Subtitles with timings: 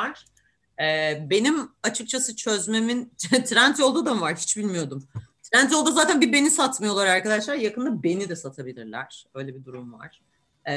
[0.00, 0.24] var.
[0.80, 5.08] Ee, benim açıkçası çözmemin trend yolda da mı var hiç bilmiyordum.
[5.42, 7.54] Trend yolda zaten bir beni satmıyorlar arkadaşlar.
[7.54, 9.26] Yakında beni de satabilirler.
[9.34, 10.22] Öyle bir durum var.
[10.66, 10.74] Ee,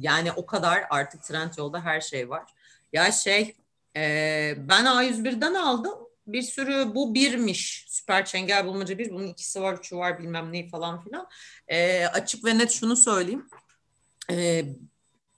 [0.00, 2.44] yani o kadar artık trend yolda her şey var.
[2.92, 3.56] Ya şey
[3.96, 5.94] e, ben A101'den aldım.
[6.26, 7.84] Bir sürü bu birmiş.
[7.88, 9.10] Süper Çengel Bulmaca bir.
[9.10, 11.28] Bunun ikisi var, üçü var bilmem ne falan filan.
[11.68, 13.48] Ee, açık ve net şunu söyleyeyim.
[14.30, 14.64] Ee,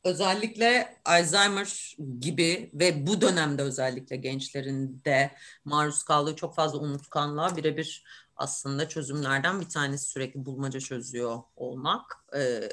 [0.05, 5.35] özellikle Alzheimer gibi ve bu dönemde özellikle gençlerin de
[5.65, 8.05] maruz kaldığı çok fazla unutkanlığa birebir
[8.37, 12.25] aslında çözümlerden bir tanesi sürekli bulmaca çözüyor olmak.
[12.37, 12.69] Ee,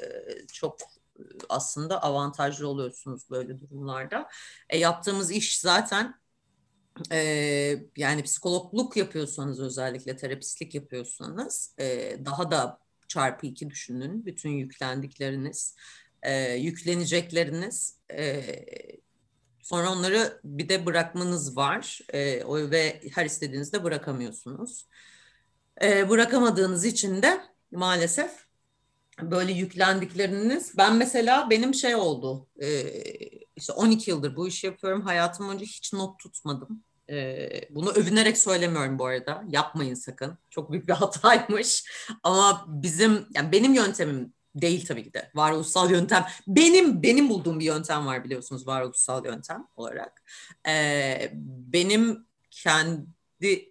[0.52, 0.78] çok
[1.48, 4.28] aslında avantajlı oluyorsunuz böyle durumlarda.
[4.68, 6.14] E, yaptığımız iş zaten
[7.12, 7.18] e,
[7.96, 14.26] yani psikologluk yapıyorsanız özellikle terapistlik yapıyorsanız e, daha da çarpı iki düşünün.
[14.26, 15.76] Bütün yüklendikleriniz,
[16.22, 17.98] e, yüklenecekleriniz.
[18.12, 18.44] E,
[19.62, 22.00] sonra onları bir de bırakmanız var.
[22.12, 24.86] E, ve her istediğinizde bırakamıyorsunuz.
[25.82, 28.46] E, bırakamadığınız için de maalesef
[29.22, 30.78] böyle yüklendikleriniz.
[30.78, 32.46] Ben mesela benim şey oldu.
[32.62, 32.92] E,
[33.56, 35.02] işte 12 yıldır bu işi yapıyorum.
[35.02, 36.82] Hayatım boyunca hiç not tutmadım.
[37.10, 39.44] E, bunu övünerek söylemiyorum bu arada.
[39.48, 40.38] Yapmayın sakın.
[40.50, 41.84] Çok büyük bir hataymış.
[42.22, 47.64] Ama bizim yani benim yöntemim değil tabii ki de varoluşsal yöntem benim benim bulduğum bir
[47.64, 50.22] yöntem var biliyorsunuz varoluşsal yöntem olarak
[50.68, 53.06] e, benim kendi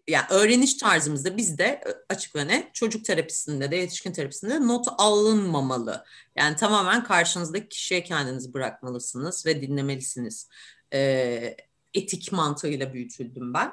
[0.07, 6.05] yani öğreniş tarzımızda bizde açık ve net çocuk terapisinde de yetişkin terapisinde not alınmamalı.
[6.35, 10.49] Yani tamamen karşınızdaki kişiye kendinizi bırakmalısınız ve dinlemelisiniz.
[10.93, 11.57] E,
[11.93, 13.71] etik mantığıyla büyütüldüm ben.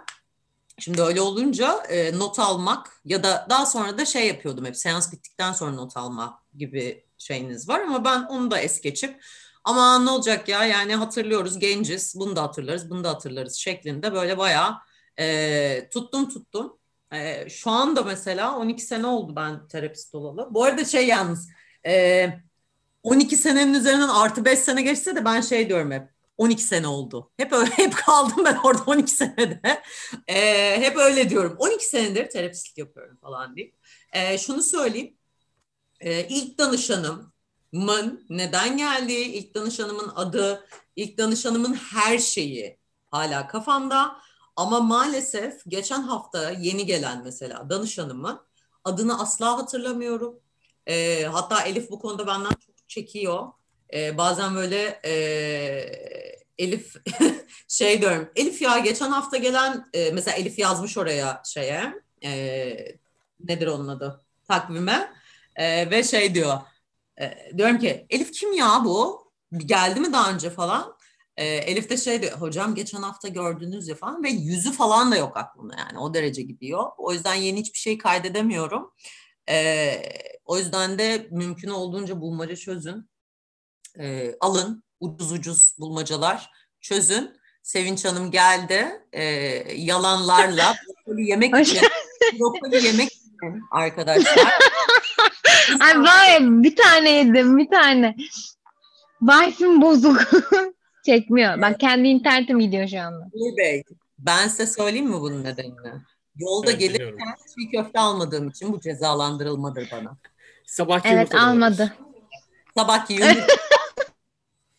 [0.78, 5.12] Şimdi öyle olunca e, not almak ya da daha sonra da şey yapıyordum hep seans
[5.12, 9.25] bittikten sonra not alma gibi şeyiniz var ama ben onu da es geçip
[9.64, 14.39] ama ne olacak ya yani hatırlıyoruz genciz bunu da hatırlarız bunu da hatırlarız şeklinde böyle
[14.39, 14.75] bayağı
[15.19, 16.79] e, tuttum tuttum.
[17.12, 20.48] E, şu anda mesela 12 sene oldu ben terapist olalı.
[20.51, 21.48] Bu arada şey yalnız
[21.86, 22.29] e,
[23.02, 27.33] 12 senenin üzerinden artı 5 sene geçse de ben şey diyorum hep 12 sene oldu.
[27.37, 29.83] Hep öyle hep kaldım ben orada 12 senede.
[30.29, 30.37] E,
[30.81, 31.57] hep öyle diyorum.
[31.59, 33.77] 12 senedir terapistlik yapıyorum falan deyip.
[34.13, 35.17] E, şunu söyleyeyim.
[36.01, 40.67] E, ilk danışanımın neden geldiği, ilk danışanımın adı,
[40.97, 42.79] ilk danışanımın her şeyi
[43.11, 44.17] hala kafamda.
[44.57, 48.41] Ama maalesef geçen hafta yeni gelen mesela danışanımın
[48.85, 50.41] adını asla hatırlamıyorum.
[50.87, 53.53] E, hatta Elif bu konuda benden çok çekiyor.
[53.92, 55.13] E, bazen böyle e,
[56.58, 56.97] Elif
[57.69, 58.30] şey diyorum.
[58.36, 61.95] Elif ya geçen hafta gelen e, mesela Elif yazmış oraya şeye
[62.25, 62.30] e,
[63.41, 65.13] nedir onun adı takvime
[65.57, 66.58] e, ve şey diyor
[67.20, 70.97] e, diyorum ki Elif kim ya bu geldi mi daha önce falan
[71.36, 75.17] e, Elif de şey diyor hocam geçen hafta gördünüz ya falan ve yüzü falan da
[75.17, 76.91] yok aklımda yani o derece gidiyor.
[76.98, 78.92] O yüzden yeni hiçbir şey kaydedemiyorum.
[79.48, 80.03] E,
[80.45, 83.11] o yüzden de mümkün olduğunca bulmaca çözün.
[83.98, 87.42] E, alın ucuz ucuz bulmacalar çözün.
[87.63, 89.25] Sevinç Hanım geldi e,
[89.77, 90.75] yalanlarla
[91.07, 91.89] brokoli yemek için
[92.39, 94.35] brokoli yemek için arkadaşlar.
[95.80, 98.17] Ay vay bir tane yedim bir tane.
[99.20, 100.20] Wi-Fi'm bozuk.
[101.07, 101.63] Çekmiyor.
[101.63, 103.27] Ben kendi internetim gidiyor şu anda.
[103.33, 103.83] Uğur Bey,
[104.19, 105.92] ben size söyleyeyim mi bunun nedenini?
[106.36, 107.35] Yolda Evet, gelirken biliyorum.
[107.59, 110.17] çiğ köfte almadığım için bu cezalandırılmadır bana.
[110.67, 111.92] Sabahki Evet almadı.
[112.77, 113.47] Sabah yumurta.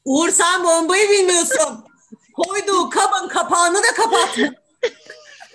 [0.05, 1.85] Uğur sen bombayı bilmiyorsun.
[2.33, 4.47] Koyduğu kabın kapağını da kapatma.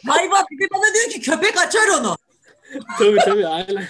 [0.06, 2.16] Hayvan bir de bana diyor ki köpek açar onu.
[2.98, 3.88] tabii tabii aynen.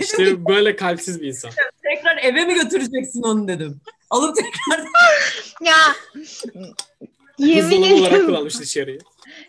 [0.00, 1.50] İşte böyle kalpsiz bir insan.
[1.82, 3.80] tekrar eve mi götüreceksin onu dedim.
[4.10, 4.86] Alıp tekrar
[5.60, 5.76] Ya
[7.38, 8.54] yemin Buzdolabı olarak ederim kullanmış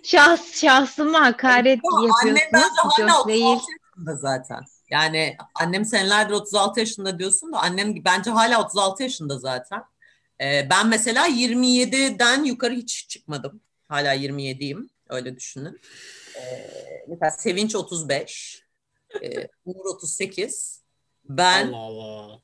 [0.04, 3.12] şahs, şahsıma hakaret Ama annem bence yapıyorsunuz.
[3.12, 3.46] Hala değil.
[3.46, 4.60] 36 yaşında zaten.
[4.92, 9.84] Yani annem senelerdir 36 yaşında diyorsun da annem bence hala 36 yaşında zaten.
[10.42, 13.62] Ee, ben mesela 27'den yukarı hiç çıkmadım.
[13.88, 14.90] Hala 27'yim.
[15.10, 15.82] Öyle düşünün.
[16.36, 16.70] Ee,
[17.08, 18.64] mesela Sevinç 35.
[19.22, 20.82] E, Uğur 38.
[21.30, 22.40] Ben Allah Allah.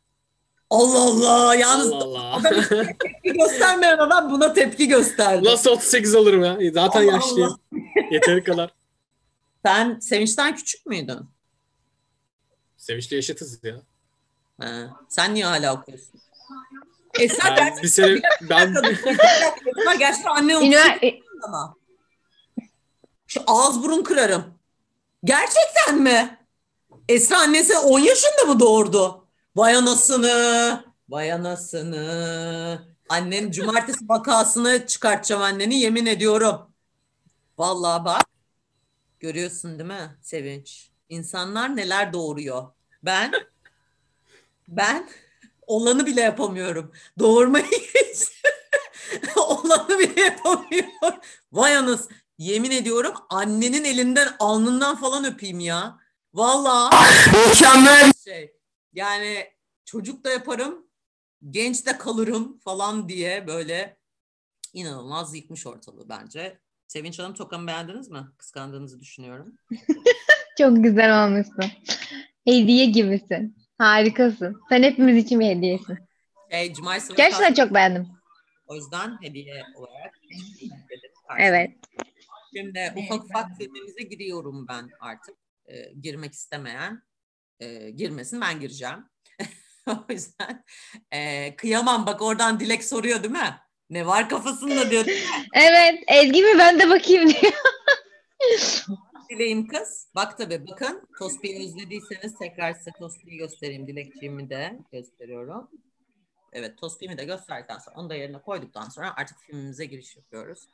[0.70, 2.50] Allah Allah yalnız Allah Allah.
[2.80, 5.46] tepki göstermeyen adam buna tepki gösterdi.
[5.46, 6.58] Nasıl 38 olurum ya?
[6.74, 7.60] Zaten Allah yaşlıyım.
[8.12, 8.74] Yeteri kadar.
[9.66, 11.20] Sen Sevinç'ten küçük müydün?
[12.88, 13.81] Sevinçli yaşatız ya.
[14.62, 14.89] Ha.
[15.10, 16.22] Sen niye hala okuyorsun?
[17.19, 18.22] E sen Ben gerçekten bir sene
[19.88, 20.57] ben gerçekten anne
[21.44, 21.75] ama.
[23.28, 24.54] Şu ağız burun kırarım.
[25.24, 26.39] Gerçekten mi?
[27.10, 29.28] Esra annesi 10 yaşında mı doğurdu?
[29.56, 32.88] Vay anasını, vay anasını.
[33.10, 36.74] Annen cumartesi vakasını çıkartacağım anneni yemin ediyorum.
[37.57, 38.25] Vallahi bak.
[39.19, 40.90] Görüyorsun değil mi Sevinç?
[41.10, 42.77] İnsanlar neler doğuruyor.
[43.04, 43.32] Ben
[44.68, 45.10] ben
[45.68, 46.92] olanı bile yapamıyorum.
[47.20, 47.66] Doğurmayı
[49.36, 51.20] olanı bile yapamıyorum.
[51.52, 52.08] Vay anız.
[52.38, 56.00] Yemin ediyorum annenin elinden alnından falan öpeyim ya.
[56.34, 56.96] Vallahi
[57.48, 58.54] mükemmel şey.
[58.94, 59.48] Yani
[59.86, 60.88] çocuk da yaparım,
[61.50, 63.98] genç de kalırım falan diye böyle
[64.74, 66.60] inanılmaz yıkmış ortalığı bence.
[66.88, 68.28] Sevinç Hanım tokamı beğendiniz mi?
[68.38, 69.54] Kıskandığınızı düşünüyorum.
[70.58, 71.72] Çok güzel olmuşsun.
[72.48, 73.58] Hediye gibisin.
[73.78, 74.62] Harikasın.
[74.70, 75.98] Sen hepimiz için bir hediyesin.
[76.52, 78.08] Şey, Cumartesi Gerçekten Pazar- çok beğendim.
[78.68, 80.14] O yüzden hediye olarak.
[81.40, 81.72] Evet.
[82.56, 85.36] Şimdi ufak ufak filmimize giriyorum ben artık.
[85.66, 87.02] Ee, girmek istemeyen
[87.60, 89.06] e, girmesin ben gireceğim.
[89.88, 90.64] o yüzden
[91.12, 93.56] e, kıyamam bak oradan Dilek soruyor değil mi?
[93.90, 95.06] Ne var kafasında diyor?
[95.54, 96.04] Evet.
[96.08, 97.54] Ezgi mi ben de bakayım diyor.
[99.30, 100.08] Dileğim kız.
[100.16, 103.88] Bak tabii bakın Tospi'yi özlediyseniz tekrar size Tospi'yi göstereyim.
[103.88, 105.70] Dilekçiğimi de gösteriyorum.
[106.54, 110.68] Evet Tospi'mi de gösterdikten sonra onu da yerine koyduktan sonra artık filmimize giriş yapıyoruz.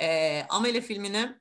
[0.00, 1.36] Ee, Ameli filmini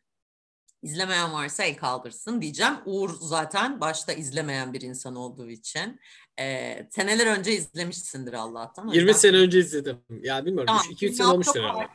[0.84, 2.74] izlemeyen varsa el kaldırsın diyeceğim.
[2.86, 6.00] Uğur zaten başta izlemeyen bir insan olduğu için.
[6.40, 8.88] Ee, seneler önce izlemişsindir Allah'tan.
[8.88, 9.98] O 20 yüzden- sene önce izledim.
[10.22, 10.68] Ya bilmiyorum.
[10.68, 11.88] Tamam, 2-3 filmi sene çok olmuştur herhalde.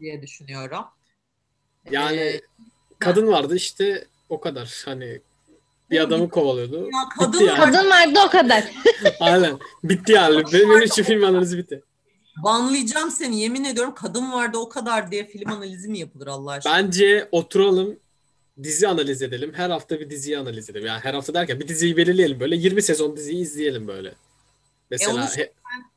[0.00, 0.84] diye düşünüyorum.
[1.90, 2.40] Yani Ee,
[2.98, 4.82] kadın vardı işte o kadar.
[4.84, 5.20] Hani
[5.90, 6.84] bir adamı kovalıyordu.
[6.92, 7.58] ya kadın Bitti yani.
[7.58, 8.64] Kadın vardı o kadar.
[9.20, 9.58] Aynen.
[9.84, 10.44] Bitti yani.
[10.52, 11.82] Benim, benim için film analizi bitti.
[12.44, 16.74] Banlayacağım seni yemin ediyorum kadın vardı o kadar diye film analizi mi yapılır Allah aşkına?
[16.74, 17.98] Bence oturalım
[18.62, 19.52] dizi analiz edelim.
[19.54, 20.86] Her hafta bir diziyi analiz edelim.
[20.86, 22.56] Yani her hafta derken bir diziyi belirleyelim böyle.
[22.56, 24.14] 20 sezon diziyi izleyelim böyle.
[24.90, 25.52] Mesela onu he-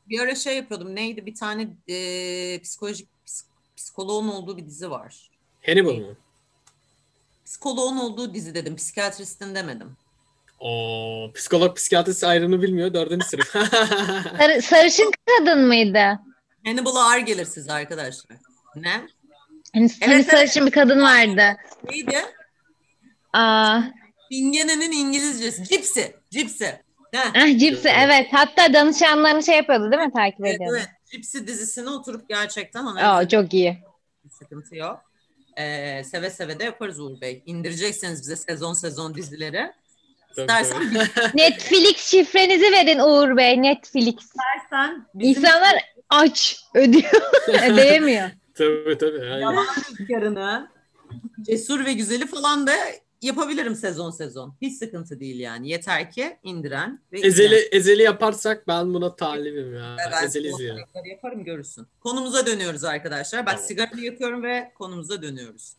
[0.09, 3.43] Bir ara şey yapıyordum neydi bir tane e, psikolojik ps-
[3.77, 5.29] psikoloğun olduğu bir dizi var.
[5.65, 6.15] Hannibal mı?
[7.57, 9.97] Psikoloğun olduğu dizi dedim psikiyatristin demedim.
[10.59, 12.93] O psikolog psikiyatrist ayrımını bilmiyor.
[12.93, 13.47] Dördüncü sınıf.
[14.37, 16.19] Sarı- sarışın kadın mıydı?
[16.65, 18.37] Hannibal'a ağır gelir size arkadaşlar.
[18.75, 18.89] Ne?
[18.89, 19.07] Hani
[19.73, 20.25] Evet, evet.
[20.29, 21.57] sarışın bir kadın vardı.
[21.91, 22.21] Neydi?
[23.33, 23.81] Aa,
[24.31, 25.63] Bingene'nin İngilizcesi.
[25.63, 26.15] Cipsi.
[26.31, 26.81] Cipsi.
[27.11, 27.31] Heh.
[27.35, 28.27] ah, Cipsi evet.
[28.31, 30.13] Hatta danışanlarını şey yapıyordu değil mi?
[30.13, 30.75] Takip Evet, ediyordu.
[30.77, 30.89] evet.
[31.11, 33.77] Cipsi dizisine oturup gerçekten analiz Aa, çok iyi.
[34.25, 35.12] bir sıkıntı yok.
[35.57, 37.43] Ee, seve seve de yaparız Uğur Bey.
[37.45, 39.71] İndirecekseniz bize sezon sezon dizileri.
[40.37, 40.83] İstersen.
[41.33, 43.61] Netflix şifrenizi verin Uğur Bey.
[43.61, 44.15] Netflix.
[44.15, 45.75] istersen bizim İnsanlar
[46.09, 47.11] aç ödüyor.
[47.71, 48.29] Ödeyemiyor.
[48.55, 49.21] tabii tabii.
[49.21, 49.39] Aynen.
[49.39, 49.67] yalan
[49.99, 50.67] rüzgarını,
[51.41, 52.73] cesur ve güzeli falan da
[53.23, 54.55] yapabilirim sezon sezon.
[54.61, 55.69] Hiç sıkıntı değil yani.
[55.69, 57.67] Yeter ki indiren ve Ezeli, izleyen.
[57.71, 59.95] ezeli yaparsak ben buna talibim ya.
[59.99, 61.87] Ben ezeli tarafları yaparım görürsün.
[61.99, 63.45] Konumuza dönüyoruz arkadaşlar.
[63.45, 63.67] Bak Tamam.
[63.67, 65.73] sigaramı yakıyorum ve konumuza dönüyoruz.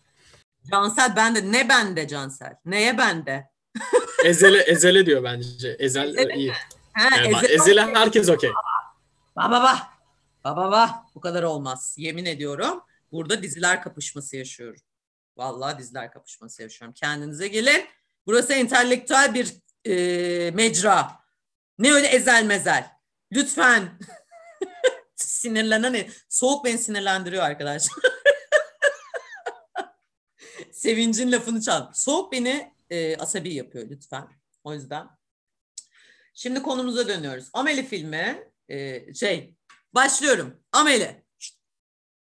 [0.71, 1.53] Cansel bende.
[1.53, 2.57] Ne bende Cansel?
[2.65, 3.51] Neye bende?
[4.25, 5.77] Ezele, ezele diyor bence.
[5.79, 6.35] Ezel Ezele.
[6.35, 6.53] iyi.
[6.93, 8.51] Ha, Yani bak, Ezel- ezele herkes okey.
[9.37, 9.79] Ba ba ba.
[10.45, 11.05] Ba ba ba.
[11.15, 11.95] Bu kadar olmaz.
[11.99, 12.81] Yemin ediyorum.
[13.13, 14.81] Burada diziler kapışması yaşıyorum.
[15.37, 16.95] Vallahi diziler kapışması yaşıyorum.
[16.95, 17.87] Kendinize gelin.
[18.27, 19.55] Burası entelektüel bir
[19.85, 21.21] e, mecra.
[21.79, 22.91] Ne öyle ezel mezel.
[23.33, 23.99] Lütfen.
[25.17, 27.95] Sinirlenen soğuk beni sinirlendiriyor arkadaşlar.
[30.73, 31.93] Sevincin lafını çal.
[31.93, 34.29] Soğuk beni e, asabi yapıyor lütfen.
[34.65, 35.09] O yüzden.
[36.35, 37.51] Şimdi konumuza dönüyoruz.
[37.53, 39.57] Ameli filmi e, şey
[39.95, 40.61] başlıyorum.
[40.73, 41.25] Ameli.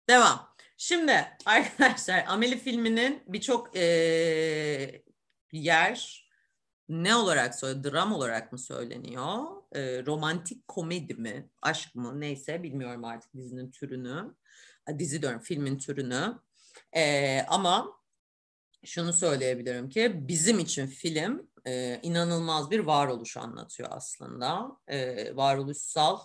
[0.08, 0.45] Devam.
[0.76, 1.12] Şimdi
[1.46, 5.02] arkadaşlar Ameli filminin birçok e,
[5.52, 6.26] yer
[6.88, 7.92] ne olarak söyleniyor?
[7.92, 9.44] Dram olarak mı söyleniyor?
[9.72, 11.50] E, romantik komedi mi?
[11.62, 12.20] Aşk mı?
[12.20, 14.34] Neyse bilmiyorum artık dizinin türünü.
[14.98, 16.38] Dizi diyorum filmin türünü.
[16.96, 18.00] E, ama
[18.84, 24.70] şunu söyleyebilirim ki bizim için film e, inanılmaz bir varoluş anlatıyor aslında.
[24.88, 26.18] E, varoluşsal,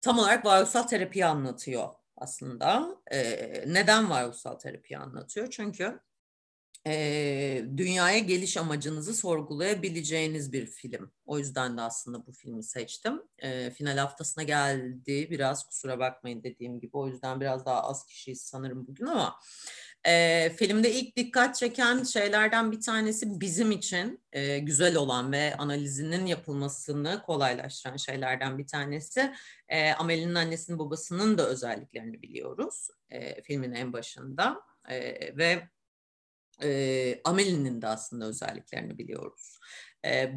[0.00, 2.96] tam olarak varoluşsal terapiyi anlatıyor aslında.
[3.12, 5.50] E, neden varoluşsal terapiyi anlatıyor?
[5.50, 6.00] Çünkü
[6.86, 11.10] e, dünyaya geliş amacınızı sorgulayabileceğiniz bir film.
[11.26, 13.22] O yüzden de aslında bu filmi seçtim.
[13.38, 15.28] E, final haftasına geldi.
[15.30, 16.90] Biraz kusura bakmayın dediğim gibi.
[16.96, 19.40] O yüzden biraz daha az kişiyiz sanırım bugün ama
[20.06, 26.26] e, filmde ilk dikkat çeken şeylerden bir tanesi bizim için e, güzel olan ve analizinin
[26.26, 29.32] yapılmasını kolaylaştıran şeylerden bir tanesi.
[29.68, 35.68] E, Amel'in annesinin babasının da özelliklerini biliyoruz e, filmin en başında e, ve
[36.62, 39.58] e, Amelie'nin de aslında özelliklerini biliyoruz.
[40.06, 40.32] E,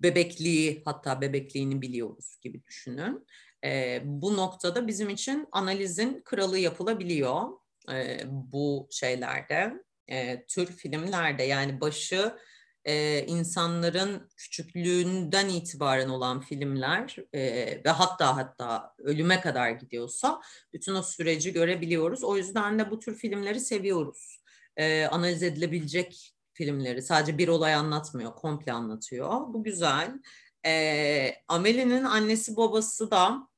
[0.00, 3.26] bebekliği hatta bebekliğini biliyoruz gibi düşünün.
[3.64, 7.48] E, bu noktada bizim için analizin kralı yapılabiliyor
[7.92, 12.36] e, bu şeylerde, e, tür filmlerde yani başı
[12.84, 17.40] e, insanların küçüklüğünden itibaren olan filmler e,
[17.84, 20.40] ve hatta hatta ölüme kadar gidiyorsa
[20.72, 22.24] bütün o süreci görebiliyoruz.
[22.24, 24.39] O yüzden de bu tür filmleri seviyoruz.
[24.76, 29.40] E, analiz edilebilecek filmleri sadece bir olay anlatmıyor, komple anlatıyor.
[29.54, 30.20] Bu güzel.
[30.66, 33.48] E, Amelie'nin annesi babası da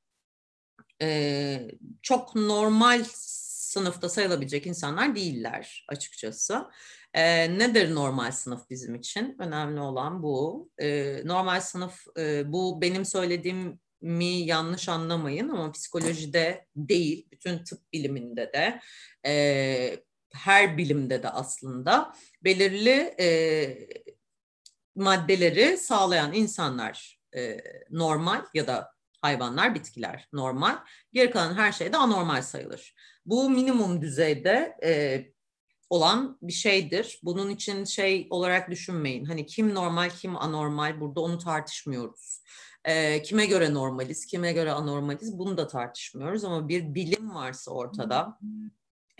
[1.01, 1.67] e,
[2.01, 3.03] çok normal
[3.73, 6.65] sınıfta sayılabilecek insanlar değiller açıkçası.
[7.13, 9.35] E, nedir normal sınıf bizim için?
[9.39, 10.69] Önemli olan bu.
[10.77, 17.93] E, normal sınıf e, bu benim söylediğim mi yanlış anlamayın ama psikolojide değil, bütün tıp
[17.93, 18.79] biliminde de
[19.25, 20.03] e,
[20.33, 22.13] her bilimde de aslında
[22.43, 23.27] belirli e,
[24.95, 27.57] maddeleri sağlayan insanlar e,
[27.89, 30.77] normal ya da hayvanlar, bitkiler normal.
[31.13, 32.95] Geri kalan her şey de anormal sayılır.
[33.25, 35.25] Bu minimum düzeyde e,
[35.89, 37.19] olan bir şeydir.
[37.23, 39.25] Bunun için şey olarak düşünmeyin.
[39.25, 42.43] Hani kim normal, kim anormal burada onu tartışmıyoruz.
[42.85, 48.39] E, kime göre normaliz, kime göre anormaliz bunu da tartışmıyoruz ama bir bilim varsa ortada,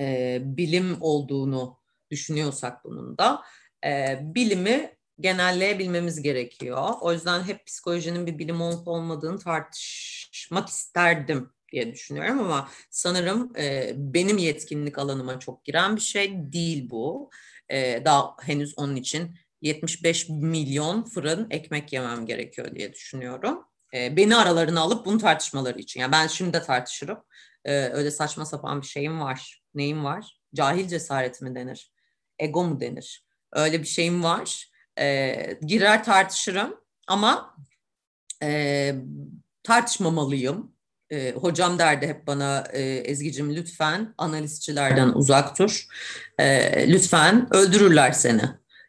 [0.04, 1.78] e, bilim olduğunu
[2.12, 3.42] düşünüyorsak bunun da
[3.86, 6.90] e, bilimi genelleyebilmemiz gerekiyor.
[7.02, 13.94] O yüzden hep psikolojinin bir bilim olup olmadığını tartışmak isterdim diye düşünüyorum ama sanırım e,
[13.96, 17.30] benim yetkinlik alanıma çok giren bir şey değil bu.
[17.70, 23.66] E, daha henüz onun için 75 milyon fırın ekmek yemem gerekiyor diye düşünüyorum.
[23.94, 26.00] E, beni aralarına alıp bunu tartışmaları için.
[26.00, 27.18] Yani ben şimdi de tartışırım.
[27.66, 29.63] E, öyle saçma sapan bir şeyim var.
[29.76, 30.40] Neyim var?
[30.56, 31.92] Cahil cesareti mi denir?
[32.40, 33.26] Ego mu denir?
[33.54, 34.72] Öyle bir şeyim var.
[35.00, 36.76] E, girer tartışırım
[37.08, 37.58] ama
[38.44, 38.96] e,
[39.64, 40.74] tartışmamalıyım
[41.10, 45.88] e, hocam derdi hep bana e, Ezgi'cim lütfen analistçilerden uzak dur.
[46.40, 48.42] E, lütfen öldürürler seni.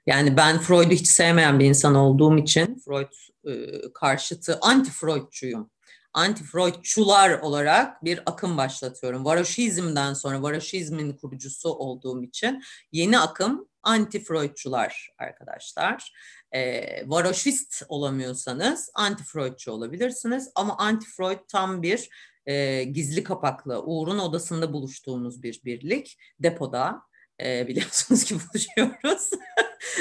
[0.07, 3.13] Yani ben Freud'u hiç sevmeyen bir insan olduğum için Freud
[3.49, 3.53] e,
[3.95, 5.71] karşıtı anti-Freudçuyum.
[6.15, 9.25] Anti-Freudçular olarak bir akım başlatıyorum.
[9.25, 16.13] Varoşizmden sonra Varoşizmin kurucusu olduğum için yeni akım anti-Freudçular arkadaşlar
[16.53, 20.51] e, varoşist olamıyorsanız anti-Freudçu olabilirsiniz.
[20.55, 22.09] Ama anti-Freud tam bir
[22.47, 26.19] e, gizli kapaklı Uğur'un odasında buluştuğumuz bir birlik.
[26.41, 27.03] Depoda
[27.43, 29.31] e, biliyorsunuz ki buluşuyoruz.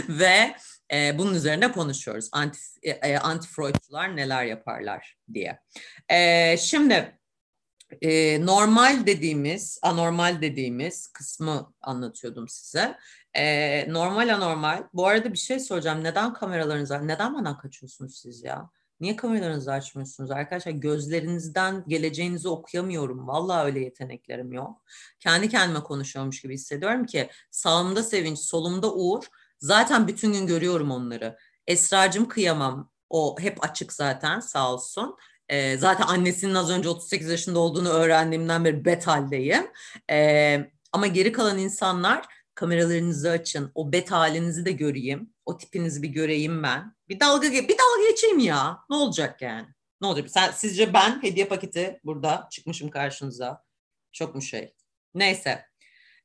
[0.10, 0.56] Ve
[0.94, 2.30] e, bunun üzerine konuşuyoruz.
[2.32, 5.60] Anti, e, anti-Freudçular neler yaparlar diye.
[6.10, 7.20] E, şimdi
[8.02, 12.98] e, normal dediğimiz, anormal dediğimiz kısmı anlatıyordum size.
[13.34, 14.84] E, normal anormal.
[14.94, 16.04] Bu arada bir şey soracağım.
[16.04, 18.70] Neden kameralarınızı, neden bana kaçıyorsunuz siz ya?
[19.00, 20.72] Niye kameralarınızı açmıyorsunuz arkadaşlar?
[20.72, 23.28] Gözlerinizden geleceğinizi okuyamıyorum.
[23.28, 24.84] Vallahi öyle yeteneklerim yok.
[25.20, 29.24] Kendi kendime konuşuyormuş gibi hissediyorum ki sağımda sevinç, solumda uğur.
[29.64, 31.38] Zaten bütün gün görüyorum onları.
[31.68, 32.92] Esracım kıyamam.
[33.10, 35.18] O hep açık zaten sağ olsun.
[35.50, 39.68] E, zaten annesinin az önce 38 yaşında olduğunu öğrendiğimden beri bet haldeyim.
[40.12, 43.72] E, ama geri kalan insanlar kameralarınızı açın.
[43.76, 45.34] O bet halinizi de göreyim.
[45.46, 46.96] O tipinizi bir göreyim ben.
[47.10, 48.80] Bir dalga bir dalga geçeyim ya.
[48.90, 49.68] Ne olacak yani?
[50.02, 50.30] Ne olacak?
[50.30, 53.64] Sen, sizce ben hediye paketi burada çıkmışım karşınıza.
[54.12, 54.74] Çok mu şey?
[55.14, 55.66] Neyse.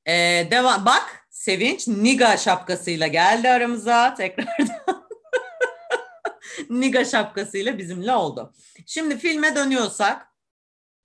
[0.06, 0.84] Ee, devam.
[0.84, 5.08] Bak Sevinç Niga şapkasıyla geldi aramıza tekrardan.
[6.70, 8.54] Niga şapkasıyla bizimle oldu.
[8.86, 10.28] Şimdi filme dönüyorsak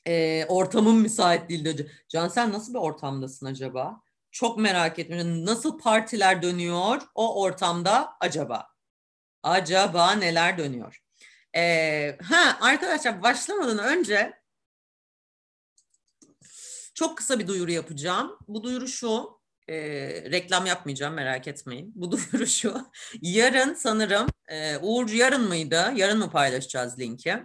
[0.07, 1.89] e, ortamın müsait değil.
[2.09, 4.01] Can sen nasıl bir ortamdasın acaba?
[4.31, 5.45] Çok merak ettim.
[5.45, 8.67] Nasıl partiler dönüyor o ortamda acaba?
[9.43, 11.03] Acaba neler dönüyor?
[11.55, 14.42] Ee, ha arkadaşlar başlamadan önce
[16.93, 18.37] çok kısa bir duyuru yapacağım.
[18.47, 19.43] Bu duyuru şu.
[19.67, 19.75] E,
[20.31, 21.91] reklam yapmayacağım merak etmeyin.
[21.95, 22.85] Bu duyuru şu.
[23.21, 25.91] Yarın sanırım e, Uğur yarın mıydı?
[25.95, 27.43] Yarın mı paylaşacağız linki?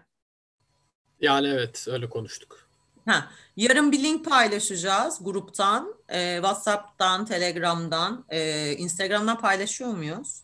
[1.21, 2.69] Yani evet öyle konuştuk.
[3.07, 10.43] Ha, yarın bir link paylaşacağız gruptan, e, WhatsApp'tan, Telegram'dan, e, Instagram'dan paylaşıyor muyuz?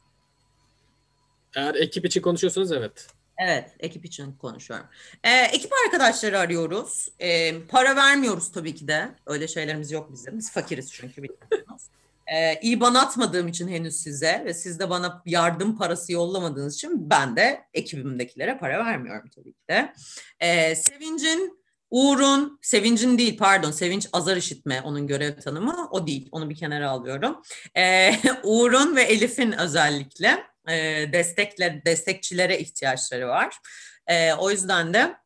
[1.56, 3.06] Eğer ekip için konuşuyorsanız evet.
[3.38, 4.86] Evet, ekip için konuşuyorum.
[5.24, 7.08] E, ekip arkadaşları arıyoruz.
[7.18, 9.08] E, para vermiyoruz tabii ki de.
[9.26, 10.38] Öyle şeylerimiz yok bizim.
[10.38, 11.82] Biz fakiriz çünkü biliyorsunuz.
[12.26, 17.36] E, İban atmadığım için henüz size ve siz de bana yardım parası yollamadığınız için ben
[17.36, 19.92] de ekibimdekilere para vermiyorum tabii ki de.
[20.40, 26.28] E, Sevinç'in Uğur'un, Sevinç'in değil pardon, Sevinç azar işitme onun görev tanımı o değil.
[26.32, 27.42] Onu bir kenara alıyorum.
[27.76, 28.12] Ee,
[28.44, 33.58] Uğur'un ve Elif'in özellikle e, destekler, destekçilere ihtiyaçları var.
[34.06, 35.16] E, o yüzden de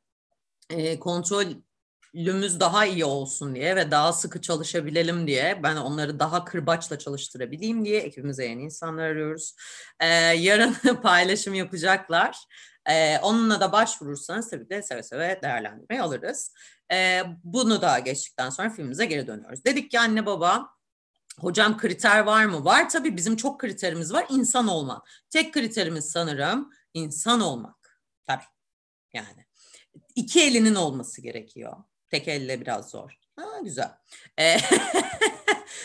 [0.70, 6.98] e, kontrolümüz daha iyi olsun diye ve daha sıkı çalışabilelim diye ben onları daha kırbaçla
[6.98, 9.54] çalıştırabileyim diye ekibimize yeni insanlar arıyoruz.
[10.00, 12.36] E, yarın paylaşım yapacaklar.
[12.90, 16.54] E, onunla da başvurursanız tabii de seve seve değerlendirmeyi alırız.
[16.92, 19.64] E, bunu da geçtikten sonra filmimize geri dönüyoruz.
[19.64, 20.77] Dedik ki anne baba
[21.40, 22.64] hocam kriter var mı?
[22.64, 24.26] Var tabii bizim çok kriterimiz var.
[24.28, 25.08] İnsan olmak.
[25.30, 28.00] Tek kriterimiz sanırım insan olmak.
[28.26, 28.44] Tabii
[29.12, 29.46] yani.
[30.14, 31.76] iki elinin olması gerekiyor.
[32.10, 33.18] Tek elle biraz zor.
[33.36, 33.90] Ha, güzel.
[34.38, 34.56] Ee,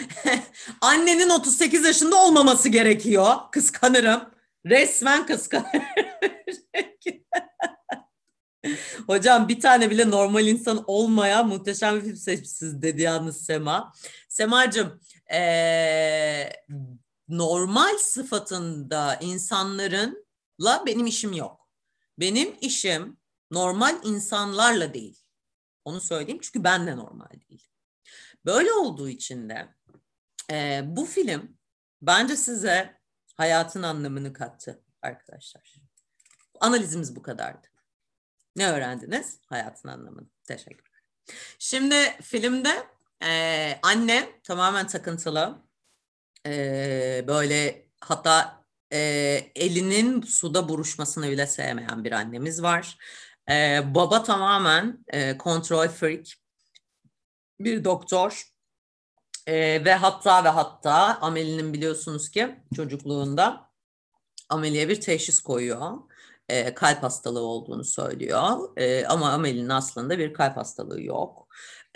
[0.81, 3.35] annenin 38 yaşında olmaması gerekiyor.
[3.51, 4.33] Kıskanırım.
[4.65, 5.83] Resmen kıskanırım.
[9.07, 13.93] Hocam bir tane bile normal insan olmayan muhteşem bir film seçmişsiniz dedi yalnız Sema.
[14.29, 14.99] Semacığım
[15.33, 16.49] ee,
[17.27, 21.69] normal sıfatında insanlarınla benim işim yok.
[22.19, 23.17] Benim işim
[23.51, 25.19] normal insanlarla değil.
[25.85, 27.67] Onu söyleyeyim çünkü ben de normal değil.
[28.45, 29.75] Böyle olduğu için de
[30.51, 31.57] e, bu film
[32.01, 32.99] bence size
[33.35, 35.75] hayatın anlamını kattı arkadaşlar.
[36.59, 37.72] Analizimiz bu kadardı.
[38.55, 39.39] Ne öğrendiniz?
[39.45, 40.27] Hayatın anlamını.
[40.43, 41.01] Teşekkürler.
[41.59, 42.87] Şimdi filmde
[43.23, 45.61] e, anne tamamen takıntılı.
[46.45, 48.99] E, böyle hatta e,
[49.55, 52.97] elinin suda buruşmasını bile sevmeyen bir annemiz var.
[53.49, 56.25] E, baba tamamen e, kontrol freak.
[57.59, 58.53] Bir doktor.
[59.47, 63.71] E, ve hatta ve hatta Amelie'nin biliyorsunuz ki çocukluğunda
[64.49, 65.97] Amelie'ye bir teşhis koyuyor
[66.49, 68.77] e, kalp hastalığı olduğunu söylüyor.
[68.77, 71.47] E, ama Amel'in aslında bir kalp hastalığı yok.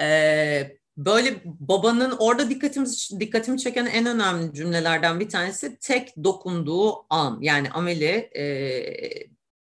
[0.01, 7.39] E, böyle babanın orada dikkatimiz dikkatimi çeken en önemli cümlelerden bir tanesi tek dokunduğu an.
[7.41, 8.43] Yani Amel'i e,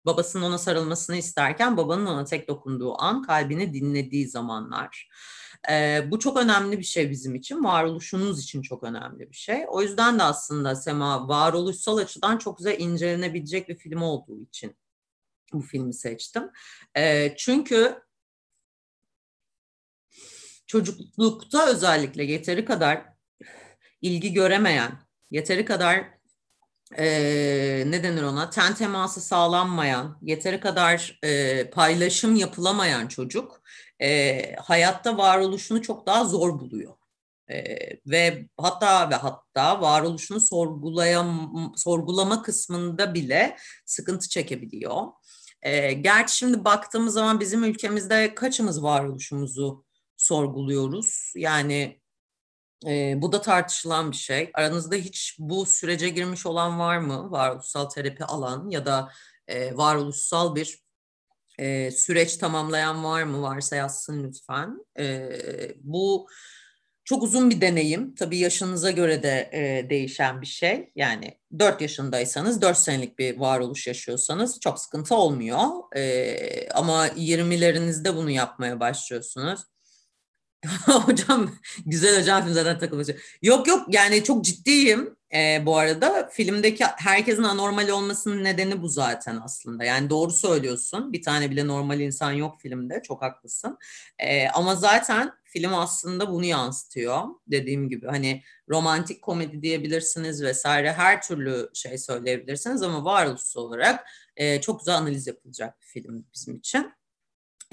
[0.05, 5.09] babasının ona sarılmasını isterken babanın ona tek dokunduğu an kalbini dinlediği zamanlar.
[5.71, 9.65] E, bu çok önemli bir şey bizim için, varoluşunuz için çok önemli bir şey.
[9.67, 14.75] O yüzden de aslında Sema varoluşsal açıdan çok güzel incelenebilecek bir film olduğu için
[15.53, 16.51] bu filmi seçtim.
[16.97, 18.01] E, çünkü
[20.67, 23.05] çocuklukta özellikle yeteri kadar
[24.01, 24.91] ilgi göremeyen,
[25.31, 26.14] yeteri kadar
[26.97, 27.05] e,
[27.87, 33.61] ne denir ona ten teması sağlanmayan, yeteri kadar e, paylaşım yapılamayan çocuk
[34.01, 36.93] e, hayatta varoluşunu çok daha zor buluyor.
[37.51, 37.63] E,
[38.05, 45.01] ve hatta ve hatta varoluşunu sorgulayam, sorgulama kısmında bile sıkıntı çekebiliyor.
[45.61, 49.85] E, gerçi şimdi baktığımız zaman bizim ülkemizde kaçımız varoluşumuzu
[50.17, 51.33] sorguluyoruz?
[51.35, 52.01] Yani
[52.87, 54.51] e, bu da tartışılan bir şey.
[54.53, 57.31] Aranızda hiç bu sürece girmiş olan var mı?
[57.31, 59.11] Varoluşsal terapi alan ya da
[59.47, 60.79] e, varoluşsal bir
[61.59, 63.41] e, süreç tamamlayan var mı?
[63.41, 64.85] Varsa yazsın lütfen.
[64.99, 65.29] E,
[65.81, 66.27] bu
[67.05, 68.15] çok uzun bir deneyim.
[68.15, 70.91] Tabii yaşınıza göre de e, değişen bir şey.
[70.95, 75.59] Yani 4 yaşındaysanız 4 senelik bir varoluş yaşıyorsanız çok sıkıntı olmuyor.
[75.95, 79.61] E, ama 20'lerinizde bunu yapmaya başlıyorsunuz.
[80.85, 81.51] hocam
[81.85, 83.17] güzel hocam film zaten takılıcı.
[83.41, 86.29] Yok yok yani çok ciddiyim e, bu arada.
[86.31, 89.83] Filmdeki herkesin anormal olmasının nedeni bu zaten aslında.
[89.83, 91.13] Yani doğru söylüyorsun.
[91.13, 93.01] Bir tane bile normal insan yok filmde.
[93.03, 93.77] Çok haklısın.
[94.19, 97.21] E, ama zaten film aslında bunu yansıtıyor.
[97.47, 104.61] Dediğim gibi hani romantik komedi diyebilirsiniz vesaire her türlü şey söyleyebilirsiniz ama varoluşsal olarak e,
[104.61, 106.91] çok güzel analiz yapılacak bir film bizim için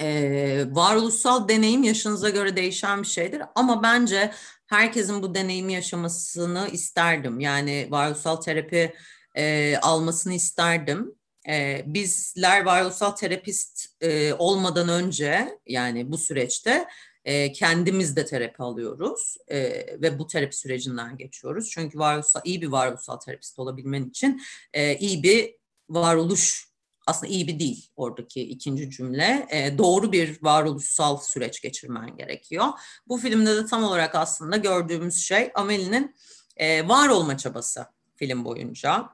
[0.03, 4.31] e, varoluşsal deneyim yaşınıza göre değişen bir şeydir ama bence
[4.67, 7.39] herkesin bu deneyimi yaşamasını isterdim.
[7.39, 8.93] Yani varoluşsal terapi
[9.35, 11.15] e, almasını isterdim.
[11.49, 16.87] E, bizler varoluşsal terapist e, olmadan önce yani bu süreçte
[17.25, 19.59] e, kendimiz de terapi alıyoruz e,
[20.01, 21.69] ve bu terapi sürecinden geçiyoruz.
[21.69, 24.41] Çünkü varoluşsal iyi bir varoluşsal terapist olabilmen için
[24.73, 25.55] e, iyi bir
[25.89, 26.72] varoluş
[27.07, 29.47] aslında iyi bir değil oradaki ikinci cümle.
[29.51, 32.65] E, doğru bir varoluşsal süreç geçirmen gerekiyor.
[33.07, 36.15] Bu filmde de tam olarak aslında gördüğümüz şey Amelie'nin
[36.57, 37.85] e, var olma çabası
[38.15, 39.09] film boyunca.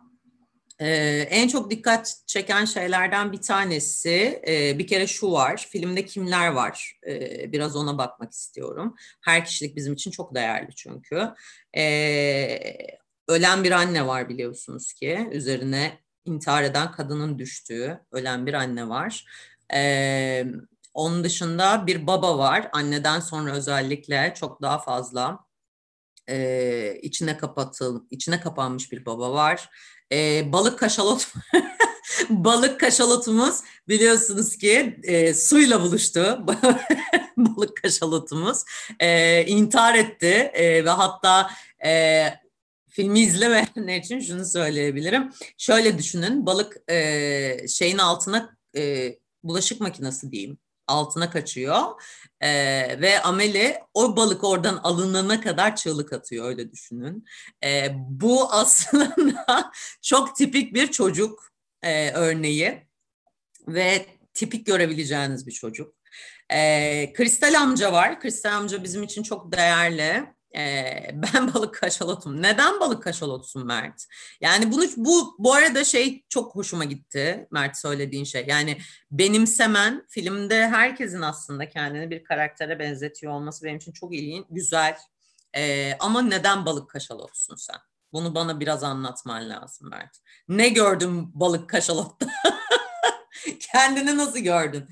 [0.81, 5.67] Ee, en çok dikkat çeken şeylerden bir tanesi e, bir kere şu var.
[5.69, 6.99] Filmde kimler var?
[7.07, 8.95] Ee, biraz ona bakmak istiyorum.
[9.21, 11.29] Her kişilik bizim için çok değerli çünkü.
[11.77, 12.59] Ee,
[13.27, 15.29] ölen bir anne var biliyorsunuz ki.
[15.31, 19.25] Üzerine intihar eden kadının düştüğü ölen bir anne var.
[19.73, 20.45] Ee,
[20.93, 22.69] onun dışında bir baba var.
[22.71, 25.39] Anneden sonra özellikle çok daha fazla
[26.29, 29.69] e, içine kapatıl, içine kapanmış bir baba var.
[30.11, 31.27] E, balık kaşalot
[32.29, 36.45] balık kaşalotumuz biliyorsunuz ki e, suyla buluştu.
[37.37, 38.63] balık kaşalotumuz
[38.99, 41.51] e, intihar etti e, ve hatta
[41.85, 42.23] e,
[42.89, 45.29] filmi izlemeyenler için şunu söyleyebilirim.
[45.57, 50.57] Şöyle düşünün balık e, şeyin altına e, bulaşık makinesi diyeyim
[50.89, 52.01] altına kaçıyor
[52.41, 52.49] e,
[53.01, 57.25] ve Ameli o balık oradan alınana kadar çığlık atıyor öyle düşünün.
[57.65, 59.71] E, bu aslında
[60.01, 61.51] çok tipik bir çocuk
[61.83, 62.87] e, örneği
[63.67, 65.95] ve tipik görebileceğiniz bir çocuk.
[66.49, 68.19] E, Kristal amca var.
[68.19, 70.38] Kristal amca bizim için çok değerli.
[70.55, 72.41] Ee, ben balık kaşalotum.
[72.41, 74.05] Neden balık kaşalotsun Mert?
[74.41, 78.45] Yani bunu bu bu arada şey çok hoşuma gitti Mert söylediğin şey.
[78.47, 78.77] Yani
[79.11, 84.97] benimsemen filmde herkesin aslında kendini bir karaktere benzetiyor olması benim için çok ilginç, güzel.
[85.55, 87.77] Ee, ama neden balık kaşalotsun sen?
[88.13, 90.17] Bunu bana biraz anlatman lazım Mert.
[90.47, 92.27] Ne gördün balık kaşalotta?
[93.59, 94.89] Kendini nasıl gördün?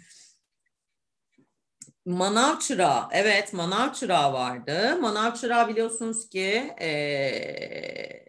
[2.08, 3.08] Manav çırağı.
[3.12, 4.98] Evet manav çırağı vardı.
[5.02, 8.26] Manav çırağı biliyorsunuz ki e,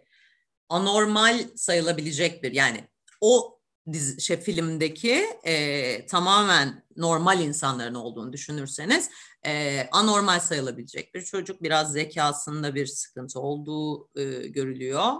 [0.69, 2.87] anormal sayılabilecek bir yani
[3.21, 3.59] o
[3.93, 9.09] dizi, şey, filmdeki e, tamamen normal insanların olduğunu düşünürseniz
[9.45, 11.63] e, anormal sayılabilecek bir çocuk.
[11.63, 15.13] Biraz zekasında bir sıkıntı olduğu e, görülüyor.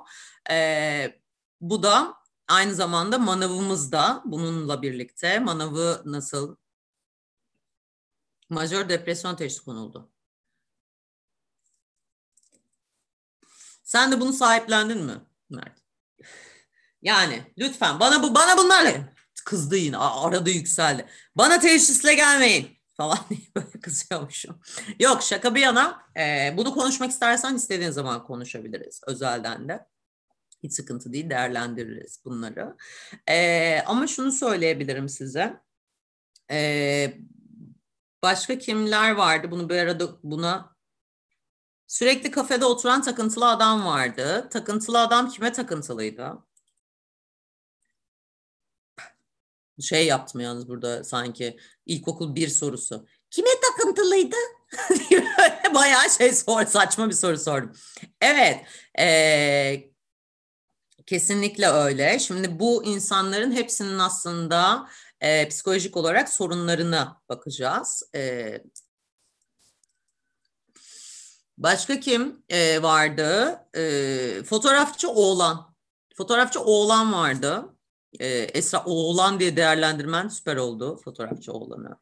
[0.51, 1.19] E,
[1.61, 2.13] bu da
[2.47, 6.55] aynı zamanda manavımız da bununla birlikte manavı nasıl
[8.49, 10.11] majör depresyon teşhisi konuldu.
[13.83, 15.13] Sen de bunu sahiplendin mi
[15.49, 15.79] Mert?
[17.01, 19.13] Yani lütfen bana bu bana bunlarla
[19.45, 21.05] kızdı yine arada yükseldi.
[21.35, 24.61] Bana teşhisle gelmeyin falan diye böyle kızıyormuşum.
[24.99, 29.85] Yok şaka bir yana e, bunu konuşmak istersen istediğin zaman konuşabiliriz özelden de.
[30.63, 32.77] Hiç sıkıntı değil değerlendiririz bunları.
[33.29, 35.61] E, ama şunu söyleyebilirim size.
[36.51, 37.13] E,
[38.23, 39.51] Başka kimler vardı?
[39.51, 40.75] Bunu bir arada buna
[41.87, 44.47] sürekli kafede oturan takıntılı adam vardı.
[44.51, 46.37] Takıntılı adam kime takıntılıydı?
[49.81, 53.07] Şey yaptım yalnız burada sanki ilkokul bir sorusu.
[53.31, 54.35] Kime takıntılıydı?
[55.75, 57.71] Bayağı şey sor, saçma bir soru sordum.
[58.21, 58.65] Evet,
[58.99, 59.89] ee,
[61.05, 62.19] kesinlikle öyle.
[62.19, 64.89] Şimdi bu insanların hepsinin aslında
[65.21, 68.03] e, psikolojik olarak sorunlarına bakacağız.
[68.15, 68.53] E,
[71.57, 73.59] başka kim e, vardı?
[73.77, 75.75] E, fotoğrafçı oğlan.
[76.17, 77.65] Fotoğrafçı oğlan vardı.
[78.19, 81.97] E, Esra oğlan diye değerlendirmen süper oldu fotoğrafçı oğlanı.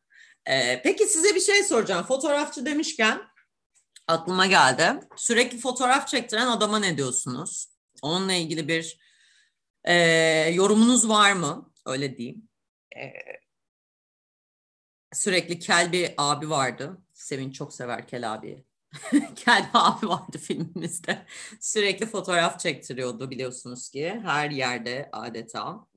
[0.46, 2.06] E, peki size bir şey soracağım.
[2.06, 3.22] Fotoğrafçı demişken
[4.08, 5.00] aklıma geldi.
[5.16, 7.68] Sürekli fotoğraf çektiren adama ne diyorsunuz?
[8.02, 9.00] Onunla ilgili bir
[9.84, 9.96] e,
[10.54, 11.72] yorumunuz var mı?
[11.86, 12.47] Öyle diyeyim
[12.98, 13.14] e,
[15.14, 16.98] sürekli kel bir abi vardı.
[17.14, 18.66] Sevin çok sever kel abi.
[19.36, 21.26] kel bir abi vardı filmimizde.
[21.60, 24.22] Sürekli fotoğraf çektiriyordu biliyorsunuz ki.
[24.24, 25.88] Her yerde adeta.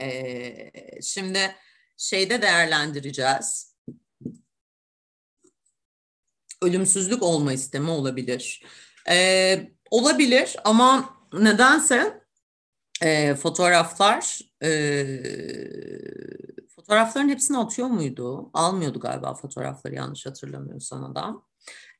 [0.00, 1.56] E, şimdi
[1.96, 3.76] şeyde değerlendireceğiz.
[6.62, 8.64] Ölümsüzlük olma istemi olabilir.
[9.08, 12.23] E, olabilir ama nedense
[13.04, 14.68] e, fotoğraflar e,
[16.76, 18.50] fotoğrafların hepsini atıyor muydu?
[18.54, 21.46] Almıyordu galiba fotoğrafları yanlış hatırlamıyorsam adam.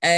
[0.03, 0.11] E,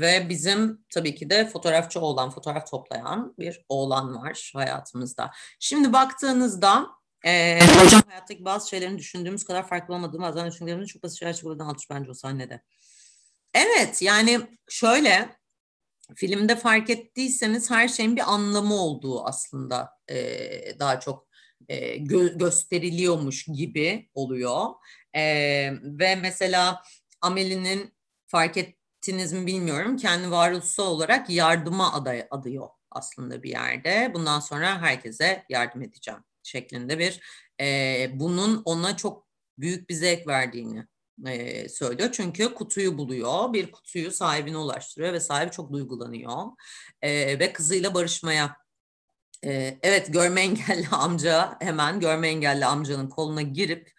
[0.00, 5.30] ve bizim tabii ki de fotoğrafçı olan, fotoğraf toplayan bir oğlan var hayatımızda.
[5.58, 6.86] Şimdi baktığınızda
[7.24, 11.66] e, hocam hayattaki bazı şeylerin düşündüğümüz kadar farklı olmadığını bazen düşündüğümüz çok basit şeyler çıkmadan
[11.66, 12.62] almış bence o sahnede.
[13.54, 15.41] Evet yani şöyle
[16.14, 21.26] filmde fark ettiyseniz her şeyin bir anlamı olduğu aslında e, daha çok
[21.68, 24.66] e, gö- gösteriliyormuş gibi oluyor.
[25.16, 25.22] E,
[25.82, 26.82] ve mesela
[27.20, 27.94] Amelie'nin
[28.26, 34.10] fark ettiniz mi bilmiyorum kendi varoluşsal olarak yardıma aday adıyor aslında bir yerde.
[34.14, 37.20] Bundan sonra herkese yardım edeceğim şeklinde bir
[37.60, 39.26] e, bunun ona çok
[39.58, 40.86] büyük bir zevk verdiğini
[41.26, 42.08] e, söylüyor.
[42.12, 46.42] Çünkü kutuyu buluyor, bir kutuyu sahibine ulaştırıyor ve sahibi çok duygulanıyor
[47.02, 48.56] e, ve kızıyla barışmaya
[49.44, 53.92] e, evet görme engelli amca hemen görme engelli amcanın koluna girip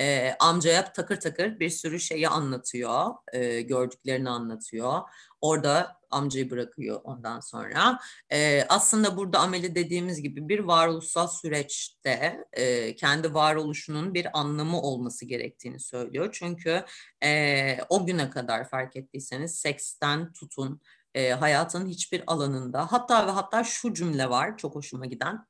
[0.00, 5.00] e, amcaya takır takır bir sürü şeyi anlatıyor, e, gördüklerini anlatıyor.
[5.40, 7.98] Orada amcayı bırakıyor ondan sonra.
[8.32, 15.24] E, aslında burada ameli dediğimiz gibi bir varoluşsal süreçte e, kendi varoluşunun bir anlamı olması
[15.24, 16.28] gerektiğini söylüyor.
[16.32, 16.84] Çünkü
[17.24, 20.80] e, o güne kadar fark ettiyseniz seksten tutun
[21.14, 25.46] e, hayatın hiçbir alanında hatta ve hatta şu cümle var çok hoşuma giden.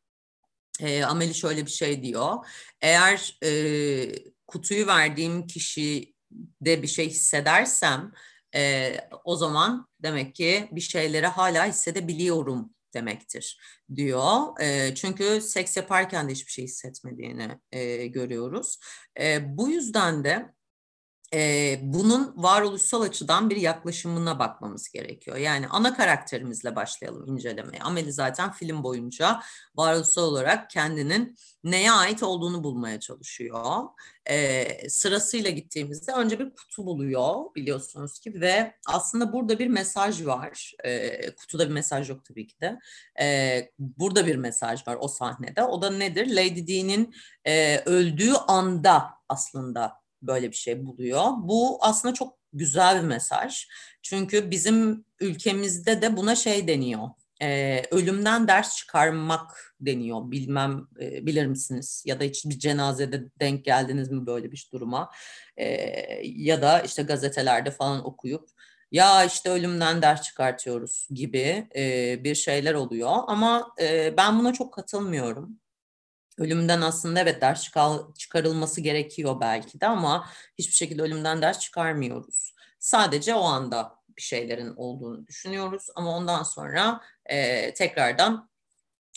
[0.81, 2.47] E, Ameli şöyle bir şey diyor.
[2.81, 3.51] Eğer e,
[4.47, 6.15] kutuyu verdiğim kişi
[6.61, 8.13] de bir şey hissedersem
[8.55, 13.61] e, o zaman demek ki bir şeyleri hala hissedebiliyorum demektir
[13.97, 14.61] diyor.
[14.61, 18.79] E, çünkü seks yaparken de hiçbir şey hissetmediğini e, görüyoruz.
[19.21, 20.55] E, bu yüzden de
[21.35, 25.37] e, bunun varoluşsal açıdan bir yaklaşımına bakmamız gerekiyor.
[25.37, 27.83] Yani ana karakterimizle başlayalım incelemeye.
[27.83, 29.41] Ameli zaten film boyunca
[29.77, 33.85] varoluşsal olarak kendinin neye ait olduğunu bulmaya çalışıyor.
[34.27, 40.75] E, sırasıyla gittiğimizde önce bir kutu buluyor biliyorsunuz ki ve aslında burada bir mesaj var.
[40.85, 42.79] E, kutuda bir mesaj yok tabii ki de.
[43.21, 45.63] E, burada bir mesaj var o sahnede.
[45.63, 46.27] O da nedir?
[46.37, 47.15] Lady Di'nin
[47.45, 51.25] e, öldüğü anda aslında böyle bir şey buluyor.
[51.39, 53.67] Bu aslında çok güzel bir mesaj.
[54.03, 57.09] Çünkü bizim ülkemizde de buna şey deniyor.
[57.43, 60.31] E, ölümden ders çıkarmak deniyor.
[60.31, 62.03] Bilmem e, bilir misiniz?
[62.07, 65.11] Ya da hiç bir cenazede denk geldiniz mi böyle bir duruma?
[65.57, 65.67] E,
[66.25, 68.49] ya da işte gazetelerde falan okuyup
[68.93, 73.11] ya işte ölümden ders çıkartıyoruz gibi e, bir şeyler oluyor.
[73.27, 75.61] Ama e, ben buna çok katılmıyorum
[76.41, 77.69] ölümden aslında evet ders
[78.19, 82.55] çıkarılması gerekiyor belki de ama hiçbir şekilde ölümden ders çıkarmıyoruz.
[82.79, 88.51] Sadece o anda bir şeylerin olduğunu düşünüyoruz ama ondan sonra e, tekrardan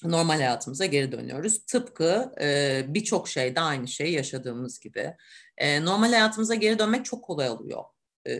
[0.03, 1.65] normal hayatımıza geri dönüyoruz.
[1.65, 5.15] Tıpkı e, birçok şeyde aynı şeyi yaşadığımız gibi.
[5.57, 7.83] E, normal hayatımıza geri dönmek çok kolay oluyor.
[8.27, 8.37] E,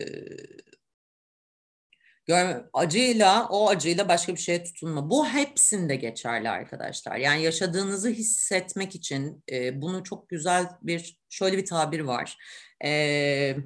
[2.26, 5.10] Görme, acıyla o acıyla başka bir şeye tutunma.
[5.10, 7.16] Bu hepsinde geçerli arkadaşlar.
[7.16, 12.38] Yani yaşadığınızı hissetmek için e, bunu çok güzel bir şöyle bir tabir var.
[12.84, 13.56] E,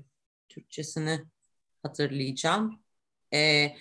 [0.48, 1.20] Türkçesini
[1.82, 2.82] hatırlayacağım.
[3.34, 3.72] E,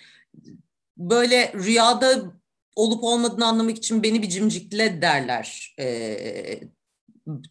[0.96, 2.32] böyle rüyada
[2.76, 5.74] olup olmadığını anlamak için beni bir cimcikle derler.
[5.78, 6.60] E,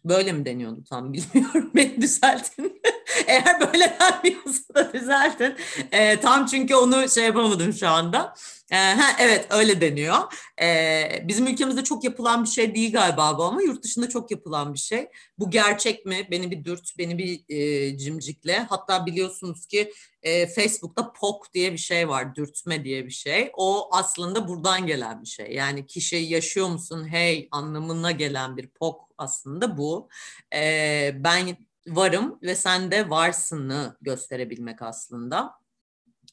[0.04, 1.70] böyle mi deniyordu tam bilmiyorum.
[1.74, 2.82] Beni düzeltin.
[3.26, 5.56] Eğer böyle denmiyorsa da düzeltin.
[5.92, 8.34] E, tam çünkü onu şey yapamadım şu anda.
[8.70, 10.16] E, ha, evet öyle deniyor.
[10.62, 14.74] E, bizim ülkemizde çok yapılan bir şey değil galiba bu ama yurt dışında çok yapılan
[14.74, 15.08] bir şey.
[15.38, 16.28] Bu gerçek mi?
[16.30, 18.58] Beni bir dürt, beni bir e, cimcikle.
[18.58, 23.50] Hatta biliyorsunuz ki e, Facebook'ta POK diye bir şey var, dürtme diye bir şey.
[23.56, 25.52] O aslında buradan gelen bir şey.
[25.52, 30.08] Yani kişi yaşıyor musun hey anlamına gelen bir POK aslında bu.
[30.54, 35.52] E, ben varım ve sen de varsını gösterebilmek aslında.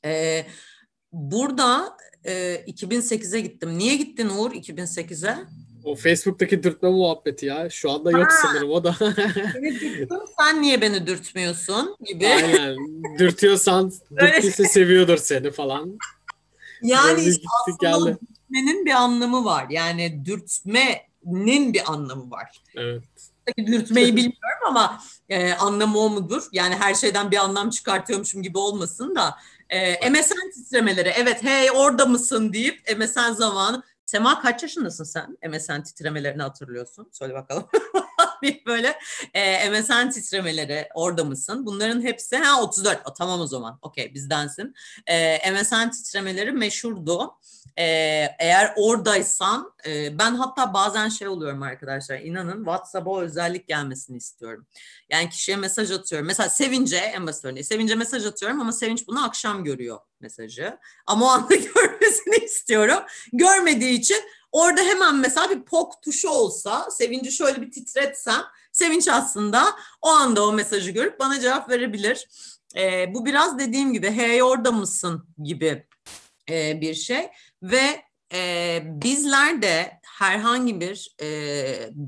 [0.06, 0.46] Ee,
[1.12, 3.78] burada e, 2008'e gittim.
[3.78, 5.38] Niye gittin Uğur 2008'e?
[5.84, 7.70] O Facebook'taki dürtme muhabbeti ya.
[7.70, 8.36] Şu anda yok ha.
[8.42, 8.96] sanırım o da.
[10.40, 12.28] sen niye beni dürtmüyorsun gibi.
[12.28, 12.78] Aynen.
[13.20, 15.98] Dürtüyorsan dürttüyse seviyordur seni falan.
[16.82, 19.66] Yani işte aslında dürtmenin bir anlamı var.
[19.70, 22.64] Yani dürtmenin bir anlamı var.
[22.76, 26.44] Evet dürtmeyi bilmiyorum ama e, anlamı o mudur?
[26.52, 29.36] Yani her şeyden bir anlam çıkartıyormuşum gibi olmasın da.
[29.70, 33.84] E, MSN titremeleri evet hey orada mısın deyip MSN zamanı.
[34.06, 35.38] Sema kaç yaşındasın sen?
[35.50, 37.10] MSN titremelerini hatırlıyorsun.
[37.12, 37.68] Söyle bakalım.
[38.42, 39.00] bir böyle
[39.34, 41.66] e, MSN titremeleri orada mısın?
[41.66, 43.02] Bunların hepsi ha 34.
[43.10, 43.80] O, tamam o zaman.
[43.82, 44.76] Okey bizdensin.
[45.08, 47.36] E, MSN titremeleri meşhurdu.
[47.78, 47.84] E,
[48.40, 54.68] eğer oradaysan e, ben hatta bazen şey oluyorum arkadaşlar inanın WhatsApp'a özellik gelmesini istiyorum.
[55.10, 56.28] Yani kişiye mesaj atıyorum.
[56.28, 57.64] Mesela Sevince en basit örneği.
[57.64, 60.78] Sevince mesaj atıyorum ama Sevinç bunu akşam görüyor mesajı.
[61.08, 63.04] Ama o anda görmesini istiyorum.
[63.34, 64.18] Görmediği için
[64.56, 68.42] orada hemen mesela bir pok tuşu olsa Sevinci şöyle bir titretsem
[68.72, 69.66] Sevinç aslında
[70.02, 72.28] o anda o mesajı görüp bana cevap verebilir.
[72.76, 75.88] E, bu biraz dediğim gibi hey orada mısın gibi
[76.50, 77.28] e, bir şey
[77.64, 81.28] ve e, bizler de herhangi bir e,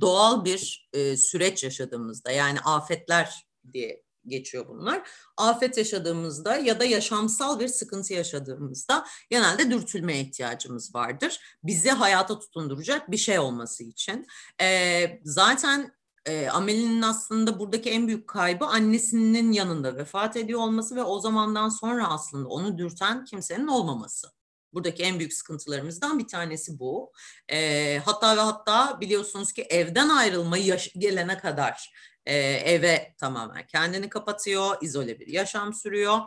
[0.01, 5.09] doğal bir e, süreç yaşadığımızda yani afetler diye geçiyor bunlar.
[5.37, 11.39] Afet yaşadığımızda ya da yaşamsal bir sıkıntı yaşadığımızda genelde dürtülmeye ihtiyacımız vardır.
[11.63, 14.27] Bizi hayata tutunduracak bir şey olması için.
[14.61, 21.03] E, zaten e, Amelie'nin aslında buradaki en büyük kaybı annesinin yanında vefat ediyor olması ve
[21.03, 24.27] o zamandan sonra aslında onu dürten kimsenin olmaması.
[24.73, 27.11] Buradaki en büyük sıkıntılarımızdan bir tanesi bu.
[27.51, 31.91] E, hatta ve hatta biliyorsunuz ki evden ayrılmayı yaş- gelene kadar
[32.35, 36.19] eve tamamen kendini kapatıyor, izole bir yaşam sürüyor.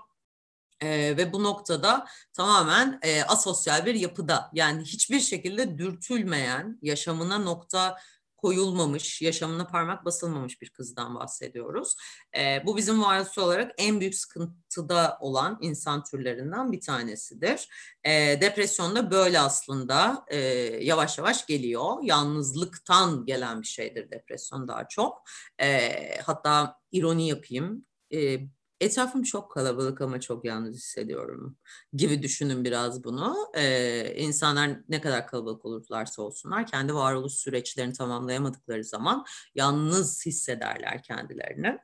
[0.82, 7.96] Ee, ve bu noktada tamamen e, asosyal bir yapıda yani hiçbir şekilde dürtülmeyen yaşamına nokta
[8.40, 11.96] koyulmamış, yaşamına parmak basılmamış bir kızdan bahsediyoruz.
[12.38, 17.68] E, bu bizim varoluş olarak en büyük sıkıntıda olan insan türlerinden bir tanesidir.
[18.04, 20.38] E, depresyon da böyle aslında e,
[20.84, 21.96] yavaş yavaş geliyor.
[22.02, 25.22] Yalnızlıktan gelen bir şeydir depresyon daha çok.
[25.60, 27.86] E, hatta ironi yapayım.
[28.14, 28.40] E,
[28.80, 31.56] etrafım çok kalabalık ama çok yalnız hissediyorum
[31.92, 33.36] gibi düşünün biraz bunu.
[33.54, 41.78] Ee, insanlar ne kadar kalabalık olurlarsa olsunlar kendi varoluş süreçlerini tamamlayamadıkları zaman yalnız hissederler kendilerini.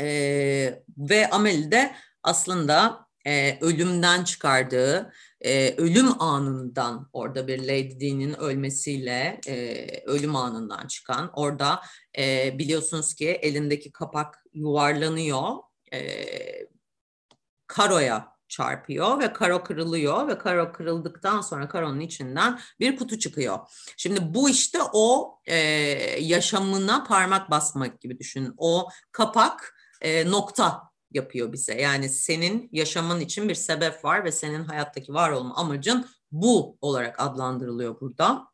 [0.00, 8.34] Ee, ve Amel de aslında e, ölümden çıkardığı, e, ölüm anından orada bir Lady Di'nin
[8.34, 11.80] ölmesiyle e, ölüm anından çıkan, orada
[12.18, 16.00] e, biliyorsunuz ki elindeki kapak yuvarlanıyor e,
[17.66, 23.58] karoya çarpıyor ve karo kırılıyor ve karo kırıldıktan sonra karonun içinden bir kutu çıkıyor.
[23.96, 25.56] Şimdi bu işte o e,
[26.20, 28.54] yaşamına parmak basmak gibi düşünün.
[28.56, 31.80] O kapak e, nokta yapıyor bize.
[31.80, 37.20] Yani senin yaşamın için bir sebep var ve senin hayattaki var olma amacın bu olarak
[37.20, 38.49] adlandırılıyor burada.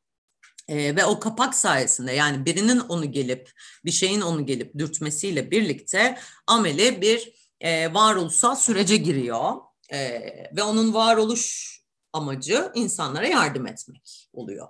[0.68, 3.52] E, ve o kapak sayesinde yani birinin onu gelip
[3.85, 9.52] bir şeyin onu gelip dürtmesiyle birlikte ameli bir e, varoluşsal sürece giriyor
[9.92, 10.20] e,
[10.57, 11.76] ve onun varoluş
[12.12, 14.68] amacı insanlara yardım etmek oluyor.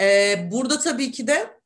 [0.00, 1.56] E, burada tabii ki de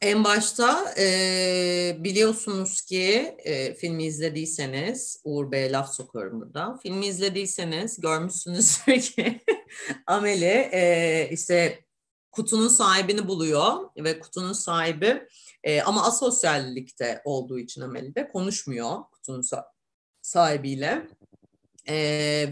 [0.00, 6.78] en başta e, biliyorsunuz ki e, filmi izlediyseniz, Uğur Bey laf sokuyorum burada.
[6.82, 9.40] Filmi izlediyseniz görmüşsünüzdür ki
[10.06, 11.84] Ameli e, işte
[12.32, 15.28] kutunun sahibini buluyor ve kutunun sahibi
[15.64, 19.42] e, ama asosyallikte olduğu için Ameli de konuşmuyor kutunun
[20.22, 21.08] sahibiyle
[21.88, 21.94] e,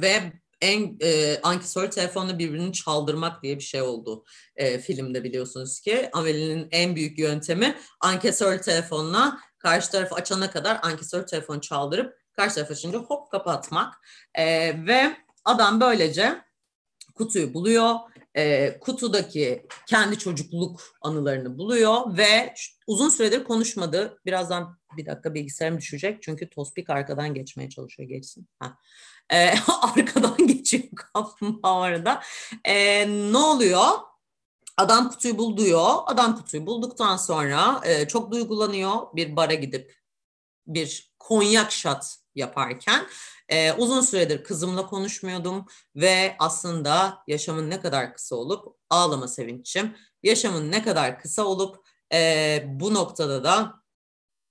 [0.02, 4.24] ve en e, ankesör telefonla birbirini çaldırmak diye bir şey oldu
[4.56, 6.08] e, filmde biliyorsunuz ki.
[6.12, 12.70] Ameli'nin en büyük yöntemi ankesör telefonla karşı tarafı açana kadar ankesör telefonu çaldırıp karşı taraf
[12.70, 13.94] açınca hop kapatmak.
[14.34, 14.46] E,
[14.86, 16.44] ve adam böylece
[17.14, 17.94] kutuyu buluyor
[18.36, 22.54] e, kutudaki kendi çocukluk anılarını buluyor ve
[22.86, 24.20] uzun süredir konuşmadı.
[24.26, 28.48] Birazdan bir dakika bilgisayarım düşecek çünkü Tospik arkadan geçmeye çalışıyor geçsin.
[28.58, 28.76] Ha.
[29.32, 32.22] E, arkadan geçiyor kaplumbağa arada.
[32.64, 33.88] E, ne oluyor?
[34.76, 35.94] Adam kutuyu buluyor.
[36.06, 38.94] Adam kutuyu bulduktan sonra e, çok duygulanıyor.
[39.14, 39.94] Bir bara gidip
[40.66, 43.06] bir konyak şat yaparken
[43.50, 50.70] ee, uzun süredir kızımla konuşmuyordum ve aslında yaşamın ne kadar kısa olup ağlama sevinçim, yaşamın
[50.70, 51.76] ne kadar kısa olup
[52.12, 53.80] e, bu noktada da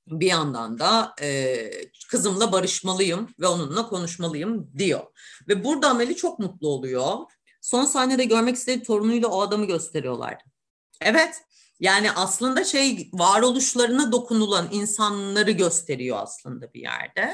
[0.08, 1.72] bir yandan da e,
[2.10, 5.04] kızımla barışmalıyım ve onunla konuşmalıyım diyor.
[5.48, 7.18] Ve burada Ameli çok mutlu oluyor.
[7.62, 10.44] Son sahnede görmek istediği torunuyla o adamı gösteriyorlardı.
[11.02, 11.42] Evet,
[11.80, 17.34] yani aslında şey varoluşlarına dokunulan insanları gösteriyor aslında bir yerde.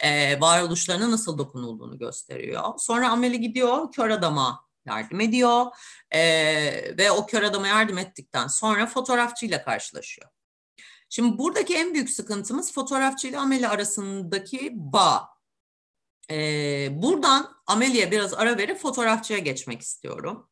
[0.00, 2.74] Ee, varoluşlarına nasıl dokunulduğunu gösteriyor.
[2.78, 5.66] Sonra Ameli gidiyor kör adama yardım ediyor.
[6.10, 10.28] Ee, ve o kör adama yardım ettikten sonra fotoğrafçıyla karşılaşıyor.
[11.08, 15.35] Şimdi buradaki en büyük sıkıntımız fotoğrafçıyla Ameli arasındaki bağ.
[16.30, 20.48] Ee, buradan Ameli'ye biraz ara verip fotoğrafçıya geçmek istiyorum.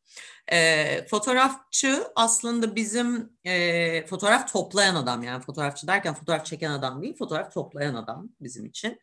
[0.51, 7.17] E, fotoğrafçı aslında bizim e, fotoğraf toplayan adam yani fotoğrafçı derken fotoğraf çeken adam değil
[7.17, 8.99] fotoğraf toplayan adam bizim için.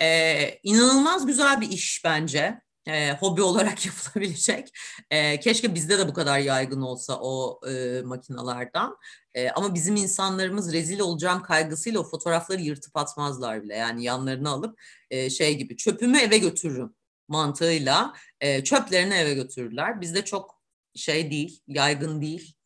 [0.00, 2.60] E, inanılmaz güzel bir iş bence.
[2.86, 4.68] E, hobi olarak yapılabilecek.
[5.10, 8.96] E, keşke bizde de bu kadar yaygın olsa o e, makinalardan.
[9.34, 13.74] E, ama bizim insanlarımız rezil olacağım kaygısıyla o fotoğrafları yırtıp atmazlar bile.
[13.74, 16.94] Yani yanlarını alıp e, şey gibi çöpümü eve götürürüm
[17.28, 20.00] mantığıyla e, çöplerini eve götürürler.
[20.00, 20.60] Bizde çok
[20.94, 22.59] şey değil, yaygın değil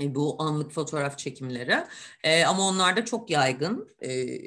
[0.00, 1.84] bu anlık fotoğraf çekimleri.
[2.24, 3.88] E, ama onlar da çok yaygın.
[4.02, 4.38] E,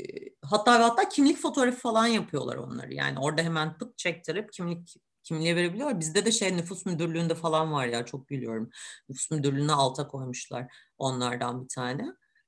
[0.41, 2.93] hatta hatta kimlik fotoğrafı falan yapıyorlar onları.
[2.93, 5.99] Yani orada hemen pıt çektirip kimlik kimliğe verebiliyor.
[5.99, 8.69] Bizde de şey nüfus müdürlüğünde falan var ya çok biliyorum.
[9.10, 12.05] Nüfus müdürlüğüne alta koymuşlar onlardan bir tane.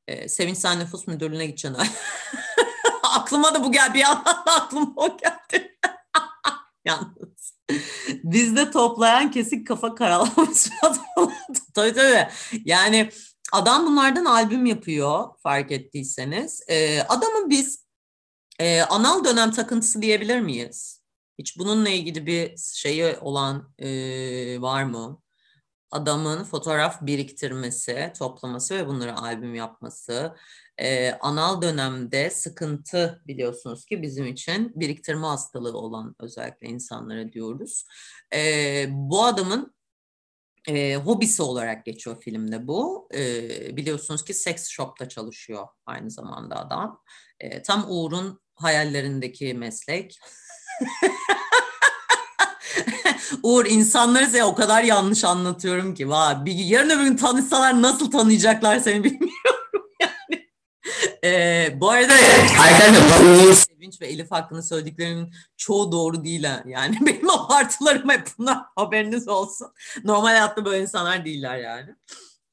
[0.07, 1.77] E, Sevinç sen nüfus müdürlüğüne gideceksin.
[3.03, 3.93] aklıma da bu geldi.
[3.93, 5.77] Bir yandan da aklıma o geldi.
[6.85, 7.36] Yalnız.
[8.23, 10.69] Bizde toplayan kesik kafa karalamış.
[11.73, 12.27] tabii tabii.
[12.65, 13.09] Yani
[13.51, 16.61] adam bunlardan albüm yapıyor fark ettiyseniz.
[16.67, 17.85] Ee, adamın biz
[18.59, 21.01] e, anal dönem takıntısı diyebilir miyiz?
[21.39, 23.87] Hiç bununla ilgili bir şeyi olan e,
[24.61, 25.21] var mı?
[25.91, 30.35] Adamın fotoğraf biriktirmesi, toplaması ve bunları albüm yapması
[30.77, 37.85] e, anal dönemde sıkıntı biliyorsunuz ki bizim için biriktirme hastalığı olan özellikle insanlara diyoruz.
[38.33, 39.75] E, bu adamın
[40.67, 43.09] e, hobisi olarak geçiyor filmde bu.
[43.13, 47.01] E, biliyorsunuz ki seks shop'ta çalışıyor aynı zamanda adam.
[47.39, 50.19] E, tam Uğur'un hayallerindeki meslek.
[53.43, 56.09] Uğur insanları o kadar yanlış anlatıyorum ki.
[56.09, 59.56] Vay, bir, yarın öbür gün tanışsalar nasıl tanıyacaklar seni bilmiyorum.
[61.27, 62.13] Ee, bu arada
[62.59, 66.63] arkadaşlar Sevinç ve Elif hakkında söylediklerimin çoğu doğru değil ha.
[66.65, 69.67] Yani benim abartılarım hep bunlar haberiniz olsun.
[70.03, 71.95] Normal hayatta böyle insanlar değiller yani.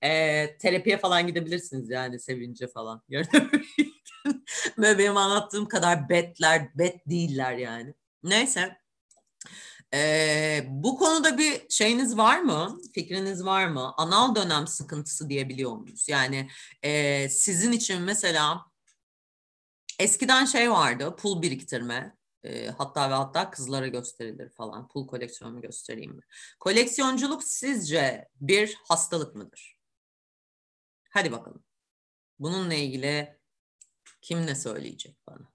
[0.02, 3.02] Ee, terapiye falan gidebilirsiniz yani Sevinç'e falan.
[4.78, 7.94] Böyle benim anlattığım kadar betler, bet değiller yani.
[8.22, 8.83] Neyse.
[9.94, 12.78] Ee, bu konuda bir şeyiniz var mı?
[12.94, 13.94] Fikriniz var mı?
[13.96, 16.08] Anal dönem sıkıntısı diyebiliyor muyuz?
[16.08, 16.48] Yani
[16.82, 18.64] e, sizin için mesela
[19.98, 22.16] eskiden şey vardı, pul biriktirme.
[22.44, 24.88] E, hatta ve hatta kızlara gösterilir falan.
[24.88, 26.22] Pul koleksiyonumu göstereyim mi?
[26.60, 29.78] Koleksiyonculuk sizce bir hastalık mıdır?
[31.10, 31.64] Hadi bakalım.
[32.38, 33.38] Bununla ilgili
[34.22, 35.52] kim ne söyleyecek bana?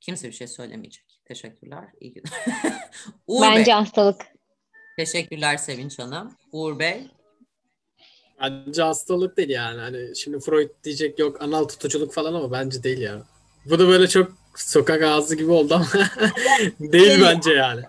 [0.00, 1.05] Kimse bir şey söylemeyecek.
[1.28, 1.84] Teşekkürler.
[2.00, 2.30] İyi günler.
[3.26, 3.74] Uğur Bence Bey.
[3.74, 4.22] hastalık.
[4.98, 6.36] Teşekkürler Sevinç Hanım.
[6.52, 7.10] Uğur Bey.
[8.40, 9.80] Bence hastalık değil yani.
[9.80, 13.22] Hani şimdi Freud diyecek yok anal tutuculuk falan ama bence değil ya.
[13.64, 15.86] Bu da böyle çok sokak ağzı gibi oldu ama
[16.80, 17.82] değil bence yani.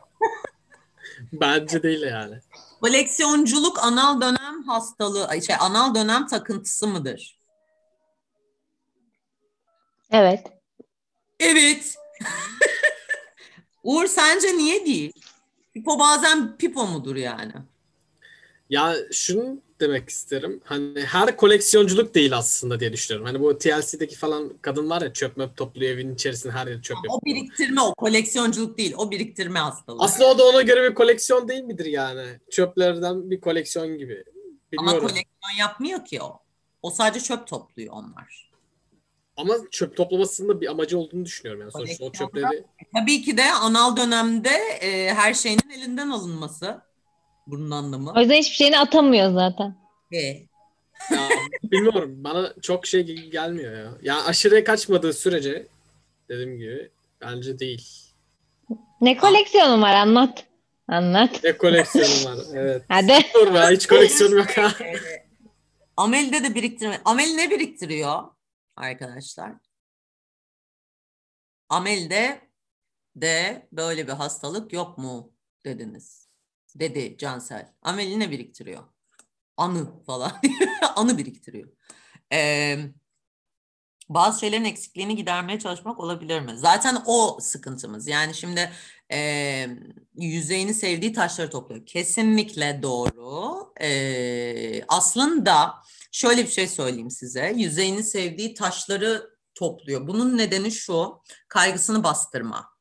[1.33, 2.35] bence değil yani.
[2.81, 7.39] Koleksiyonculuk anal dönem hastalığı, şey anal dönem takıntısı mıdır?
[10.11, 10.47] Evet.
[11.39, 11.95] Evet.
[13.87, 15.11] Uğur sence niye değil?
[15.73, 17.53] Pipo bazen pipo mudur yani?
[18.69, 20.61] Ya şunu demek isterim.
[20.63, 23.25] Hani her koleksiyonculuk değil aslında diye düşünüyorum.
[23.25, 26.95] Hani bu TLC'deki falan kadın var ya çöp möp topluyor evin içerisinde her yeri çöp
[26.95, 27.13] yapıyor.
[27.13, 28.93] O biriktirme o koleksiyonculuk değil.
[28.97, 30.03] O biriktirme hastalığı.
[30.03, 32.25] Aslında o da ona göre bir koleksiyon değil midir yani?
[32.51, 34.23] Çöplerden bir koleksiyon gibi.
[34.71, 34.99] Bilmiyorum.
[34.99, 36.39] Ama koleksiyon yapmıyor ki o.
[36.81, 38.46] O sadece çöp topluyor onlar.
[39.37, 41.61] Ama çöp toplamasının bir amacı olduğunu düşünüyorum.
[41.61, 42.63] Yani sonuçta o çöpleri...
[42.95, 44.49] Tabii ki de anal dönemde
[44.81, 46.81] e, her şeyinin elinden alınması.
[47.47, 48.13] Bunun anlamı.
[48.15, 49.75] O yüzden hiçbir şeyini atamıyor zaten.
[50.11, 50.17] E.
[50.17, 51.29] ya,
[51.63, 52.23] bilmiyorum.
[52.23, 53.91] Bana çok şey gelmiyor ya.
[54.01, 55.67] Ya aşırıya kaçmadığı sürece
[56.29, 56.89] dediğim gibi
[57.21, 57.87] bence değil.
[59.01, 60.45] Ne koleksiyonun var anlat.
[60.87, 61.43] Anlat.
[61.43, 62.83] Ne koleksiyonum var evet.
[62.89, 63.13] Hadi.
[63.33, 64.73] Dur be hiç koleksiyonum yok ha.
[65.97, 67.01] Amel'de de biriktirme.
[67.05, 68.23] Amel ne biriktiriyor?
[68.77, 69.53] Arkadaşlar.
[71.69, 72.49] Amel'de
[73.15, 75.33] de böyle bir hastalık yok mu
[75.65, 76.29] dediniz.
[76.75, 77.73] Dedi Cansel.
[77.81, 78.83] Amel'i ne biriktiriyor?
[79.57, 80.31] Anı falan.
[80.95, 81.69] Anı biriktiriyor.
[82.33, 82.77] Ee,
[84.09, 86.57] bazı şeylerin eksikliğini gidermeye çalışmak olabilir mi?
[86.57, 88.07] Zaten o sıkıntımız.
[88.07, 88.71] Yani şimdi
[89.11, 89.67] e,
[90.17, 91.85] yüzeyini sevdiği taşları topluyor.
[91.85, 93.73] Kesinlikle doğru.
[93.81, 95.73] E, aslında
[96.11, 97.53] şöyle bir şey söyleyeyim size.
[97.55, 100.07] Yüzeyini sevdiği taşları topluyor.
[100.07, 101.21] Bunun nedeni şu.
[101.47, 102.77] Kaygısını bastırma.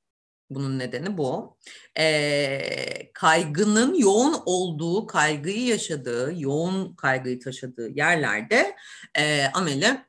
[0.50, 1.58] Bunun nedeni bu.
[1.98, 8.76] E, kaygının yoğun olduğu, kaygıyı yaşadığı, yoğun kaygıyı taşıdığı yerlerde
[9.14, 10.04] e, ameli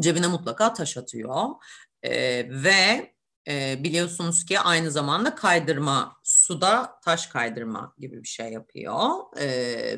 [0.00, 1.48] cebine mutlaka taş atıyor.
[2.02, 2.12] E,
[2.64, 3.12] ve
[3.48, 8.98] e, biliyorsunuz ki aynı zamanda kaydırma, suda taş kaydırma gibi bir şey yapıyor.
[9.36, 9.46] E,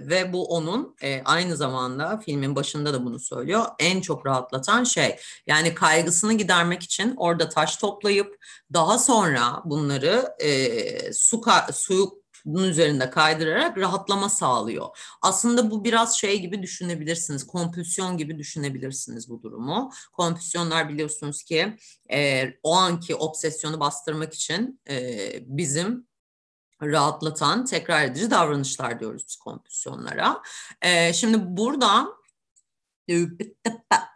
[0.09, 3.65] ve bu onun e, aynı zamanda filmin başında da bunu söylüyor.
[3.79, 5.17] En çok rahatlatan şey.
[5.47, 11.43] Yani kaygısını gidermek için orada taş toplayıp daha sonra bunları e, su,
[11.73, 14.99] suyu bunun üzerinde kaydırarak rahatlama sağlıyor.
[15.23, 19.93] Aslında bu biraz şey gibi düşünebilirsiniz, kompülsyon gibi düşünebilirsiniz bu durumu.
[20.13, 21.77] Kompülsyonlar biliyorsunuz ki
[22.13, 26.07] e, o anki obsesyonu bastırmak için e, bizim
[26.83, 30.43] rahatlatan tekrar edici davranışlar diyoruz biz kompülsyonlara.
[30.83, 32.09] E, şimdi burada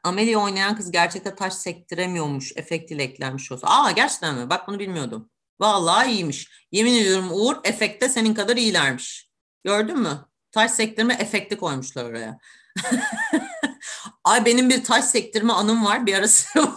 [0.05, 3.67] Amelie oynayan kız gerçekten taş sektiremiyormuş, efektiyle eklenmiş olsa.
[3.67, 4.51] Aa gerçekten mi?
[4.51, 5.31] Bak bunu bilmiyordum.
[5.61, 6.49] Vallahi iyiymiş.
[6.73, 9.31] Yemin ediyorum Uğur efekte senin kadar iyilermiş.
[9.65, 10.29] Gördün mü?
[10.51, 12.39] Taş sektirme efekti koymuşlar oraya.
[14.25, 16.07] Ay benim bir taş sektirme anım var.
[16.07, 16.49] Bir arası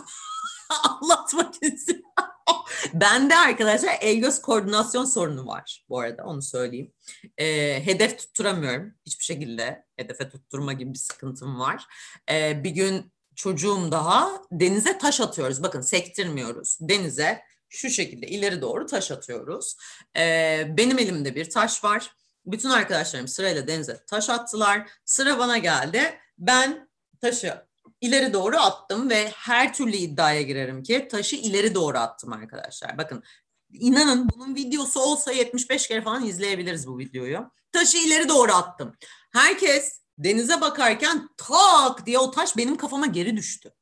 [0.84, 2.06] anlatmak istiyorum.
[2.94, 6.94] Bende arkadaşlar el göz koordinasyon sorunu var bu arada onu söyleyeyim.
[7.38, 7.46] E,
[7.86, 9.86] hedef tutturamıyorum hiçbir şekilde.
[9.98, 11.86] Hedefe tutturma gibi bir sıkıntım var.
[12.32, 15.64] E, bir gün çocuğum daha denize taş atıyoruz.
[15.64, 16.78] Bakın sektirmiyoruz.
[16.82, 19.76] Denize şu şekilde ileri doğru taş atıyoruz.
[20.18, 22.16] Ee, benim elimde bir taş var.
[22.46, 24.90] Bütün arkadaşlarım sırayla denize taş attılar.
[25.06, 26.20] Sıra bana geldi.
[26.38, 26.90] Ben
[27.22, 27.66] taşı
[28.02, 32.98] ileri doğru attım ve her türlü iddiaya girerim ki taşı ileri doğru attım arkadaşlar.
[32.98, 33.24] Bakın
[33.74, 37.52] inanın bunun videosu olsa 75 kere falan izleyebiliriz bu videoyu.
[37.72, 38.96] Taşı ileri doğru attım.
[39.34, 43.74] Herkes denize bakarken tak diye o taş benim kafama geri düştü.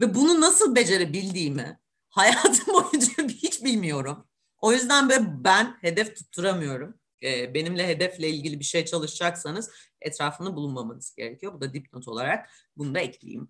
[0.00, 4.26] Ve bunu nasıl becerebildiğimi hayatım boyunca hiç bilmiyorum.
[4.60, 5.08] O yüzden
[5.44, 6.98] ben hedef tutturamıyorum.
[7.22, 11.54] Ee, benimle hedefle ilgili bir şey çalışacaksanız etrafında bulunmamanız gerekiyor.
[11.54, 13.48] Bu da dipnot olarak bunu da ekleyeyim.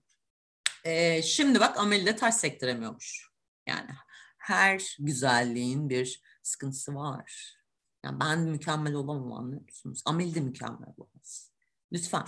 [0.84, 3.28] Ee, şimdi bak Ameli de taş sektiremiyormuş.
[3.66, 3.90] Yani
[4.38, 7.56] her güzelliğin bir sıkıntısı var.
[8.04, 10.02] Yani ben mükemmel olamam anlıyor musunuz?
[10.04, 11.52] Amel de mükemmel olamaz.
[11.92, 12.26] Lütfen.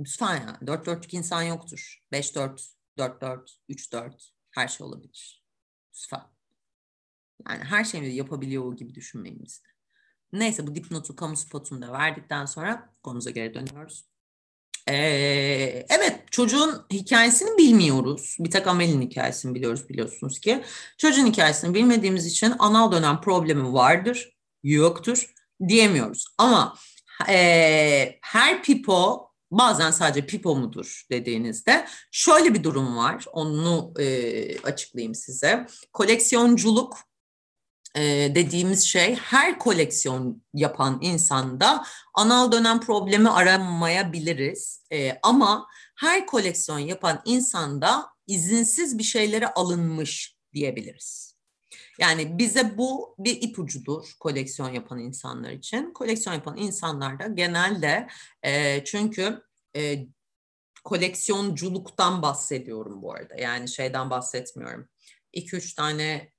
[0.00, 0.66] Lütfen yani.
[0.66, 2.02] Dört dörtlük insan yoktur.
[2.12, 2.66] Beş dört,
[2.98, 4.32] dört dört, üç dört.
[4.50, 5.44] Her şey olabilir.
[5.94, 6.22] Lütfen.
[7.48, 9.68] Yani her şeyi yapabiliyor gibi düşünmeyin biz de.
[10.32, 14.04] Neyse bu dipnotu kamu spotunu da verdikten sonra konumuza geri dönüyoruz.
[14.88, 14.94] Ee,
[15.88, 18.36] evet çocuğun hikayesini bilmiyoruz.
[18.40, 20.62] Bir tek Amel'in hikayesini biliyoruz biliyorsunuz ki.
[20.98, 25.34] Çocuğun hikayesini bilmediğimiz için anal dönem problemi vardır, yoktur
[25.68, 26.26] diyemiyoruz.
[26.38, 26.76] Ama
[27.28, 33.24] e, her pipo bazen sadece pipo mudur dediğinizde şöyle bir durum var.
[33.32, 35.66] Onu e, açıklayayım size.
[35.92, 36.98] Koleksiyonculuk
[38.34, 41.84] dediğimiz şey her koleksiyon yapan insanda
[42.14, 44.86] anal dönem problemi aramayabiliriz.
[45.22, 45.66] Ama
[45.96, 51.32] her koleksiyon yapan insanda izinsiz bir şeylere alınmış diyebiliriz.
[51.98, 55.92] Yani bize bu bir ipucudur koleksiyon yapan insanlar için.
[55.92, 58.08] Koleksiyon yapan insanlar da genelde
[58.42, 59.42] e, çünkü
[59.76, 60.06] e,
[60.84, 63.34] koleksiyonculuktan bahsediyorum bu arada.
[63.36, 64.88] Yani şeyden bahsetmiyorum.
[65.34, 66.31] 2-3 tane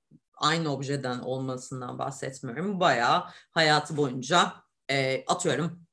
[0.44, 2.80] aynı objeden olmasından bahsetmiyorum.
[2.80, 4.54] Bayağı hayatı boyunca
[4.90, 5.84] e, atıyorum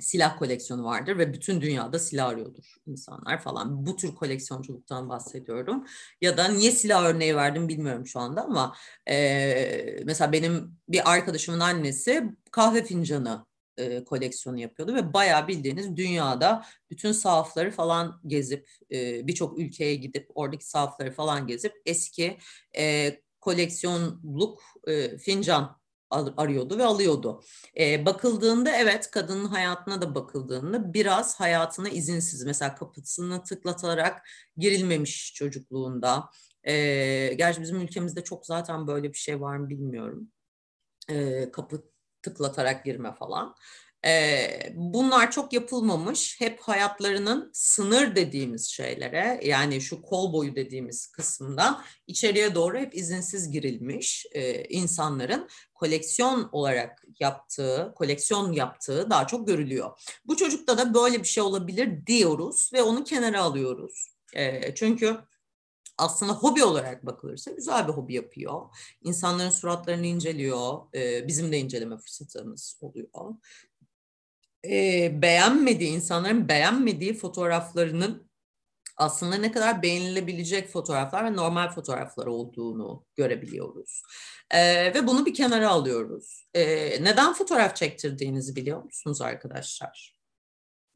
[0.00, 3.86] silah koleksiyonu vardır ve bütün dünyada silah arıyordur insanlar falan.
[3.86, 5.86] Bu tür koleksiyonculuktan bahsediyorum.
[6.20, 8.76] Ya da niye silah örneği verdim bilmiyorum şu anda ama
[9.08, 16.64] e, mesela benim bir arkadaşımın annesi kahve fincanı e, koleksiyonu yapıyordu ve bayağı bildiğiniz dünyada
[16.90, 22.38] bütün sahafları falan gezip e, birçok ülkeye gidip oradaki sahafları falan gezip eski
[22.78, 23.16] e,
[23.46, 25.80] koleksiyonluk e, fincan
[26.10, 27.42] arıyordu ve alıyordu.
[27.80, 36.30] E, bakıldığında evet kadının hayatına da bakıldığında biraz hayatına izinsiz mesela kapısını tıklatarak girilmemiş çocukluğunda.
[36.62, 36.74] E,
[37.34, 40.28] gerçi bizim ülkemizde çok zaten böyle bir şey var mı bilmiyorum.
[41.10, 41.82] E, kapı
[42.22, 43.54] tıklatarak girme falan.
[44.74, 46.40] Bunlar çok yapılmamış.
[46.40, 53.50] Hep hayatlarının sınır dediğimiz şeylere yani şu kol boyu dediğimiz kısımdan içeriye doğru hep izinsiz
[53.50, 54.26] girilmiş
[54.68, 60.16] insanların koleksiyon olarak yaptığı, koleksiyon yaptığı daha çok görülüyor.
[60.24, 64.16] Bu çocukta da böyle bir şey olabilir diyoruz ve onu kenara alıyoruz.
[64.74, 65.16] Çünkü
[65.98, 68.60] aslında hobi olarak bakılırsa güzel bir hobi yapıyor.
[69.02, 70.78] İnsanların suratlarını inceliyor.
[71.28, 73.08] Bizim de inceleme fırsatımız oluyor
[74.70, 78.26] e, beğenmediği, insanların beğenmediği fotoğraflarının
[78.96, 84.02] aslında ne kadar beğenilebilecek fotoğraflar ve normal fotoğraflar olduğunu görebiliyoruz.
[84.50, 86.46] E, ve bunu bir kenara alıyoruz.
[86.54, 86.64] E,
[87.04, 90.16] neden fotoğraf çektirdiğinizi biliyor musunuz arkadaşlar?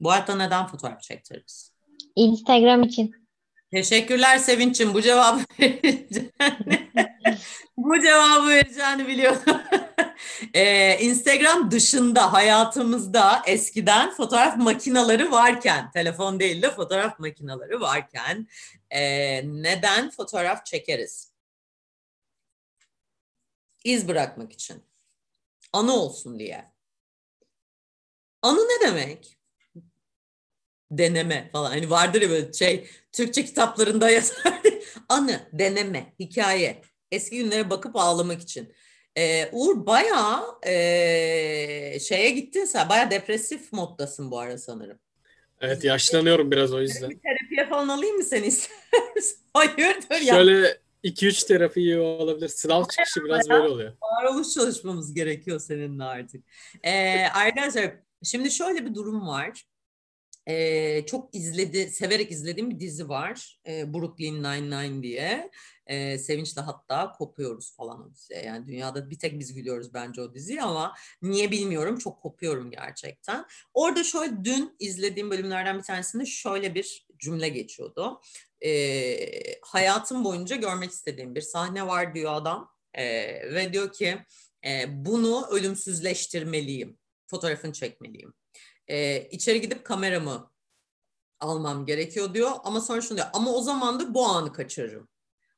[0.00, 1.72] Bu hayatta neden fotoğraf çektiririz?
[2.16, 3.14] Instagram için.
[3.72, 4.94] Teşekkürler Sevinç'im.
[4.94, 5.40] Bu cevabı
[7.76, 9.62] bu cevabı vereceğini biliyordum.
[10.54, 18.48] Ee, Instagram dışında hayatımızda eskiden fotoğraf makinaları varken, telefon değil de fotoğraf makinaları varken
[18.90, 19.00] e,
[19.44, 21.32] neden fotoğraf çekeriz?
[23.84, 24.84] İz bırakmak için.
[25.72, 26.72] Anı olsun diye.
[28.42, 29.38] Anı ne demek?
[30.90, 31.70] Deneme falan.
[31.70, 34.60] Hani vardır ya böyle şey Türkçe kitaplarında yazar.
[35.08, 36.82] Anı, deneme, hikaye.
[37.12, 38.72] Eski günlere bakıp ağlamak için.
[39.16, 40.72] Ee, Uğur bayağı e,
[42.00, 42.88] şeye gittin sen.
[42.88, 44.98] Bayağı depresif moddasın bu ara sanırım.
[45.60, 47.10] Evet yaşlanıyorum biraz o yüzden.
[47.10, 48.50] Bir terapiye falan alayım mı seni
[49.54, 50.34] Hayırdır ya?
[50.34, 52.48] Şöyle 2-3 terapi olabilir.
[52.48, 53.92] Sınav çıkışı biraz böyle oluyor.
[54.02, 56.44] Varoluş çalışmamız gerekiyor seninle artık.
[56.82, 57.92] Ee, arkadaşlar
[58.24, 59.64] şimdi şöyle bir durum var.
[60.46, 63.60] Ee, çok izledi, severek izlediğim bir dizi var.
[63.66, 65.50] Ee, Brooklyn Nine-Nine diye.
[65.90, 68.42] Ee, Sevinç'le hatta kopuyoruz falan o diziye.
[68.42, 71.98] Yani dünyada bir tek biz gülüyoruz bence o diziyi ama niye bilmiyorum.
[71.98, 73.46] Çok kopuyorum gerçekten.
[73.74, 78.20] Orada şöyle dün izlediğim bölümlerden bir tanesinde şöyle bir cümle geçiyordu.
[78.64, 82.70] Ee, hayatım boyunca görmek istediğim bir sahne var diyor adam.
[82.94, 84.18] Ee, ve diyor ki
[84.66, 86.98] e, bunu ölümsüzleştirmeliyim.
[87.26, 88.34] Fotoğrafını çekmeliyim
[88.90, 90.50] e, içeri gidip kameramı
[91.40, 92.50] almam gerekiyor diyor.
[92.64, 95.08] Ama sonra şunu diyor ama o zaman da bu anı kaçırırım.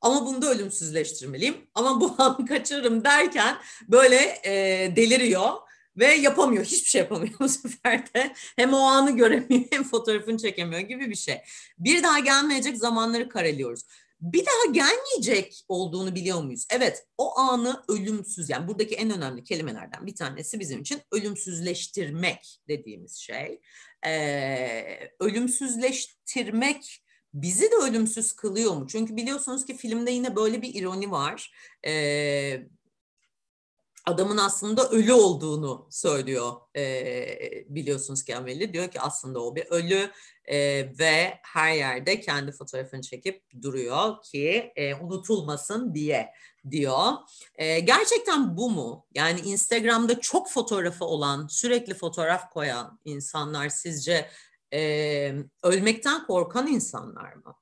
[0.03, 1.55] Ama bunu da ölümsüzleştirmeliyim.
[1.75, 4.51] Ama bu anı kaçırırım derken böyle e,
[4.95, 5.51] deliriyor
[5.97, 6.65] ve yapamıyor.
[6.65, 8.33] Hiçbir şey yapamıyor bu sefer de.
[8.55, 11.37] Hem o anı göremiyor hem fotoğrafını çekemiyor gibi bir şey.
[11.77, 13.81] Bir daha gelmeyecek zamanları kareliyoruz.
[14.21, 16.65] Bir daha gelmeyecek olduğunu biliyor muyuz?
[16.69, 23.15] Evet, o anı ölümsüz yani buradaki en önemli kelimelerden bir tanesi bizim için ölümsüzleştirmek dediğimiz
[23.15, 23.61] şey.
[24.05, 27.02] Ee, ölümsüzleştirmek
[27.33, 28.87] bizi de ölümsüz kılıyor mu?
[28.87, 31.53] Çünkü biliyorsunuz ki filmde yine böyle bir ironi var.
[31.85, 32.67] Ee,
[34.05, 38.73] adamın aslında ölü olduğunu söylüyor e, biliyorsunuz ki Ameli.
[38.73, 40.11] Diyor ki aslında o bir ölü
[40.45, 40.57] e,
[40.99, 46.29] ve her yerde kendi fotoğrafını çekip duruyor ki e, unutulmasın diye
[46.71, 47.11] diyor.
[47.55, 49.05] E, gerçekten bu mu?
[49.15, 54.29] Yani Instagram'da çok fotoğrafı olan, sürekli fotoğraf koyan insanlar sizce
[54.73, 57.55] e, ölmekten korkan insanlar mı?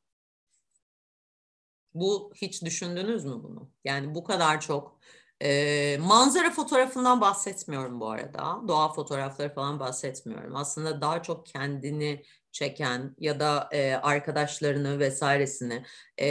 [1.93, 3.69] Bu hiç düşündünüz mü bunu?
[3.83, 4.99] Yani bu kadar çok
[5.43, 8.67] e, manzara fotoğrafından bahsetmiyorum bu arada.
[8.67, 10.55] Doğa fotoğrafları falan bahsetmiyorum.
[10.55, 15.85] Aslında daha çok kendini çeken ya da e, arkadaşlarını vesairesini
[16.17, 16.27] e,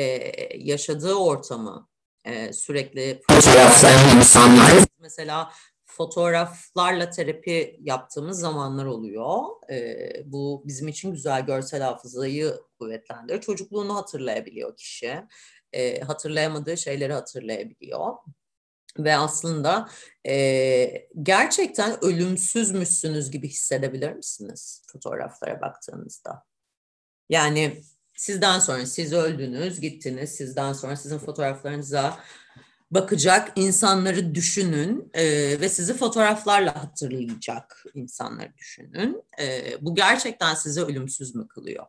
[0.59, 1.89] yaşadığı ortamı
[2.25, 4.73] e, sürekli fotoğraflayan insanlar.
[4.99, 5.53] Mesela
[5.91, 9.43] fotoğraflarla terapi yaptığımız zamanlar oluyor.
[9.71, 13.41] E, bu bizim için güzel görsel hafızayı kuvvetlendiriyor.
[13.41, 15.23] Çocukluğunu hatırlayabiliyor kişi.
[15.73, 18.15] E, hatırlayamadığı şeyleri hatırlayabiliyor.
[18.99, 19.89] Ve aslında
[20.27, 26.45] e, gerçekten ölümsüzmüşsünüz gibi hissedebilir misiniz fotoğraflara baktığınızda?
[27.29, 27.83] Yani
[28.17, 30.31] sizden sonra siz öldünüz, gittiniz.
[30.31, 32.19] Sizden sonra sizin fotoğraflarınıza
[32.91, 35.25] bakacak insanları düşünün e,
[35.61, 39.23] ve sizi fotoğraflarla hatırlayacak insanları düşünün.
[39.41, 41.87] E, bu gerçekten sizi ölümsüz mü kılıyor?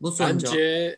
[0.00, 0.96] Bu Bence,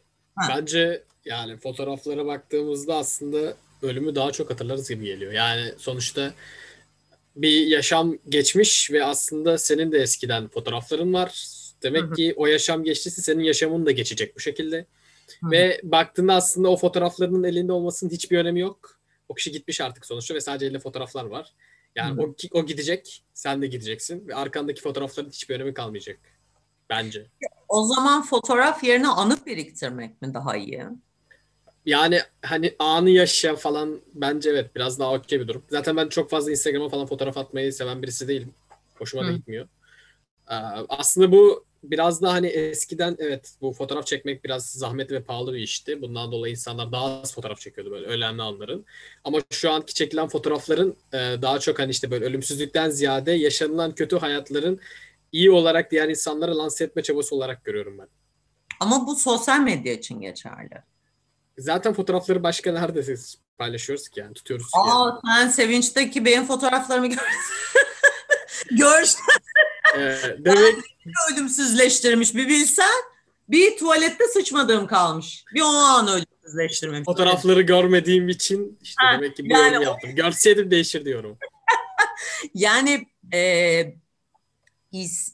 [0.49, 5.33] bence yani fotoğraflara baktığımızda aslında ölümü daha çok hatırlarız gibi geliyor.
[5.33, 6.35] Yani sonuçta
[7.37, 11.49] bir yaşam geçmiş ve aslında senin de eskiden fotoğrafların var.
[11.83, 12.15] Demek hı hı.
[12.15, 14.87] ki o yaşam geçtiyse senin yaşamın da geçecek bu şekilde.
[15.45, 15.51] Hı.
[15.51, 19.01] Ve baktığında aslında o fotoğraflarının elinde olmasının hiçbir önemi yok.
[19.29, 21.53] O kişi gitmiş artık sonuçta ve sadece elinde fotoğraflar var.
[21.97, 22.27] Yani hı.
[22.27, 26.19] o o gidecek, sen de gideceksin ve arkandaki fotoğrafların hiçbir önemi kalmayacak
[26.91, 27.27] bence.
[27.69, 30.83] O zaman fotoğraf yerine anı biriktirmek mi daha iyi?
[31.87, 35.65] Yani hani anı yaşa falan bence evet biraz daha okey bir durum.
[35.71, 38.55] Zaten ben çok fazla Instagram'a falan fotoğraf atmayı seven birisi değilim.
[38.95, 39.27] Hoşuma Hı.
[39.27, 39.69] da gitmiyor.
[40.51, 40.55] Ee,
[40.89, 45.59] aslında bu biraz daha hani eskiden evet bu fotoğraf çekmek biraz zahmetli ve pahalı bir
[45.59, 46.03] işti.
[46.03, 48.87] Bundan dolayı insanlar daha az fotoğraf çekiyordu böyle önemli anların.
[49.25, 54.19] Ama şu anki çekilen fotoğrafların e, daha çok hani işte böyle ölümsüzlükten ziyade yaşanılan kötü
[54.19, 54.81] hayatların
[55.33, 58.09] iyi olarak diğer insanlara lanse etme çabası olarak görüyorum ben.
[58.81, 60.83] Ama bu sosyal medya için geçerli.
[61.59, 63.17] Zaten fotoğrafları başka nerede
[63.59, 64.67] paylaşıyoruz ki yani tutuyoruz.
[64.75, 65.21] Aa yani.
[65.27, 67.23] sen Sevinç'teki benim fotoğraflarımı gördün.
[68.71, 69.09] Gördün.
[69.99, 70.75] Ee, demek
[71.33, 73.05] ölümsüzleştirmiş bir bilsen.
[73.49, 75.45] Bir tuvalette sıçmadığım kalmış.
[75.55, 77.05] Bir o an ölümsüzleştirmemiş.
[77.05, 80.15] Fotoğrafları görmediğim için işte ha, demek ki bir yani yorum yaptım.
[80.15, 81.39] Görseydim değişir diyorum.
[82.55, 83.95] yani e,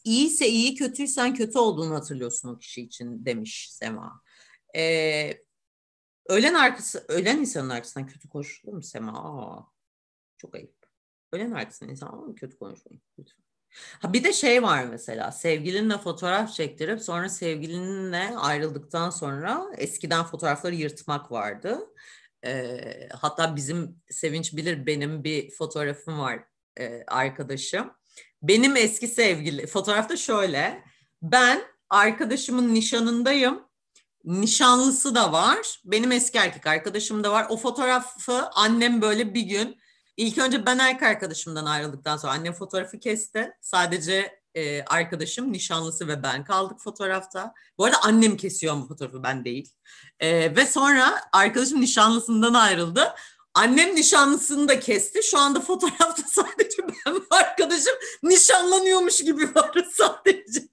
[0.04, 4.22] iyiyse iyi, kötüysen kötü olduğunu hatırlıyorsun o kişi için demiş Sema.
[4.76, 5.44] E,
[6.26, 9.12] ölen arkası, ölen insanın arkasından kötü konuşulur mu Sema?
[9.12, 9.66] Aa,
[10.38, 10.74] çok ayıp.
[11.32, 13.49] Ölen arkasından insan kötü konuşmayın lütfen.
[13.72, 20.74] Ha bir de şey var mesela sevgilinle fotoğraf çektirip sonra sevgilinle ayrıldıktan sonra eskiden fotoğrafları
[20.74, 21.78] yırtmak vardı.
[22.44, 26.44] Ee, hatta bizim Sevinç bilir benim bir fotoğrafım var
[26.78, 27.90] e, arkadaşım.
[28.42, 30.84] Benim eski sevgili fotoğrafta şöyle
[31.22, 33.70] ben arkadaşımın nişanındayım
[34.24, 35.80] nişanlısı da var.
[35.84, 37.46] Benim eski erkek arkadaşım da var.
[37.48, 39.79] O fotoğrafı annem böyle bir gün
[40.20, 43.52] ilk önce ben erkek arkadaşımdan ayrıldıktan sonra annem fotoğrafı kesti.
[43.60, 47.54] Sadece e, arkadaşım, nişanlısı ve ben kaldık fotoğrafta.
[47.78, 49.72] Bu arada annem kesiyor bu fotoğrafı ben değil.
[50.20, 53.14] E, ve sonra arkadaşım nişanlısından ayrıldı.
[53.54, 55.22] Annem nişanlısını da kesti.
[55.22, 60.68] Şu anda fotoğrafta sadece ben ve arkadaşım nişanlanıyormuş gibi var sadece.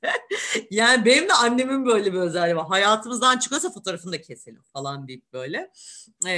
[0.71, 2.67] yani benim de annemin böyle bir özelliği var.
[2.67, 5.71] Hayatımızdan çıkıyorsa fotoğrafını da keselim falan deyip böyle.
[6.27, 6.33] Ee,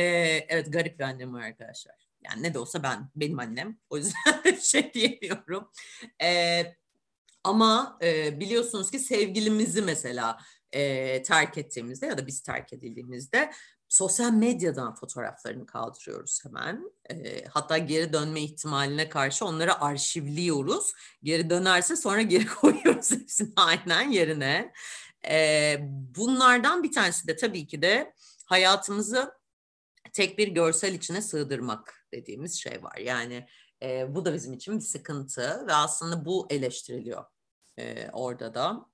[0.50, 2.09] evet garip bir annem var arkadaşlar.
[2.22, 3.78] Yani ne de olsa ben, benim annem.
[3.90, 5.72] O yüzden şey diyemiyorum.
[6.22, 6.76] Ee,
[7.44, 10.38] ama e, biliyorsunuz ki sevgilimizi mesela
[10.72, 13.52] e, terk ettiğimizde ya da biz terk edildiğimizde
[13.88, 16.92] sosyal medyadan fotoğraflarını kaldırıyoruz hemen.
[17.10, 20.94] E, hatta geri dönme ihtimaline karşı onları arşivliyoruz.
[21.24, 24.74] Geri dönerse sonra geri koyuyoruz hepsini aynen yerine.
[25.30, 25.78] E,
[26.16, 28.14] bunlardan bir tanesi de tabii ki de
[28.46, 29.32] hayatımızı
[30.14, 32.98] tek bir görsel içine sığdırmak dediğimiz şey var.
[32.98, 33.48] Yani
[33.84, 37.26] e, bu da bizim için bir sıkıntı ve aslında bu eleştiriliyor
[37.78, 38.86] e, orada da.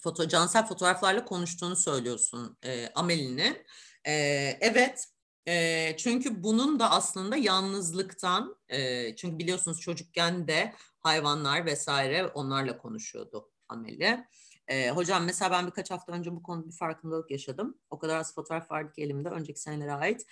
[0.00, 3.66] Foto, cansel fotoğraflarla konuştuğunu söylüyorsun e, Amel'inin.
[4.06, 4.12] E,
[4.60, 5.08] evet
[5.48, 13.50] e, çünkü bunun da aslında yalnızlıktan e, çünkü biliyorsunuz çocukken de hayvanlar vesaire onlarla konuşuyordu
[13.68, 14.26] Amel'i.
[14.68, 17.78] E, hocam mesela ben birkaç hafta önce bu konuda bir farkındalık yaşadım.
[17.90, 20.26] O kadar az fotoğraf vardı ki elimde önceki senelere ait.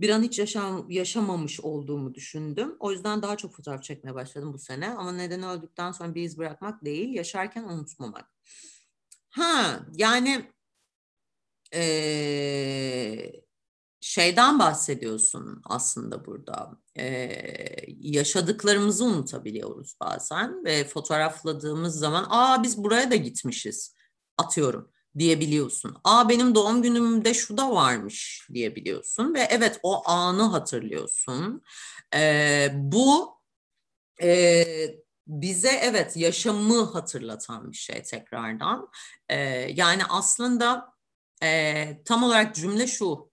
[0.00, 2.76] Bir an hiç yaşam, yaşamamış olduğumu düşündüm.
[2.80, 4.90] O yüzden daha çok fotoğraf çekmeye başladım bu sene.
[4.90, 8.34] Ama nedeni öldükten sonra bir iz bırakmak değil, yaşarken unutmamak.
[9.30, 10.52] Ha yani
[11.74, 13.32] ee,
[14.00, 16.78] şeyden bahsediyorsun aslında burada.
[16.98, 23.94] Ee, yaşadıklarımızı unutabiliyoruz bazen ve fotoğrafladığımız zaman aa biz buraya da gitmişiz
[24.38, 25.96] atıyorum diyebiliyorsun.
[26.04, 31.62] Aa benim doğum günümde şu da varmış diyebiliyorsun ve evet o anı hatırlıyorsun.
[32.14, 33.40] Ee, bu
[34.22, 34.64] e,
[35.26, 38.88] bize evet yaşamı hatırlatan bir şey tekrardan.
[39.28, 39.36] Ee,
[39.74, 40.92] yani aslında
[41.42, 43.30] e, tam olarak cümle şu.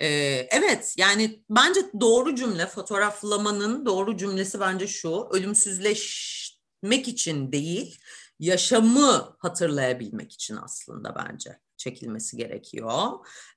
[0.00, 5.28] Ee, evet yani bence doğru cümle fotoğraflamanın doğru cümlesi bence şu.
[5.32, 8.00] Ölümsüzleşmek için değil
[8.40, 13.12] yaşamı hatırlayabilmek için aslında bence çekilmesi gerekiyor.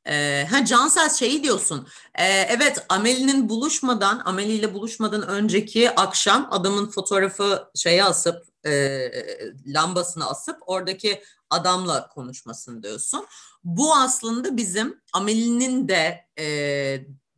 [0.05, 1.87] Ee, ha Cansel şeyi diyorsun.
[2.15, 9.11] Ee, evet Ameli'nin buluşmadan, Ameli ile buluşmadan önceki akşam adamın fotoğrafı şeye asıp e,
[9.65, 13.25] lambasını asıp oradaki adamla konuşmasını diyorsun.
[13.63, 16.45] Bu aslında bizim Ameli'nin de e,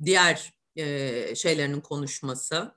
[0.04, 2.76] diğer e, şeylerinin konuşması,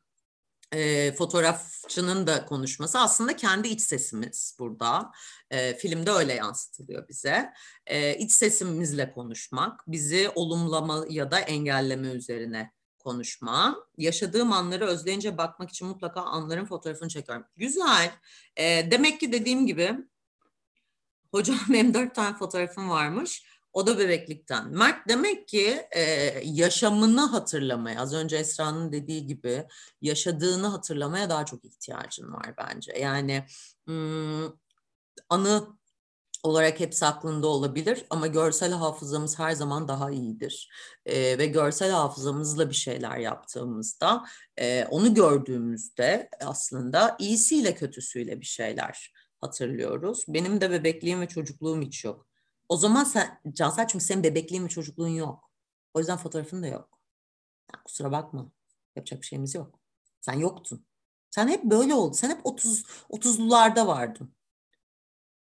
[0.72, 5.12] e, fotoğrafçının da konuşması aslında kendi iç sesimiz burada.
[5.50, 7.52] E, filmde öyle yansıtılıyor bize.
[7.86, 13.76] E, iç sesimizle konuşmak, bizi olumlama ya da engelleme üzerine konuşma.
[13.98, 17.44] Yaşadığım anları özleyince bakmak için mutlaka anların fotoğrafını çekiyorum.
[17.56, 18.12] Güzel.
[18.56, 19.96] E, demek ki dediğim gibi
[21.30, 23.57] hocam benim dört tane fotoğrafım varmış.
[23.78, 24.68] O da bebeklikten.
[24.70, 26.02] Mert demek ki e,
[26.44, 29.66] yaşamını hatırlamaya, az önce Esra'nın dediği gibi
[30.02, 32.92] yaşadığını hatırlamaya daha çok ihtiyacın var bence.
[32.98, 33.44] Yani
[33.88, 34.60] ım,
[35.28, 35.78] anı
[36.42, 40.70] olarak hepsi aklında olabilir ama görsel hafızamız her zaman daha iyidir.
[41.06, 44.24] E, ve görsel hafızamızla bir şeyler yaptığımızda,
[44.56, 50.24] e, onu gördüğümüzde aslında iyisiyle kötüsüyle bir şeyler hatırlıyoruz.
[50.28, 52.27] Benim de bebekliğim ve çocukluğum hiç yok.
[52.68, 55.50] O zaman sen Cansel çünkü senin bebekliğin ve çocukluğun yok.
[55.94, 57.00] O yüzden fotoğrafın da yok.
[57.74, 58.50] Yani kusura bakma.
[58.96, 59.80] Yapacak bir şeyimiz yok.
[60.20, 60.86] Sen yoktun.
[61.30, 62.14] Sen hep böyle oldu.
[62.14, 64.34] Sen hep 30 30'lularda vardın.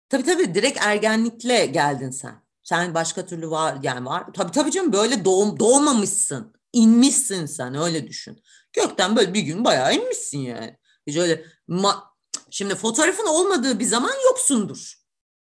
[0.08, 2.42] Tabii tabii direkt ergenlikle geldin sen.
[2.62, 4.26] Sen başka türlü var yani var.
[4.34, 6.54] Tabii tabii canım böyle doğum doğmamışsın.
[6.72, 8.42] İnmişsin sen öyle düşün.
[8.72, 10.78] Gökten böyle bir gün bayağı inmişsin yani.
[11.06, 12.02] Hiç öyle ma-
[12.50, 14.94] Şimdi fotoğrafın olmadığı bir zaman yoksundur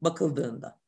[0.02, 0.83] bakıldığında.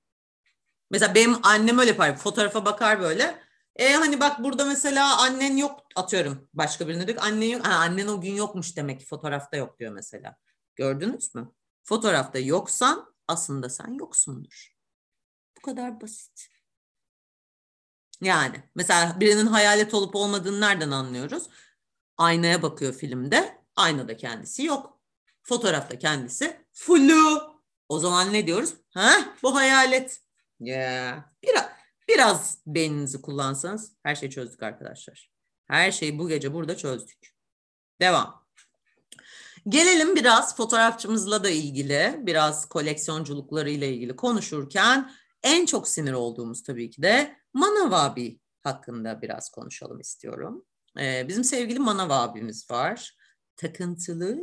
[0.91, 2.17] Mesela benim annem öyle yapar.
[2.17, 3.45] Fotoğrafa bakar böyle.
[3.75, 6.49] E hani bak burada mesela annen yok atıyorum.
[6.53, 7.67] Başka birine diyor annen yok.
[7.67, 10.37] Ha, annen o gün yokmuş demek ki fotoğrafta yok diyor mesela.
[10.75, 11.51] Gördünüz mü?
[11.83, 14.75] Fotoğrafta yoksan aslında sen yoksundur.
[15.57, 16.47] Bu kadar basit.
[18.21, 21.49] Yani mesela birinin hayalet olup olmadığını nereden anlıyoruz?
[22.17, 23.65] Aynaya bakıyor filmde.
[23.75, 24.99] Aynada kendisi yok.
[25.43, 27.55] Fotoğrafta kendisi flu.
[27.89, 28.73] O zaman ne diyoruz?
[28.93, 30.24] Ha bu hayalet.
[30.59, 31.23] Yeah.
[31.43, 31.65] biraz
[32.07, 35.31] biraz beyninizi kullansanız her şeyi çözdük arkadaşlar.
[35.67, 37.35] Her şeyi bu gece burada çözdük.
[38.01, 38.45] Devam.
[39.69, 45.11] Gelelim biraz fotoğrafçımızla da ilgili, biraz koleksiyonculuklarıyla ilgili konuşurken
[45.43, 50.65] en çok sinir olduğumuz tabii ki de Manav abi hakkında biraz konuşalım istiyorum.
[50.99, 53.17] Ee, bizim sevgili Manav abimiz var.
[53.57, 54.37] Takıntılı,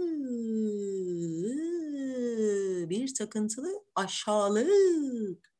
[2.90, 5.51] bir takıntılı aşağılık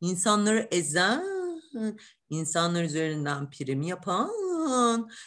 [0.00, 1.24] insanları ezen,
[2.30, 4.30] insanlar üzerinden prim yapan.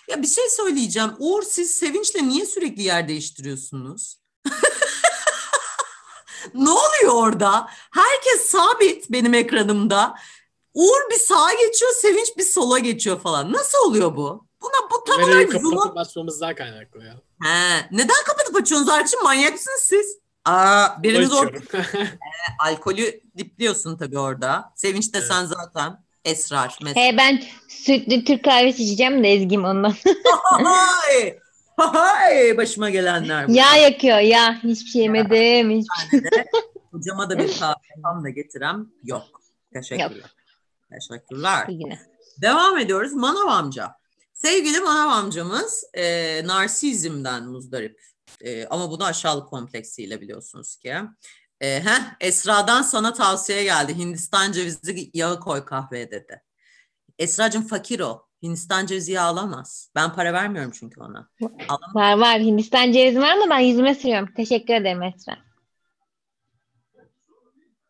[0.09, 1.11] Ya bir şey söyleyeceğim.
[1.19, 4.17] Uğur siz Sevinç'le niye sürekli yer değiştiriyorsunuz?
[6.53, 7.67] ne oluyor orada?
[7.91, 10.15] Herkes sabit benim ekranımda.
[10.73, 13.53] Uğur bir sağa geçiyor, Sevinç bir sola geçiyor falan.
[13.53, 14.47] Nasıl oluyor bu?
[14.61, 17.15] Buna bu tam olarak kapatıp açmamızdan kaynaklı ya.
[17.43, 19.23] He, neden kapatıp açıyorsunuz Arçın?
[19.23, 20.22] Manyak mısınız siz?
[20.45, 22.09] Aa, biriniz orada e,
[22.59, 24.73] alkolü dipliyorsun tabii orada.
[24.75, 25.27] Sevinç de evet.
[25.27, 26.77] sen zaten esrar.
[26.81, 27.05] Mesela.
[27.05, 29.93] He ben sütlü Türk kahvesi içeceğim de ezgim ondan.
[30.43, 31.37] hay,
[31.77, 33.47] hay, başıma gelenler.
[33.47, 33.51] Bu.
[33.51, 34.63] Yağ yakıyor ya.
[34.63, 35.69] Hiçbir şey yemedim.
[35.69, 36.23] Hiçbir şey.
[36.23, 36.45] de,
[36.91, 38.87] hocama da bir kahve tam da getirem.
[39.03, 39.41] Yok.
[39.73, 40.15] Teşekkürler.
[40.15, 40.29] Yok.
[40.91, 41.65] Teşekkürler.
[41.69, 41.99] Yine.
[42.41, 43.13] Devam ediyoruz.
[43.13, 43.95] Manav amca.
[44.33, 47.99] Sevgili manav amcamız e, narsizmden muzdarip.
[48.41, 50.95] E, ama bunu aşağılık kompleksiyle biliyorsunuz ki.
[51.61, 53.97] E, heh, Esra'dan sana tavsiye geldi.
[53.97, 56.41] Hindistan cevizi yağı koy kahveye dedi.
[57.19, 58.27] Esra'cığım fakir o.
[58.43, 59.91] Hindistan cevizi yağı alamaz.
[59.95, 61.29] Ben para vermiyorum çünkü ona.
[61.41, 61.95] Alamaz.
[61.95, 62.39] Var var.
[62.39, 64.29] Hindistan cevizi var ama ben yüzüme sürüyorum.
[64.35, 65.37] Teşekkür ederim Esra.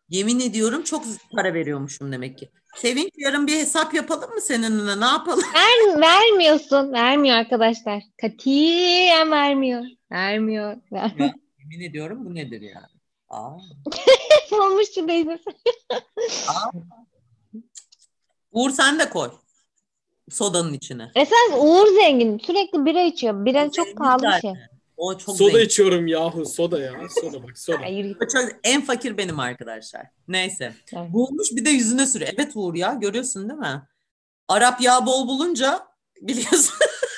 [0.10, 1.06] Yemin ediyorum çok
[1.36, 2.50] para veriyormuşum demek ki.
[2.76, 5.00] Sevinç yarın bir hesap yapalım mı seninle?
[5.00, 5.44] Ne yapalım?
[5.56, 6.94] Ver, vermiyorsun.
[6.94, 8.04] Vermiyor arkadaşlar.
[8.22, 9.84] Katiyen vermiyor.
[10.14, 10.78] Vermiyor.
[10.91, 11.30] vermiyor.
[11.59, 12.86] Yemin ediyorum bu nedir yani?
[13.30, 13.57] Aa.
[14.51, 15.39] Olmuştu teyze.
[18.51, 19.32] Uğur sen de koy.
[20.30, 21.11] Sodanın içine.
[21.16, 22.38] Esas Uğur zengin.
[22.38, 23.45] Sürekli bira içiyor.
[23.45, 24.53] Bira çok Zengin pahalı bir zaten.
[24.53, 24.61] şey.
[24.97, 25.66] O çok soda zengin.
[25.66, 26.91] içiyorum yahu soda ya.
[27.22, 27.80] Soda bak soda.
[27.82, 28.18] Hayır.
[28.64, 30.05] En fakir benim arkadaşlar.
[30.28, 30.74] Neyse.
[30.95, 31.14] Evet.
[31.14, 32.32] Bulmuş bir de yüzüne sürüyor.
[32.38, 33.82] Evet Uğur ya görüyorsun değil mi?
[34.47, 35.88] Arap yağı bol bulunca
[36.22, 36.76] biliyorsun.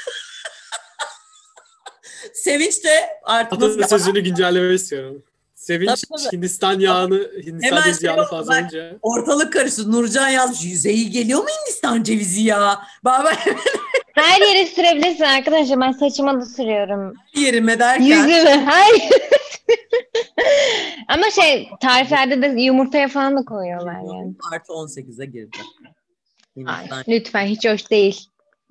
[2.35, 5.23] Sevinç de artık nasıl Atasözünü güncellemek istiyorum.
[5.55, 6.37] Sevinç Tabii, tabii.
[6.37, 7.15] Hindistan yağını,
[7.45, 8.97] Hindistan Hemen cevizi yağını fazla önce.
[9.01, 9.91] ortalık karıştı.
[9.91, 10.63] Nurcan yazmış.
[10.65, 12.79] Yüzeyi geliyor mu Hindistan cevizi ya?
[13.03, 13.31] Baba
[14.15, 15.81] Her yere sürebilirsin arkadaşlar.
[15.81, 17.13] Ben saçıma da sürüyorum.
[17.35, 18.05] yerime derken.
[18.05, 18.65] Yüzüme.
[18.65, 19.01] Hayır.
[21.07, 24.33] Ama şey tariflerde de yumurtaya falan da koyuyorlar yani.
[24.53, 25.57] Artı 18'e girdi.
[26.67, 28.25] Ay, lütfen hiç hoş değil.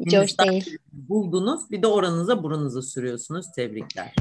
[0.06, 0.78] Hoş Hindistan değil.
[0.92, 1.70] buldunuz.
[1.70, 3.46] Bir de oranıza buranıza sürüyorsunuz.
[3.56, 4.14] Tebrikler.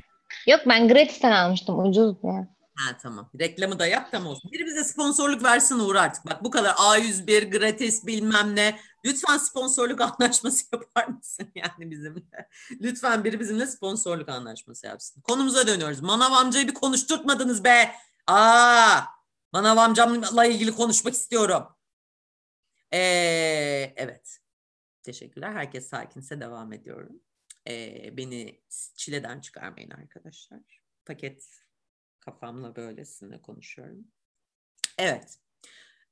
[0.48, 1.80] Yok ben gratisten almıştım.
[1.90, 2.48] Ucuz ya.
[2.76, 3.30] Ha tamam.
[3.40, 4.52] Reklamı da yap tamam olsun.
[4.52, 6.26] Biri bize sponsorluk versin Uğur artık.
[6.26, 8.80] Bak bu kadar A101 gratis bilmem ne.
[9.06, 12.50] Lütfen sponsorluk anlaşması yapar mısın yani bizimle?
[12.82, 15.22] Lütfen biri bizimle sponsorluk anlaşması yapsın.
[15.22, 16.02] Konumuza dönüyoruz.
[16.02, 17.92] Manav amcayı bir konuşturtmadınız be.
[18.28, 19.00] Aa,
[19.52, 21.64] Manav amcamla ilgili konuşmak istiyorum.
[22.94, 24.40] Ee, evet.
[25.04, 25.52] Teşekkürler.
[25.52, 27.22] Herkes sakinse devam ediyorum.
[27.70, 28.62] Ee, beni
[28.96, 30.82] çileden çıkarmayın arkadaşlar.
[31.06, 31.50] Paket
[32.20, 34.08] kafamla böylesine konuşuyorum.
[34.98, 35.40] Evet.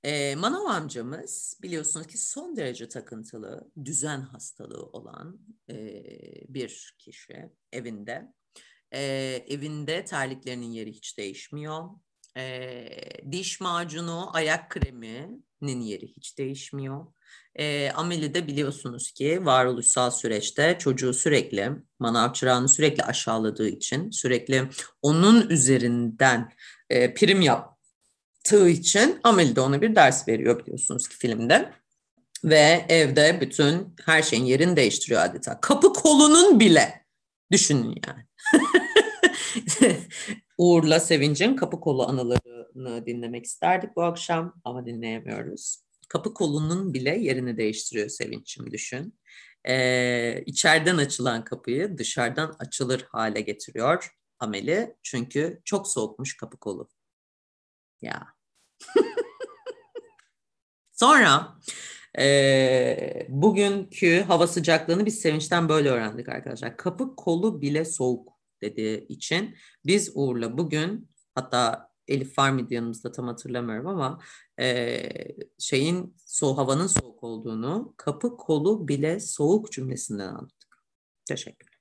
[0.03, 5.39] Ee, Manav amcamız biliyorsunuz ki son derece takıntılı, düzen hastalığı olan
[5.69, 6.03] e,
[6.47, 8.33] bir kişi evinde.
[8.91, 9.01] E,
[9.47, 11.89] evinde terliklerinin yeri hiç değişmiyor.
[12.37, 12.87] E,
[13.31, 17.13] diş macunu, ayak kreminin yeri hiç değişmiyor.
[17.55, 24.63] E, Ameli de biliyorsunuz ki varoluşsal süreçte çocuğu sürekli, manav çırağını sürekli aşağıladığı için, sürekli
[25.01, 26.51] onun üzerinden
[26.89, 31.73] e, prim yaptığı için Ameli de ona bir ders veriyor biliyorsunuz ki filmde.
[32.43, 35.61] Ve evde bütün her şeyin yerini değiştiriyor adeta.
[35.61, 37.05] Kapı kolunun bile.
[37.51, 38.25] Düşünün yani.
[40.57, 45.83] Uğur'la Sevinç'in kapı kolu anılarını dinlemek isterdik bu akşam ama dinleyemiyoruz.
[46.11, 49.19] Kapı kolunun bile yerini değiştiriyor Sevinç'im düşün.
[49.67, 54.95] Ee, içeriden açılan kapıyı dışarıdan açılır hale getiriyor Ameli.
[55.03, 56.89] Çünkü çok soğukmuş kapı kolu.
[58.01, 58.27] Ya.
[60.91, 61.57] Sonra
[62.19, 66.77] e, bugünkü hava sıcaklığını biz Sevinç'ten böyle öğrendik arkadaşlar.
[66.77, 73.27] Kapı kolu bile soğuk dediği için biz Uğur'la bugün hatta Elif var mıydı yanımızda tam
[73.27, 74.19] hatırlamıyorum ama
[74.61, 75.09] e,
[75.59, 80.83] şeyin so havanın soğuk olduğunu kapı kolu bile soğuk cümlesinden anladık.
[81.25, 81.79] Teşekkürler.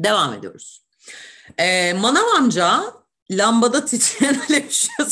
[0.00, 0.84] Devam ediyoruz.
[1.58, 2.94] E, Manav amca
[3.30, 5.08] lambada titreyen alev ışıyor.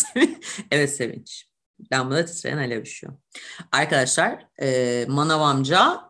[0.70, 1.48] evet Sevinç.
[1.92, 3.12] Lambada titreyen alev ışıyor.
[3.72, 6.00] Arkadaşlar e, Manav amca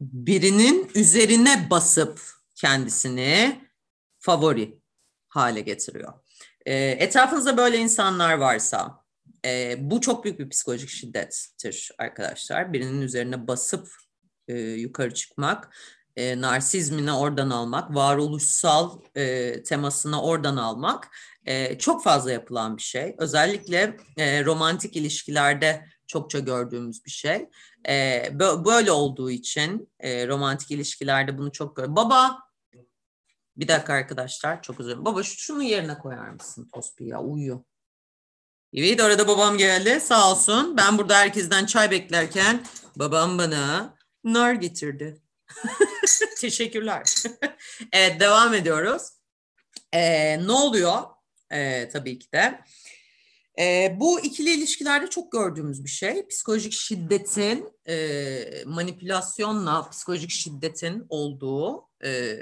[0.00, 2.20] birinin üzerine basıp
[2.54, 3.60] kendisini
[4.18, 4.78] favori
[5.28, 6.12] hale getiriyor.
[6.66, 8.97] E, etrafınızda böyle insanlar varsa
[9.44, 12.72] e, bu çok büyük bir psikolojik şiddettir arkadaşlar.
[12.72, 13.88] Birinin üzerine basıp
[14.48, 15.76] e, yukarı çıkmak,
[16.16, 21.08] e, narsizmini oradan almak, varoluşsal e, temasını oradan almak
[21.46, 23.14] e, çok fazla yapılan bir şey.
[23.18, 27.48] Özellikle e, romantik ilişkilerde çokça gördüğümüz bir şey.
[27.88, 28.22] E,
[28.64, 31.96] böyle olduğu için e, romantik ilişkilerde bunu çok gör.
[31.96, 32.38] Baba
[33.56, 35.04] bir dakika arkadaşlar çok üzülüyorum.
[35.04, 37.60] Baba şunu yerine koyar mısın Tospi ya uyuyor.
[38.74, 40.76] Evet arada babam geldi sağ olsun.
[40.76, 42.64] Ben burada herkesten çay beklerken
[42.96, 43.94] babam bana
[44.24, 45.22] nar getirdi.
[46.40, 47.14] Teşekkürler.
[47.92, 49.02] evet devam ediyoruz.
[49.92, 51.02] Ee, ne oluyor?
[51.52, 52.60] Ee, tabii ki de.
[53.58, 56.26] Ee, bu ikili ilişkilerde çok gördüğümüz bir şey.
[56.26, 62.38] Psikolojik şiddetin e, manipülasyonla psikolojik şiddetin olduğu e,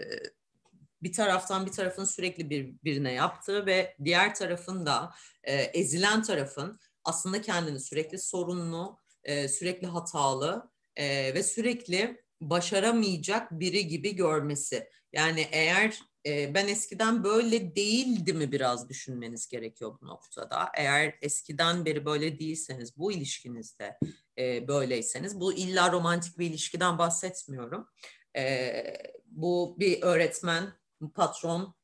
[1.02, 7.42] bir taraftan bir tarafın sürekli birbirine yaptığı ve diğer tarafın da e, ezilen tarafın aslında
[7.42, 14.88] kendini sürekli sorunlu, e, sürekli hatalı e, ve sürekli başaramayacak biri gibi görmesi.
[15.12, 20.70] Yani eğer e, ben eskiden böyle değildi mi biraz düşünmeniz gerekiyor bu noktada.
[20.74, 23.98] Eğer eskiden beri böyle değilseniz, bu ilişkinizde
[24.38, 27.88] e, böyleyseniz, bu illa romantik bir ilişkiden bahsetmiyorum.
[28.36, 28.82] E,
[29.26, 30.72] bu bir öğretmen,
[31.14, 31.74] patron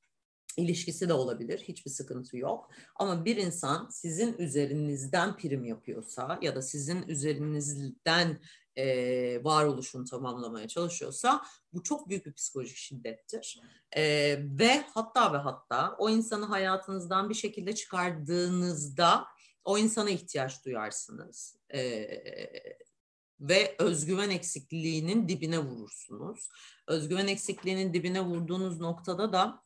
[0.57, 1.59] ilişkisi de olabilir.
[1.59, 2.71] Hiçbir sıkıntı yok.
[2.97, 8.41] Ama bir insan sizin üzerinizden prim yapıyorsa ya da sizin üzerinizden
[8.77, 11.43] e, varoluşunu tamamlamaya çalışıyorsa
[11.73, 13.61] bu çok büyük bir psikolojik şiddettir.
[13.97, 14.03] E,
[14.41, 19.25] ve hatta ve hatta o insanı hayatınızdan bir şekilde çıkardığınızda
[19.65, 21.57] o insana ihtiyaç duyarsınız.
[21.75, 21.81] E,
[23.43, 26.49] ve özgüven eksikliğinin dibine vurursunuz.
[26.89, 29.63] Özgüven eksikliğinin dibine vurduğunuz noktada da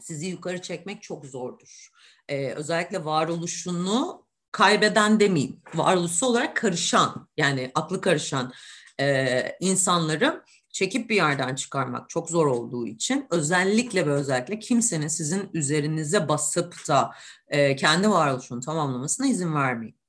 [0.00, 1.88] sizi yukarı çekmek çok zordur.
[2.28, 8.52] Ee, özellikle varoluşunu kaybeden demeyeyim, varoluşsal olarak karışan yani aklı karışan
[9.00, 15.50] e, insanları çekip bir yerden çıkarmak çok zor olduğu için özellikle ve özellikle kimsenin sizin
[15.54, 17.10] üzerinize basıp da
[17.48, 19.99] e, kendi varoluşunu tamamlamasına izin vermeyin.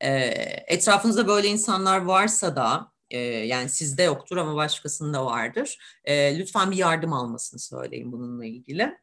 [0.00, 0.10] E,
[0.66, 5.78] etrafınızda böyle insanlar varsa da e, yani sizde yoktur ama başkasında vardır.
[6.04, 8.98] E, lütfen bir yardım almasını söyleyin bununla ilgili.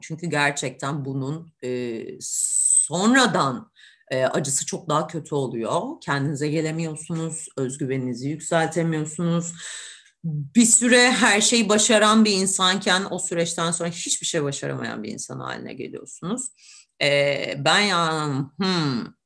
[0.00, 3.70] Çünkü gerçekten bunun e, sonradan
[4.10, 5.82] e, acısı çok daha kötü oluyor.
[6.00, 9.54] Kendinize gelemiyorsunuz, özgüveninizi yükseltemiyorsunuz.
[10.24, 15.40] Bir süre her şeyi başaran bir insanken o süreçten sonra hiçbir şey başaramayan bir insan
[15.40, 16.48] haline geliyorsunuz.
[17.02, 19.19] E, ben ya hmm.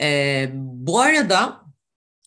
[0.00, 1.60] E, bu arada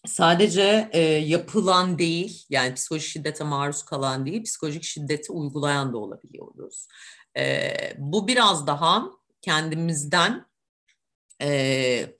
[0.05, 6.87] sadece e, yapılan değil yani psikolojik şiddete maruz kalan değil psikolojik şiddeti uygulayan da olabiliyoruz.
[7.37, 9.05] E, bu biraz daha
[9.41, 10.45] kendimizden
[11.41, 12.15] e,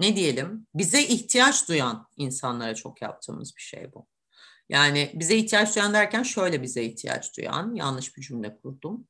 [0.00, 4.06] ne diyelim bize ihtiyaç duyan insanlara çok yaptığımız bir şey bu.
[4.68, 9.06] Yani bize ihtiyaç duyan derken şöyle bize ihtiyaç duyan yanlış bir cümle kurdum.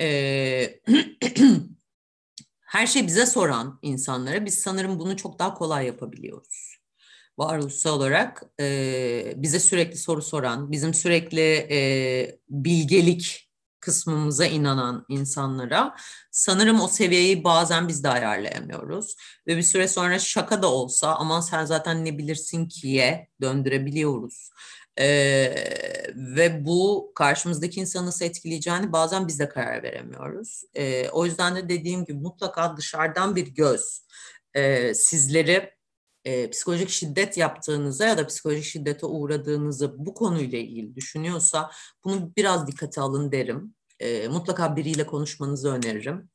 [0.00, 0.80] E,
[2.66, 6.76] her şey bize soran insanlara biz sanırım bunu çok daha kolay yapabiliyoruz.
[7.38, 13.46] Varoluşsal olarak e, bize sürekli soru soran, bizim sürekli e, bilgelik
[13.80, 15.96] kısmımıza inanan insanlara
[16.30, 19.16] sanırım o seviyeyi bazen biz de ayarlayamıyoruz.
[19.46, 24.50] Ve bir süre sonra şaka da olsa aman sen zaten ne bilirsin ki'ye döndürebiliyoruz.
[24.98, 25.54] Ee,
[26.16, 30.62] ve bu karşımızdaki insanı nasıl etkileyeceğini bazen biz de karar veremiyoruz.
[30.74, 34.06] Ee, o yüzden de dediğim gibi mutlaka dışarıdan bir göz
[34.54, 35.70] e, sizleri
[36.24, 41.70] e, psikolojik şiddet yaptığınıza ya da psikolojik şiddete uğradığınızı bu konuyla ilgili düşünüyorsa
[42.04, 43.74] bunu biraz dikkate alın derim.
[44.00, 46.30] E, mutlaka biriyle konuşmanızı öneririm.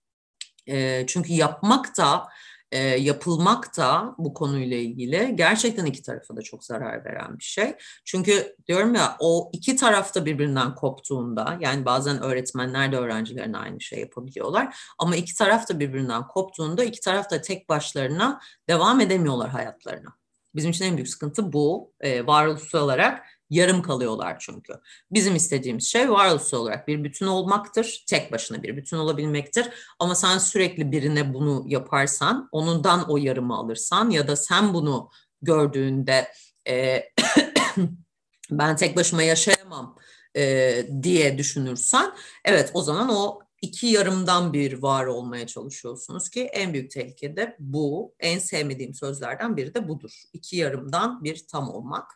[0.68, 2.28] E, çünkü yapmak da
[2.72, 7.76] e, yapılmak da bu konuyla ilgili gerçekten iki tarafa da çok zarar veren bir şey.
[8.05, 13.99] Çünkü diyorum ya o iki tarafta birbirinden koptuğunda yani bazen öğretmenler de öğrencilerine aynı şey
[13.99, 20.22] yapabiliyorlar ama iki taraf da birbirinden koptuğunda iki taraf da tek başlarına devam edemiyorlar hayatlarına.
[20.55, 21.93] Bizim için en büyük sıkıntı bu.
[21.99, 24.74] E, varoluşsal olarak yarım kalıyorlar çünkü.
[25.12, 28.04] Bizim istediğimiz şey varoluşsal olarak bir bütün olmaktır.
[28.08, 29.70] Tek başına bir bütün olabilmektir.
[29.99, 35.10] Ama sen sürekli birine bunu yaparsan, onundan o yarımı alırsan ya da sen bunu
[35.41, 36.28] gördüğünde
[36.68, 37.04] e,
[38.52, 39.97] ben tek başıma yaşayamam
[40.38, 40.74] e,
[41.04, 42.14] diye düşünürsen
[42.45, 47.56] evet o zaman o iki yarımdan bir var olmaya çalışıyorsunuz ki en büyük tehlike de
[47.60, 48.16] bu.
[48.20, 50.24] En sevmediğim sözlerden biri de budur.
[50.34, 52.12] İki yarımdan bir tam olmak.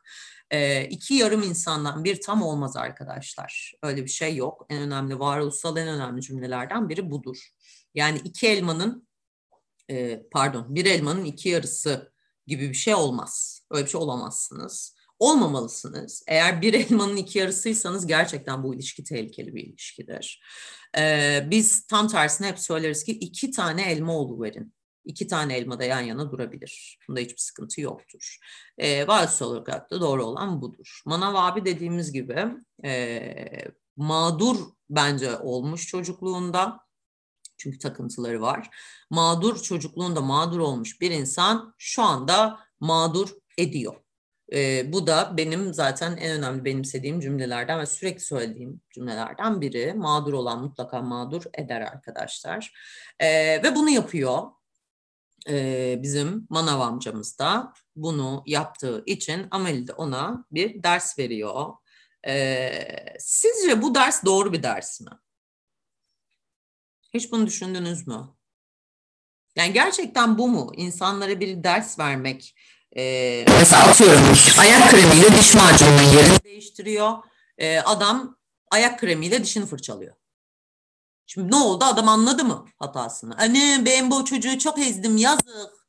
[0.52, 3.74] E, iki yarım insandan bir tam olmaz arkadaşlar.
[3.84, 4.66] Öyle bir şey yok.
[4.70, 7.50] En önemli varoluşsal en önemli cümlelerden biri budur.
[7.94, 9.08] Yani iki elmanın
[9.90, 12.12] e, pardon bir elmanın iki yarısı
[12.48, 13.62] gibi bir şey olmaz.
[13.72, 14.96] Öyle bir şey olamazsınız.
[15.20, 16.24] Olmamalısınız.
[16.28, 20.44] Eğer bir elmanın iki yarısıysanız gerçekten bu ilişki tehlikeli bir ilişkidir.
[20.98, 24.75] Ee, biz tam tersine hep söyleriz ki iki tane elma verin
[25.06, 27.00] iki tane elma da yan yana durabilir.
[27.08, 28.38] Bunda hiçbir sıkıntı yoktur.
[28.78, 31.02] E, varoluşsal olarak da doğru olan budur.
[31.06, 32.46] Manav abi dediğimiz gibi
[32.86, 33.36] e,
[33.98, 34.58] mağdur
[34.90, 36.86] bence olmuş çocukluğunda.
[37.58, 38.70] Çünkü takıntıları var.
[39.10, 43.96] Mağdur çocukluğunda mağdur olmuş bir insan şu anda mağdur ediyor.
[44.54, 49.94] E, bu da benim zaten en önemli benimsediğim cümlelerden ve sürekli söylediğim cümlelerden biri.
[49.94, 52.74] Mağdur olan mutlaka mağdur eder arkadaşlar.
[53.20, 53.28] E,
[53.64, 54.42] ve bunu yapıyor
[55.50, 61.74] e, bizim manav amcamız da bunu yaptığı için Ameli de ona bir ders veriyor.
[62.28, 65.12] E, sizce bu ders doğru bir ders mi?
[67.14, 68.28] Hiç bunu düşündünüz mü?
[69.56, 70.72] Yani gerçekten bu mu?
[70.76, 72.56] İnsanlara bir ders vermek
[72.98, 74.24] Ee, mesela atıyorum
[74.60, 77.18] ayak kremiyle diş macununun yerini değiştiriyor.
[77.58, 78.38] Ee, adam
[78.72, 80.16] ayak kremiyle dişini fırçalıyor.
[81.26, 81.86] Şimdi ne oldu?
[81.86, 83.38] Adam anladı mı hatasını?
[83.38, 85.88] Anne ben bu çocuğu çok ezdim yazık.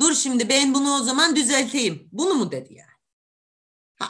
[0.00, 2.08] Dur şimdi ben bunu o zaman düzelteyim.
[2.12, 2.90] Bunu mu dedi yani?
[3.98, 4.08] Ha.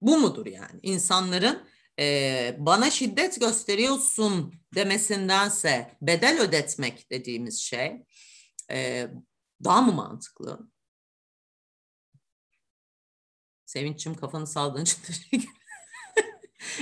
[0.00, 0.80] Bu mudur yani?
[0.82, 1.68] İnsanların
[1.98, 8.06] e, bana şiddet gösteriyorsun demesindense bedel ödetmek dediğimiz şey
[8.70, 9.08] e,
[9.64, 10.70] daha mı mantıklı?
[13.66, 15.57] Sevinç'im kafanı saldığın için teşekkür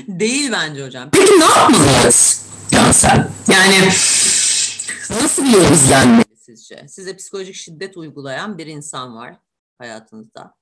[0.07, 1.11] Değil bence hocam.
[1.13, 3.31] Peki ne yapmalıyız Cansel?
[3.49, 3.87] Yani
[5.11, 6.89] nasıl bir yol izlenmeli sizce?
[6.89, 9.39] Size psikolojik şiddet uygulayan bir insan var
[9.79, 10.55] hayatınızda.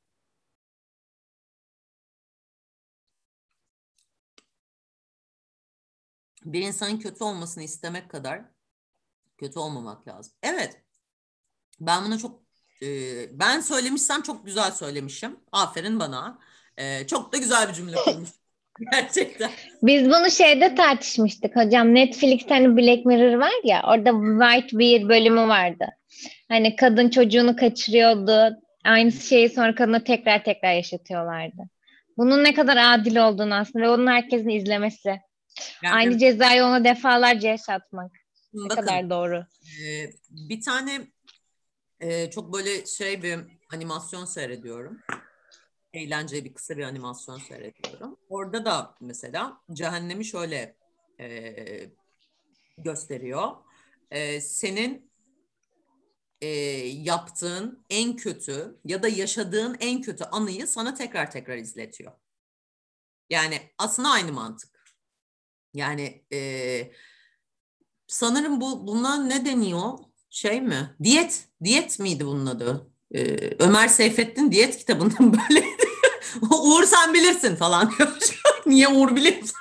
[6.44, 8.44] Bir insanın kötü olmasını istemek kadar
[9.38, 10.32] kötü olmamak lazım.
[10.42, 10.82] Evet.
[11.80, 12.42] Ben buna çok
[12.82, 15.40] e, ben söylemişsem çok güzel söylemişim.
[15.52, 16.38] Aferin bana.
[16.76, 18.43] E, çok da güzel bir cümle kurmuşum.
[18.80, 19.50] Gerçekten.
[19.82, 21.94] Biz bunu şeyde tartışmıştık hocam.
[21.94, 25.86] Netflix'te hani Black Mirror var ya orada White bir bölümü vardı.
[26.48, 28.56] Hani kadın çocuğunu kaçırıyordu.
[28.84, 31.62] Aynı şeyi sonra kadına tekrar tekrar yaşatıyorlardı.
[32.16, 35.20] Bunun ne kadar adil olduğunu aslında ve onun herkesin izlemesi.
[35.84, 38.12] Yani, Aynı cezayı ona defalarca yaşatmak.
[38.52, 39.46] Ne bakın, kadar doğru.
[39.82, 41.00] E, bir tane
[42.00, 43.38] e, çok böyle şey bir
[43.72, 45.00] animasyon seyrediyorum
[45.94, 48.16] eğlenceli bir kısa bir animasyon seyrediyorum.
[48.28, 50.76] Orada da mesela cehennemi şöyle
[51.20, 51.90] e,
[52.78, 53.50] gösteriyor.
[54.10, 55.10] E, senin
[56.40, 56.48] e,
[56.86, 62.12] yaptığın en kötü ya da yaşadığın en kötü anıyı sana tekrar tekrar izletiyor.
[63.30, 64.94] Yani aslında aynı mantık.
[65.74, 66.92] Yani e,
[68.06, 69.98] sanırım bu buna ne deniyor?
[70.30, 70.96] Şey mi?
[71.02, 71.48] Diyet.
[71.64, 72.94] Diyet miydi bunun adı?
[73.14, 75.73] Ee, Ömer Seyfettin diyet kitabından böyle
[76.62, 77.92] Uğur sen bilirsin falan
[78.66, 79.56] Niye Uğur bilirsin?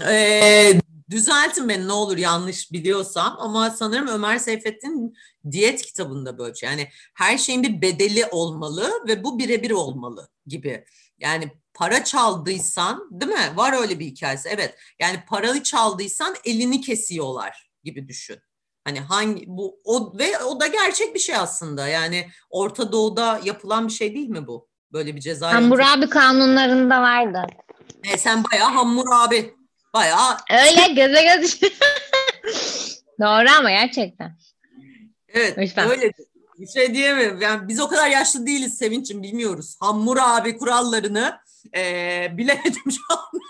[0.06, 0.80] ee,
[1.10, 5.16] düzeltin beni ne olur yanlış biliyorsam ama sanırım Ömer Seyfettin
[5.50, 6.68] diyet kitabında böyle şey.
[6.68, 10.84] Yani her şeyin bir bedeli olmalı ve bu birebir olmalı gibi.
[11.18, 13.56] Yani para çaldıysan değil mi?
[13.56, 14.48] Var öyle bir hikayesi.
[14.48, 14.78] Evet.
[15.00, 18.38] Yani paralı çaldıysan elini kesiyorlar gibi düşün.
[18.84, 21.88] Hani hangi bu o ve o da gerçek bir şey aslında.
[21.88, 24.68] Yani Orta Doğu'da yapılan bir şey değil mi bu?
[24.94, 25.54] Böyle bir ceza.
[25.54, 27.42] Hammurabi kanunlarında vardı.
[28.12, 29.54] E, sen bayağı Hammurabi.
[29.94, 30.36] Bayağı.
[30.50, 31.60] Öyle göze göz.
[33.20, 34.38] Doğru ama gerçekten.
[35.28, 35.90] Evet Lütfen.
[35.90, 36.12] öyle.
[36.58, 37.40] Bir şey diyemem.
[37.40, 39.76] Yani biz o kadar yaşlı değiliz Sevinç'im bilmiyoruz.
[39.80, 41.38] Hammurabi kurallarını
[41.76, 43.40] e, bilemedim şu an.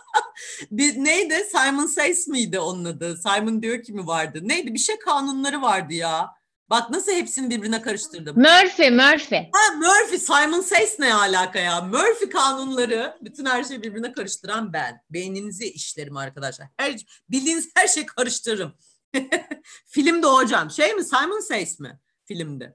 [0.70, 1.34] bir, neydi?
[1.52, 3.16] Simon Says miydi onun adı?
[3.16, 4.40] Simon diyor ki mi vardı?
[4.42, 4.74] Neydi?
[4.74, 6.30] Bir şey kanunları vardı ya.
[6.72, 8.36] Bak nasıl hepsini birbirine karıştırdım.
[8.36, 9.50] Murphy, Murphy.
[9.52, 11.80] Ha Murphy, Simon Says ne alaka ya?
[11.80, 15.02] Murphy kanunları bütün her şeyi birbirine karıştıran ben.
[15.10, 16.68] Beyninizi işlerim arkadaşlar.
[16.76, 16.96] Her,
[17.28, 18.74] bildiğiniz her şeyi karıştırırım.
[19.86, 20.70] Filmde hocam.
[20.70, 22.74] Şey mi Simon Says mi filmde?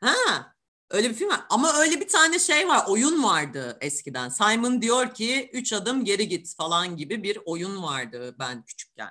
[0.00, 0.14] Ha
[0.90, 1.40] öyle bir film var.
[1.50, 2.84] Ama öyle bir tane şey var.
[2.88, 4.28] Oyun vardı eskiden.
[4.28, 9.10] Simon diyor ki üç adım geri git falan gibi bir oyun vardı ben küçükken.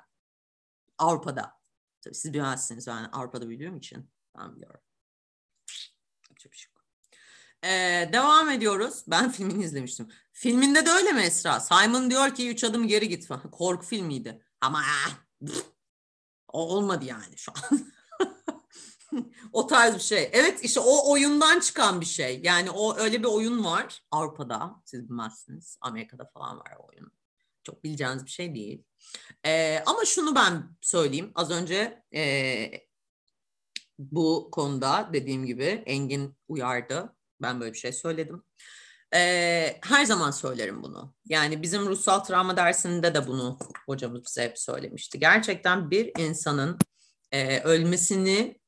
[0.98, 1.52] Avrupa'da.
[2.02, 4.15] Tabii siz bilmezsiniz ben Avrupa'da biliyorum için.
[6.30, 6.86] Yapacak bir şey yok.
[7.64, 9.04] Ee, devam ediyoruz.
[9.08, 10.08] Ben filmini izlemiştim.
[10.32, 11.60] Filminde de öyle mi Esra?
[11.60, 13.28] Simon diyor ki üç adım geri git.
[13.52, 14.46] Korku filmiydi.
[14.62, 14.82] Ama
[15.46, 15.66] pff,
[16.48, 17.92] olmadı yani şu an.
[19.54, 20.30] o tarz bir şey.
[20.34, 22.42] Evet işte o oyundan çıkan bir şey.
[22.44, 24.82] Yani o öyle bir oyun var Avrupa'da.
[24.86, 25.78] Siz bilmezsiniz.
[25.82, 27.12] Amerika'da falan var o oyun.
[27.64, 28.84] Çok bileceğiniz bir şey değil.
[29.46, 31.32] Ee, ama şunu ben söyleyeyim.
[31.36, 32.22] Az önce e,
[34.00, 37.16] bu konuda dediğim gibi Engin uyardı.
[37.42, 38.44] Ben böyle bir şey söyledim.
[39.14, 41.14] Ee, her zaman söylerim bunu.
[41.26, 45.20] Yani bizim ruhsal travma dersinde de bunu hocamız bize hep söylemişti.
[45.20, 46.78] Gerçekten bir insanın
[47.32, 48.60] e, ölmesini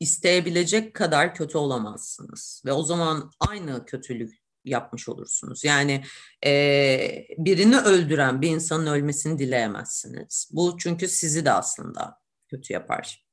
[0.00, 2.62] isteyebilecek kadar kötü olamazsınız.
[2.66, 4.34] Ve o zaman aynı kötülük
[4.64, 5.64] yapmış olursunuz.
[5.64, 6.04] Yani
[6.44, 10.50] e, birini öldüren bir insanın ölmesini dileyemezsiniz.
[10.52, 12.18] Bu çünkü sizi de aslında
[12.48, 13.25] kötü yapar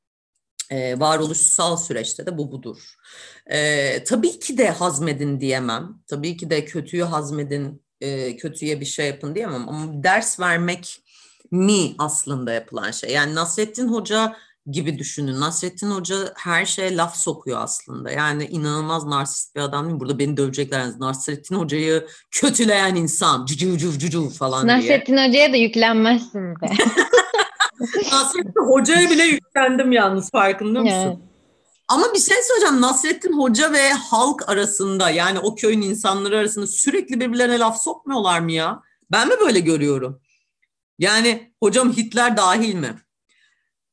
[0.74, 2.96] e, varoluşsal süreçte de bu budur.
[3.48, 5.98] E, tabii ki de hazmedin diyemem.
[6.08, 9.70] Tabii ki de kötüyü hazmedin, e, kötüye bir şey yapın diyemem.
[9.70, 11.00] Ama ders vermek
[11.52, 13.12] mi aslında yapılan şey?
[13.12, 14.36] Yani Nasrettin Hoca
[14.72, 15.40] gibi düşünün.
[15.40, 18.12] Nasrettin Hoca her şeye laf sokuyor aslında.
[18.12, 20.00] Yani inanılmaz narsist bir adam değil mi?
[20.00, 20.88] Burada beni dövecekler.
[21.00, 23.46] Nasrettin Hoca'yı kötüleyen insan.
[23.46, 24.98] Cücü cücü cücü falan Nasrettin diye.
[24.98, 26.68] Nasrettin Hoca'ya da yüklenmezsin be.
[28.12, 30.96] Nasrettin Hoca'ya bile yüklendim yalnız farkında mısın?
[30.96, 31.18] Evet.
[31.88, 32.82] Ama bir şey söyleyeceğim.
[32.82, 38.52] Nasrettin Hoca ve halk arasında yani o köyün insanları arasında sürekli birbirlerine laf sokmuyorlar mı
[38.52, 38.82] ya?
[39.12, 40.22] Ben mi böyle görüyorum?
[41.00, 42.96] Yani hocam Hitler dahil mi?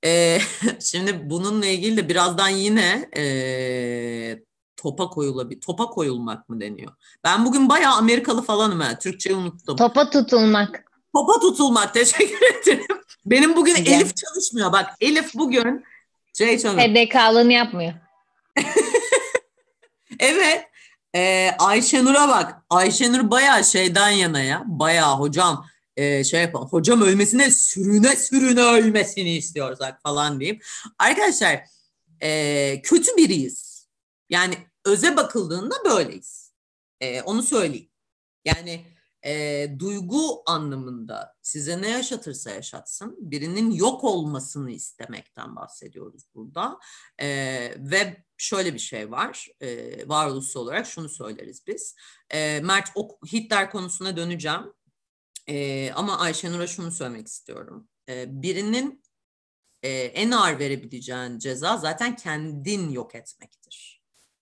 [0.04, 0.38] Ee,
[0.80, 3.24] şimdi bununla ilgili de birazdan yine e,
[4.76, 5.60] topa koyulabilir.
[5.60, 6.92] Topa koyulmak mı deniyor?
[7.24, 8.98] Ben bugün bayağı Amerikalı falanım ha.
[8.98, 9.76] Türkçeyi unuttum.
[9.76, 10.89] Topa tutulmak.
[11.14, 11.94] Topa tutulmak.
[11.94, 12.86] Teşekkür ederim.
[13.26, 14.72] Benim bugün Rica Elif çalışmıyor.
[14.72, 15.84] Bak Elif bugün
[16.38, 16.88] şey çalıyor.
[16.88, 17.92] HDK'lığını yapmıyor.
[20.18, 20.66] Evet.
[21.14, 22.62] Ee, Ayşenur'a bak.
[22.70, 24.62] Ayşenur bayağı şeyden yana ya.
[24.66, 25.66] Bayağı hocam
[25.96, 26.68] e, şey yapalım.
[26.68, 30.60] Hocam ölmesine sürüne sürüne ölmesini istiyoruz bak falan diyeyim.
[30.98, 31.60] Arkadaşlar
[32.22, 33.88] e, kötü biriyiz.
[34.30, 34.54] Yani
[34.84, 36.52] öze bakıldığında böyleyiz.
[37.00, 37.88] E, onu söyleyeyim.
[38.44, 38.84] Yani
[39.24, 46.78] e, duygu anlamında size ne yaşatırsa yaşatsın birinin yok olmasını istemekten bahsediyoruz burada.
[47.18, 47.28] E,
[47.78, 51.96] ve şöyle bir şey var e, varoluşsal olarak şunu söyleriz biz.
[52.30, 54.72] E, Mert o Hitler konusuna döneceğim.
[55.48, 57.88] E, ama Ayşenur'a şunu söylemek istiyorum.
[58.08, 59.02] E, birinin
[59.82, 63.59] e, en ağır verebileceğin ceza zaten kendin yok etmektir.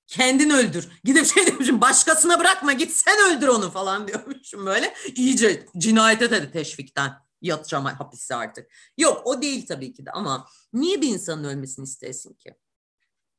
[0.09, 0.89] Kendin öldür.
[1.05, 4.95] Gidip şey demişim başkasına bırakma git sen öldür onu falan diyormuşum böyle.
[5.15, 7.13] İyice cinayete de teşvikten
[7.43, 8.71] yatacağım hapiste artık.
[8.99, 12.55] Yok o değil tabii ki de ama niye bir insanın ölmesini istesin ki?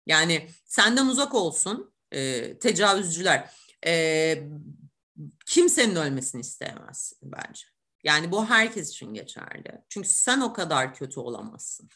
[0.05, 3.49] Yani senden uzak olsun e, tecavüzcüler.
[3.85, 4.43] E,
[5.45, 7.65] kimsenin ölmesini isteyemez bence.
[8.03, 9.81] Yani bu herkes için geçerli.
[9.89, 11.89] Çünkü sen o kadar kötü olamazsın.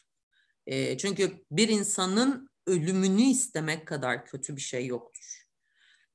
[0.68, 5.44] E, çünkü bir insanın ölümünü istemek kadar kötü bir şey yoktur.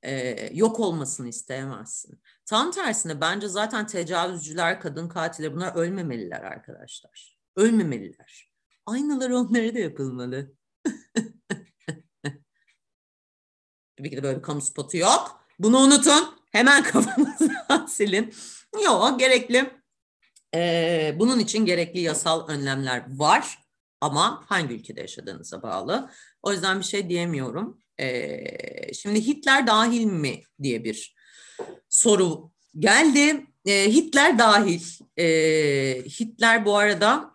[0.03, 2.23] E, yok olmasını isteyemezsin.
[2.47, 7.39] Tam tersine bence zaten tecavüzcüler, kadın katilleri bunlar ölmemeliler arkadaşlar.
[7.57, 8.53] Ölmemeliler.
[8.87, 10.53] Aynaları onlara da yapılmalı.
[13.97, 15.45] Tabii ki de böyle bir kamu spotu yok.
[15.59, 16.39] Bunu unutun.
[16.53, 18.35] Hemen kafanızdan silin.
[18.85, 19.71] Yok gerekli.
[20.55, 23.68] Ee, bunun için gerekli yasal önlemler var.
[24.01, 26.11] Ama hangi ülkede yaşadığınıza bağlı.
[26.43, 27.83] O yüzden bir şey diyemiyorum.
[28.01, 31.17] Ee, şimdi Hitler dahil mi diye bir
[31.89, 33.47] soru geldi.
[33.67, 34.83] Ee, Hitler dahil.
[35.19, 37.35] Ee, Hitler bu arada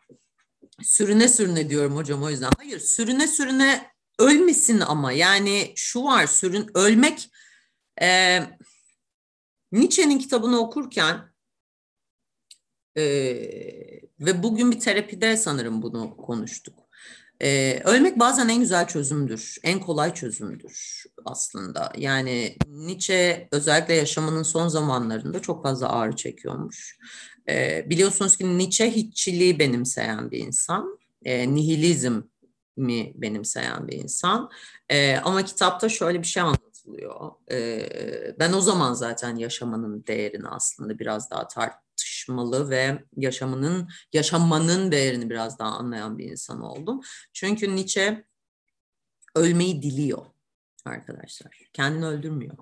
[0.82, 2.50] sürüne sürüne diyorum hocam o yüzden.
[2.58, 7.30] Hayır sürüne sürüne ölmesin ama yani şu var sürün ölmek
[8.02, 8.40] e,
[9.72, 11.33] Nietzsche'nin kitabını okurken
[12.98, 13.04] e,
[14.20, 16.84] ve bugün bir terapide sanırım bunu konuştuk.
[17.42, 21.94] E, ölmek bazen en güzel çözümdür, en kolay çözümdür aslında.
[21.98, 26.98] Yani Nietzsche özellikle yaşamının son zamanlarında çok fazla ağrı çekiyormuş.
[27.50, 31.00] E, biliyorsunuz ki Nietzsche hiççiliği benimseyen bir insan.
[31.26, 32.22] E, nihilizm
[32.78, 34.50] mi benimseyen bir insan.
[34.90, 37.32] E, ama kitapta şöyle bir şey anlatılıyor.
[37.52, 41.48] E, ben o zaman zaten yaşamanın değerini aslında biraz daha
[42.24, 47.02] tartışmalı ve yaşamının yaşamanın değerini biraz daha anlayan bir insan oldum.
[47.34, 48.26] Çünkü Nietzsche
[49.36, 50.26] ölmeyi diliyor
[50.86, 51.60] arkadaşlar.
[51.74, 52.58] Kendini öldürmüyor.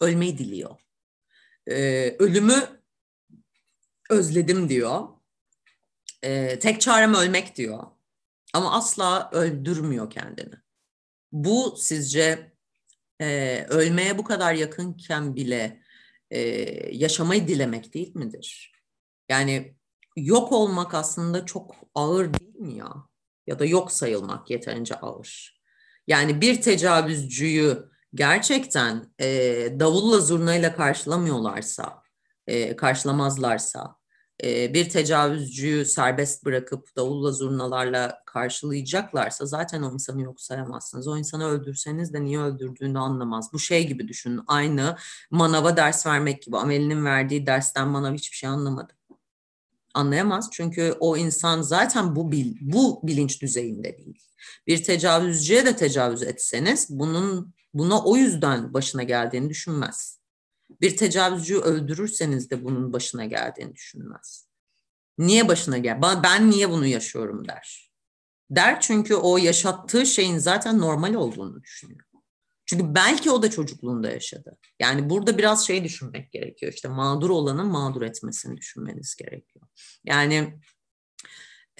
[0.00, 0.80] Ölmeyi diliyor.
[1.66, 2.82] E, ölümü
[4.10, 5.08] özledim diyor.
[6.22, 7.82] E, tek çarem ölmek diyor
[8.54, 10.54] ama asla öldürmüyor kendini.
[11.32, 12.52] Bu sizce
[13.20, 15.82] e, ölmeye bu kadar yakınken bile
[16.30, 16.40] e,
[16.96, 18.75] yaşamayı dilemek değil midir?
[19.28, 19.76] Yani
[20.16, 22.94] yok olmak aslında çok ağır değil mi ya?
[23.46, 25.60] Ya da yok sayılmak yeterince ağır.
[26.06, 29.26] Yani bir tecavüzcüyü gerçekten e,
[29.80, 32.02] davulla zurnayla karşılamıyorlarsa,
[32.46, 33.96] e, karşılamazlarsa,
[34.44, 41.08] bir tecavüzcüyü serbest bırakıp davulla zurnalarla karşılayacaklarsa zaten o insanı yok sayamazsınız.
[41.08, 43.52] O insanı öldürseniz de niye öldürdüğünü anlamaz.
[43.52, 44.40] Bu şey gibi düşünün.
[44.46, 44.96] Aynı
[45.30, 46.56] manava ders vermek gibi.
[46.56, 48.92] Amelinin verdiği dersten manav hiçbir şey anlamadı.
[49.96, 54.22] Anlayamaz çünkü o insan zaten bu bil, bu bilinç düzeyinde değil.
[54.66, 60.20] Bir tecavüzcüye de tecavüz etseniz bunun buna o yüzden başına geldiğini düşünmez.
[60.80, 64.46] Bir tecavüzcüyü öldürürseniz de bunun başına geldiğini düşünmez.
[65.18, 66.02] Niye başına gel?
[66.02, 67.90] Ben niye bunu yaşıyorum der.
[68.50, 72.05] Der çünkü o yaşattığı şeyin zaten normal olduğunu düşünüyor.
[72.66, 74.56] Çünkü belki o da çocukluğunda yaşadı.
[74.80, 76.72] Yani burada biraz şey düşünmek gerekiyor.
[76.72, 79.66] İşte mağdur olanın mağdur etmesini düşünmeniz gerekiyor.
[80.04, 80.58] Yani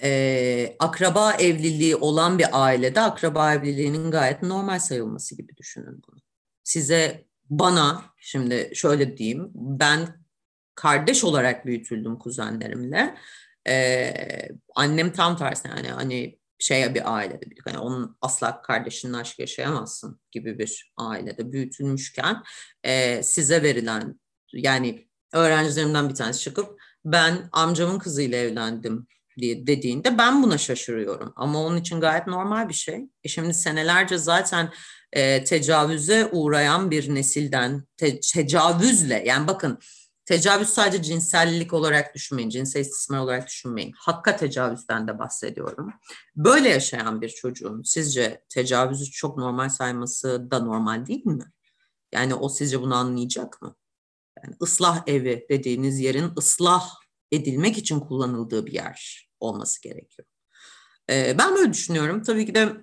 [0.03, 6.19] e, akraba evliliği olan bir ailede akraba evliliğinin gayet normal sayılması gibi düşünün bunu.
[6.63, 10.25] Size bana şimdi şöyle diyeyim ben
[10.75, 13.15] kardeş olarak büyütüldüm kuzenlerimle.
[13.67, 19.39] Ee, annem tam tersi yani hani şeye bir ailede bir yani onun asla kardeşinin aşk
[19.39, 22.43] yaşayamazsın gibi bir ailede büyütülmüşken
[22.83, 24.19] e, size verilen
[24.53, 29.07] yani öğrencilerimden bir tanesi çıkıp ben amcamın kızıyla evlendim
[29.37, 31.33] diye dediğinde ben buna şaşırıyorum.
[31.35, 32.99] Ama onun için gayet normal bir şey.
[33.23, 34.73] E şimdi senelerce zaten
[35.13, 39.79] e, tecavüze uğrayan bir nesilden te, tecavüzle yani bakın
[40.27, 43.93] tecavüz sadece cinsellik olarak düşünmeyin, cinsel istismar olarak düşünmeyin.
[43.97, 45.93] Hakka tecavüzden de bahsediyorum.
[46.35, 51.45] Böyle yaşayan bir çocuğun sizce tecavüzü çok normal sayması da normal değil mi?
[52.11, 53.75] Yani o sizce bunu anlayacak mı?
[54.43, 56.89] Yani ıslah evi dediğiniz yerin ıslah
[57.31, 60.27] edilmek için kullanıldığı bir yer olması gerekiyor.
[61.09, 62.23] Ee, ben böyle düşünüyorum.
[62.23, 62.75] Tabii ki de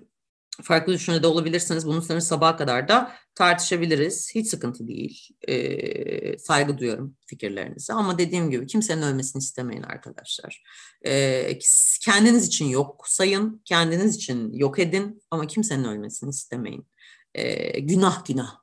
[0.63, 1.87] farklı düşünce de olabilirsiniz.
[1.87, 4.31] Bunun üstüne sabaha kadar da tartışabiliriz.
[4.35, 5.29] Hiç sıkıntı değil.
[5.47, 7.93] Ee, saygı duyuyorum fikirlerinize.
[7.93, 10.63] Ama dediğim gibi kimsenin ölmesini istemeyin arkadaşlar.
[11.05, 11.59] Ee,
[12.01, 16.87] kendiniz için yok sayın, kendiniz için yok edin ama kimsenin ölmesini istemeyin.
[17.33, 18.55] Ee, günah günah.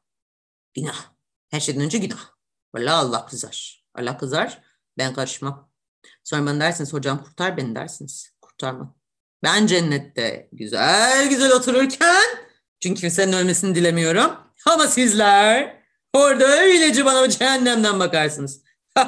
[0.75, 1.13] Günah.
[1.51, 2.31] Her şeyden önce günah.
[2.75, 3.85] Valla Allah kızar.
[3.95, 4.63] Allah kızar.
[4.99, 5.71] Ben karışmam.
[6.25, 8.31] Sonra bana dersiniz hocam kurtar beni dersiniz.
[8.41, 9.02] Kurtarmam.
[9.43, 12.23] Ben cennette güzel güzel otururken
[12.81, 14.33] çünkü kimsenin ölmesini dilemiyorum.
[14.67, 15.83] Ama sizler
[16.13, 18.63] orada öylece bana cehennemden bakarsınız.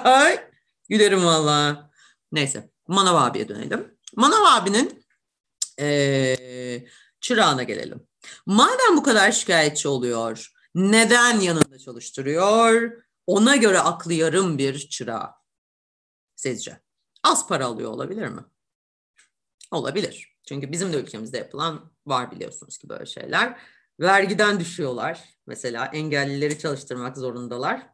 [0.88, 1.90] Gülerim valla.
[2.32, 3.98] Neyse Manav abiye dönelim.
[4.16, 5.04] Manav abinin
[5.80, 6.86] ee,
[7.20, 8.06] çırağına gelelim.
[8.46, 12.92] Madem bu kadar şikayetçi oluyor, neden yanında çalıştırıyor?
[13.26, 15.30] Ona göre aklı yarım bir çırağı.
[16.36, 16.80] Sizce?
[17.22, 18.40] Az para alıyor olabilir mi?
[19.74, 20.36] Olabilir.
[20.48, 23.60] Çünkü bizim de ülkemizde yapılan var biliyorsunuz ki böyle şeyler.
[24.00, 25.24] Vergiden düşüyorlar.
[25.46, 27.86] Mesela engellileri çalıştırmak zorundalar.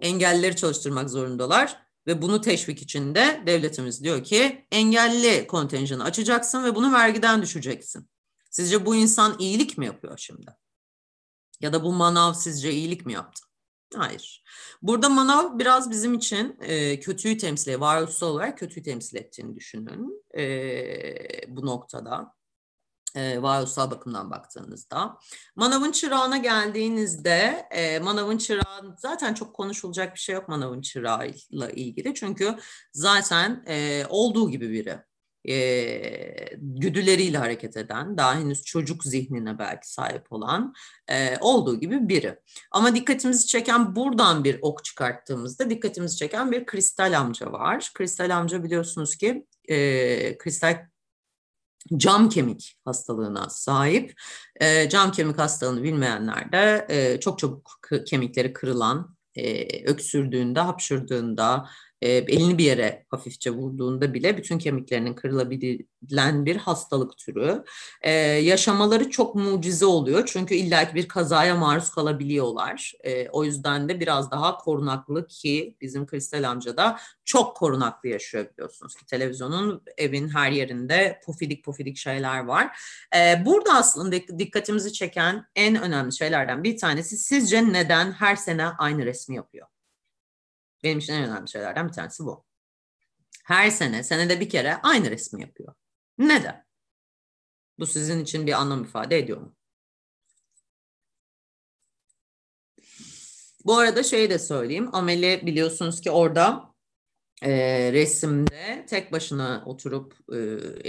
[0.00, 6.74] Engellileri çalıştırmak zorundalar ve bunu teşvik için de devletimiz diyor ki engelli kontenjanı açacaksın ve
[6.74, 8.10] bunu vergiden düşeceksin.
[8.50, 10.56] Sizce bu insan iyilik mi yapıyor şimdi?
[11.60, 13.49] Ya da bu manav sizce iyilik mi yaptı?
[13.96, 14.42] Hayır.
[14.82, 17.80] Burada manav biraz bizim için e, kötüyü temsil ediyor.
[17.80, 20.44] Varoluşsal olarak kötüyü temsil ettiğini düşünün e,
[21.48, 22.34] bu noktada.
[23.16, 25.18] E, varoluşsal bakımdan baktığınızda.
[25.56, 32.14] Manav'ın çırağına geldiğinizde e, Manav'ın çırağı zaten çok konuşulacak bir şey yok Manav'ın çırağıyla ilgili.
[32.14, 32.56] Çünkü
[32.92, 34.98] zaten e, olduğu gibi biri
[35.48, 35.56] e,
[36.56, 40.74] güdüleriyle hareket eden, daha henüz çocuk zihnine belki sahip olan
[41.08, 42.38] e, olduğu gibi biri.
[42.70, 47.90] Ama dikkatimizi çeken buradan bir ok çıkarttığımızda dikkatimizi çeken bir kristal amca var.
[47.94, 50.86] Kristal amca biliyorsunuz ki e, kristal
[51.96, 54.14] cam kemik hastalığına sahip.
[54.60, 61.68] E, cam kemik hastalığını bilmeyenler de e, çok çabuk kemikleri kırılan, e, öksürdüğünde, hapşırdığında,
[62.02, 67.64] e, elini bir yere hafifçe vurduğunda bile bütün kemiklerinin kırılabilen bir hastalık türü.
[68.02, 72.92] E, yaşamaları çok mucize oluyor çünkü illaki bir kazaya maruz kalabiliyorlar.
[73.04, 78.46] E, o yüzden de biraz daha korunaklı ki bizim Kristal amca da çok korunaklı yaşıyor
[78.52, 82.78] biliyorsunuz ki televizyonun evin her yerinde pofidik pofidik şeyler var.
[83.16, 89.06] E, burada aslında dikkatimizi çeken en önemli şeylerden bir tanesi sizce neden her sene aynı
[89.06, 89.66] resmi yapıyor?
[90.82, 92.44] Benim için en önemli şeylerden bir tanesi bu.
[93.44, 95.74] Her sene, senede bir kere aynı resmi yapıyor.
[96.18, 96.66] Neden?
[97.78, 99.56] Bu sizin için bir anlam ifade ediyor mu?
[103.64, 104.88] Bu arada şey de söyleyeyim.
[104.92, 106.69] Ameli biliyorsunuz ki orada
[107.42, 110.36] e, resimde tek başına oturup e,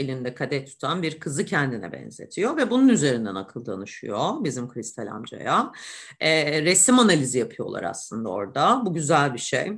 [0.02, 5.72] elinde kadeh tutan bir kızı kendine benzetiyor ve bunun üzerinden akıl danışıyor bizim Kristal amcaya.
[6.20, 8.86] E, resim analizi yapıyorlar aslında orada.
[8.86, 9.72] Bu güzel bir şey.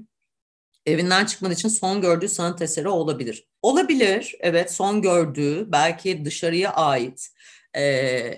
[0.85, 3.47] Evinden çıkmadığı için son gördüğü sanat eseri olabilir.
[3.61, 7.29] Olabilir, evet son gördüğü belki dışarıya ait
[7.77, 8.35] e,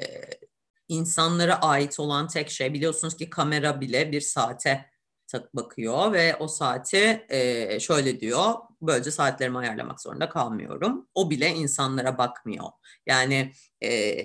[0.88, 4.86] insanlara ait olan tek şey biliyorsunuz ki kamera bile bir saate
[5.54, 11.08] bakıyor ve o saati e, şöyle diyor böylece saatlerimi ayarlamak zorunda kalmıyorum.
[11.16, 12.66] O bile insanlara bakmıyor.
[13.06, 13.54] Yani
[13.84, 14.16] e,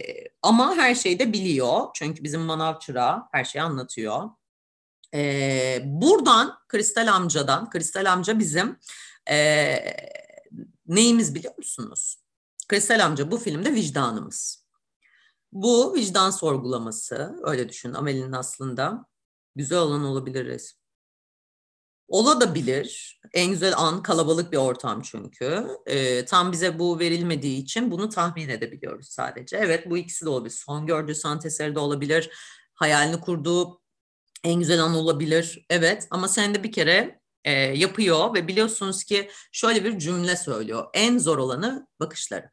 [0.42, 4.30] ama her şeyi de biliyor çünkü bizim manav çırağı her şeyi anlatıyor.
[5.14, 8.78] E, buradan Kristal amcadan, Kristal amca bizim
[9.30, 9.76] e,
[10.86, 12.16] neyimiz biliyor musunuz?
[12.68, 14.66] Kristal amca bu filmde vicdanımız.
[15.52, 19.06] Bu vicdan sorgulaması, öyle düşün Amel'in aslında
[19.56, 20.46] güzel olan olabilir
[22.10, 23.20] Ola da bilir.
[23.34, 25.66] En güzel an kalabalık bir ortam çünkü.
[25.86, 29.56] E, tam bize bu verilmediği için bunu tahmin edebiliyoruz sadece.
[29.56, 30.54] Evet bu ikisi de olabilir.
[30.54, 32.30] Son gördüğü sanat eseri de olabilir.
[32.74, 33.80] Hayalini kurduğu
[34.44, 35.66] en güzel an olabilir.
[35.70, 40.86] Evet ama sen de bir kere e, yapıyor ve biliyorsunuz ki şöyle bir cümle söylüyor.
[40.94, 42.50] En zor olanı bakışları.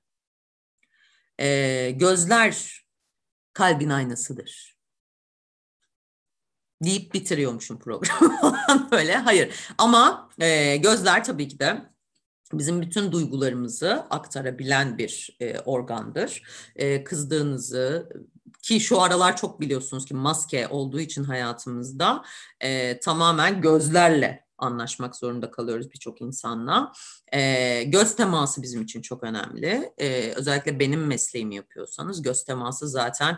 [1.40, 2.86] E, gözler
[3.54, 4.77] kalbin aynasıdır.
[6.84, 8.58] Deyip bitiriyormuşum programı
[8.92, 9.16] böyle.
[9.16, 11.82] Hayır ama e, gözler tabii ki de
[12.54, 16.44] bizim bütün duygularımızı aktarabilen bir e, organdır.
[16.76, 18.10] E, kızdığınızı
[18.62, 22.24] ki şu aralar çok biliyorsunuz ki maske olduğu için hayatımızda
[22.60, 26.92] e, tamamen gözlerle anlaşmak zorunda kalıyoruz birçok insanla.
[27.34, 29.94] E, göz teması bizim için çok önemli.
[29.98, 33.38] E, özellikle benim mesleğimi yapıyorsanız göz teması zaten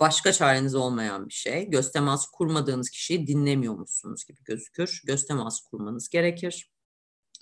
[0.00, 1.70] başka çareniz olmayan bir şey.
[1.70, 5.02] Göz teması kurmadığınız kişiyi dinlemiyormuşsunuz gibi gözükür.
[5.06, 6.70] Göz teması kurmanız gerekir.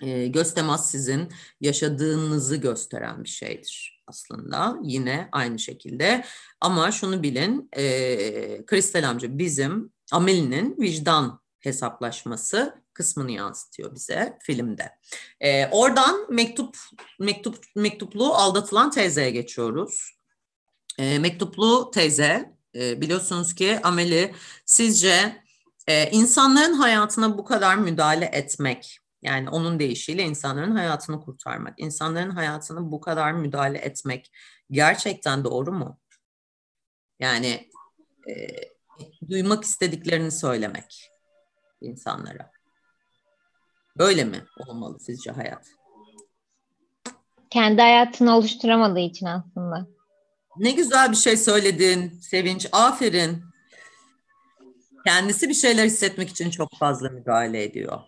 [0.03, 1.29] E, göz temas sizin
[1.61, 6.25] yaşadığınızı gösteren bir şeydir aslında yine aynı şekilde
[6.61, 14.91] ama şunu bilin e, Kristal amca bizim Amelie'nin vicdan hesaplaşması kısmını yansıtıyor bize filmde.
[15.41, 16.77] E, oradan mektup
[17.21, 20.16] mektup mektuplu aldatılan teyzeye geçiyoruz.
[20.99, 25.43] E, mektuplu teyze e, biliyorsunuz ki Amelie sizce
[25.87, 32.93] e, insanların hayatına bu kadar müdahale etmek yani onun deyişiyle insanların hayatını kurtarmak, insanların hayatını
[32.93, 34.33] bu kadar müdahale etmek
[34.71, 35.99] gerçekten doğru mu?
[37.21, 37.71] Yani
[38.29, 38.47] e,
[39.29, 41.11] duymak istediklerini söylemek
[41.81, 42.51] insanlara.
[43.99, 45.67] Böyle mi olmalı sizce hayat?
[47.51, 49.96] Kendi hayatını oluşturamadığı için aslında.
[50.59, 52.67] Ne güzel bir şey söyledin Sevinç.
[52.73, 53.45] Aferin.
[55.07, 58.01] Kendisi bir şeyler hissetmek için çok fazla müdahale ediyor.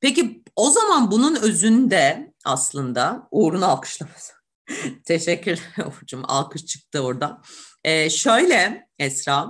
[0.00, 4.32] Peki o zaman bunun özünde aslında Uğur'un alkışlaması.
[5.04, 7.42] Teşekkür Uğur'cum alkış çıktı orada.
[7.84, 9.48] Ee, şöyle Esra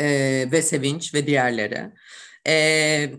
[0.00, 0.06] e,
[0.52, 1.92] ve Sevinç ve diğerleri.
[2.46, 3.10] E,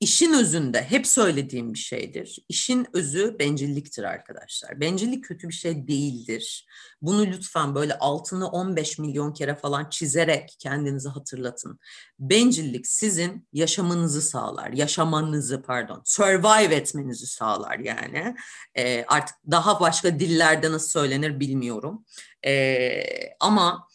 [0.00, 2.38] İşin özünde hep söylediğim bir şeydir.
[2.48, 4.80] İşin özü bencilliktir arkadaşlar.
[4.80, 6.66] Bencillik kötü bir şey değildir.
[7.02, 11.78] Bunu lütfen böyle altını 15 milyon kere falan çizerek kendinizi hatırlatın.
[12.18, 18.36] Bencillik sizin yaşamanızı sağlar, yaşamanızı pardon, survive etmenizi sağlar yani.
[18.74, 22.04] Ee, artık daha başka dillerde nasıl söylenir bilmiyorum.
[22.46, 23.02] Ee,
[23.40, 23.88] ama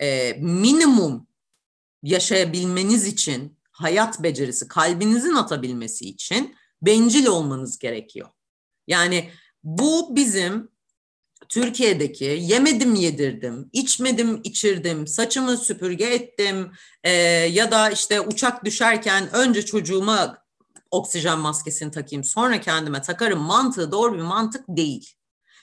[0.00, 1.26] e, minimum
[2.02, 8.28] yaşayabilmeniz için hayat becerisi, kalbinizin atabilmesi için bencil olmanız gerekiyor.
[8.86, 9.30] Yani
[9.64, 10.72] bu bizim
[11.48, 16.72] Türkiye'deki yemedim yedirdim, içmedim içirdim, saçımı süpürge ettim
[17.04, 17.12] e,
[17.50, 20.38] ya da işte uçak düşerken önce çocuğuma
[20.90, 25.14] oksijen maskesini takayım sonra kendime takarım mantığı doğru bir mantık değil.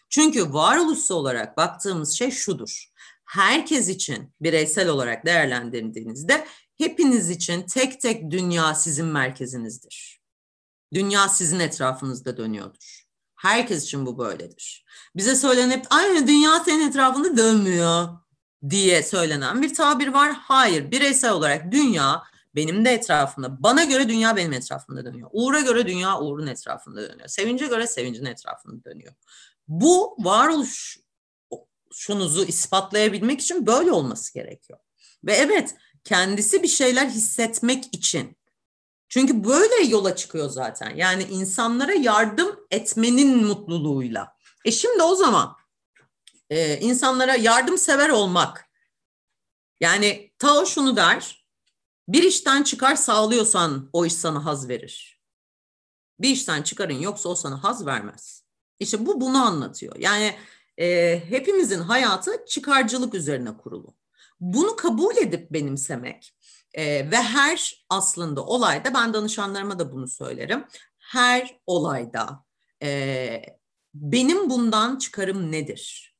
[0.10, 2.86] Çünkü varoluşsal olarak baktığımız şey şudur.
[3.26, 6.46] Herkes için bireysel olarak değerlendirdiğinizde
[6.80, 10.19] hepiniz için tek tek dünya sizin merkezinizdir.
[10.93, 13.03] Dünya sizin etrafınızda dönüyordur.
[13.35, 14.85] Herkes için bu böyledir.
[15.15, 18.10] Bize söylenen hep aynı dünya senin etrafında dönmüyor
[18.69, 20.31] diye söylenen bir tabir var.
[20.34, 22.23] Hayır, bireysel olarak dünya
[22.56, 23.64] benim de etrafımda.
[23.64, 25.30] Bana göre dünya benim etrafımda dönüyor.
[25.34, 27.27] Uğur'a göre dünya Uğur'un etrafında dönüyor.
[27.27, 29.14] Sevince göre sevincin etrafında dönüyor.
[29.68, 30.99] Bu varoluş
[31.93, 34.80] şunuzu ispatlayabilmek için böyle olması gerekiyor.
[35.23, 35.76] Ve evet
[36.10, 38.38] kendisi bir şeyler hissetmek için.
[39.10, 40.95] Çünkü böyle yola çıkıyor zaten.
[40.95, 44.38] Yani insanlara yardım etmenin mutluluğuyla.
[44.65, 45.56] E şimdi o zaman
[46.49, 48.69] e, insanlara yardımsever olmak.
[49.81, 51.45] Yani Tao şunu der.
[52.07, 55.22] Bir işten çıkar sağlıyorsan o iş sana haz verir.
[56.19, 58.44] Bir işten çıkarın yoksa o sana haz vermez.
[58.80, 59.95] İşte bu bunu anlatıyor.
[59.99, 60.36] Yani
[60.80, 63.98] e, hepimizin hayatı çıkarcılık üzerine kurulu.
[64.40, 66.36] Bunu kabul edip benimsemek
[66.74, 70.66] e, ve her aslında olayda ben danışanlarıma da bunu söylerim.
[70.98, 72.45] Her olayda
[72.84, 73.41] e,
[73.94, 76.16] benim bundan çıkarım nedir?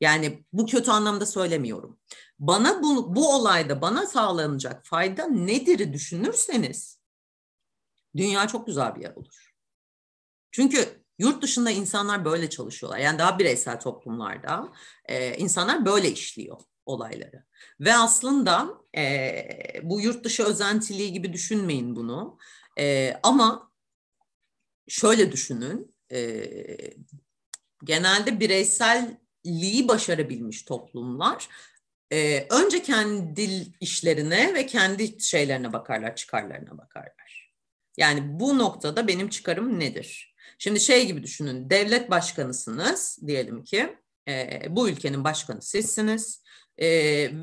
[0.00, 1.98] Yani bu kötü anlamda söylemiyorum.
[2.38, 7.00] Bana bu, bu olayda bana sağlanacak fayda nedir düşünürseniz
[8.16, 9.54] dünya çok güzel bir yer olur.
[10.50, 12.98] Çünkü yurt dışında insanlar böyle çalışıyorlar.
[12.98, 14.72] Yani daha bireysel toplumlarda
[15.04, 17.44] e, insanlar böyle işliyor olayları.
[17.80, 19.48] Ve aslında e,
[19.82, 22.38] bu yurt dışı özentiliği gibi düşünmeyin bunu.
[22.78, 23.72] E, ama
[24.88, 26.44] şöyle düşünün, e,
[27.84, 31.48] genelde bireyselliği başarabilmiş toplumlar
[32.12, 37.52] e, önce kendi işlerine ve kendi şeylerine bakarlar, çıkarlarına bakarlar.
[37.96, 40.34] Yani bu noktada benim çıkarım nedir?
[40.58, 43.96] Şimdi şey gibi düşünün, devlet başkanısınız diyelim ki,
[44.28, 46.42] e, bu ülkenin başkanı sizsiniz
[46.78, 46.88] e,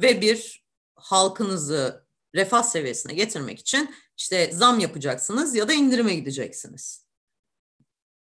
[0.02, 2.06] ve bir halkınızı
[2.36, 7.06] refah seviyesine getirmek için işte zam yapacaksınız ya da indirime gideceksiniz.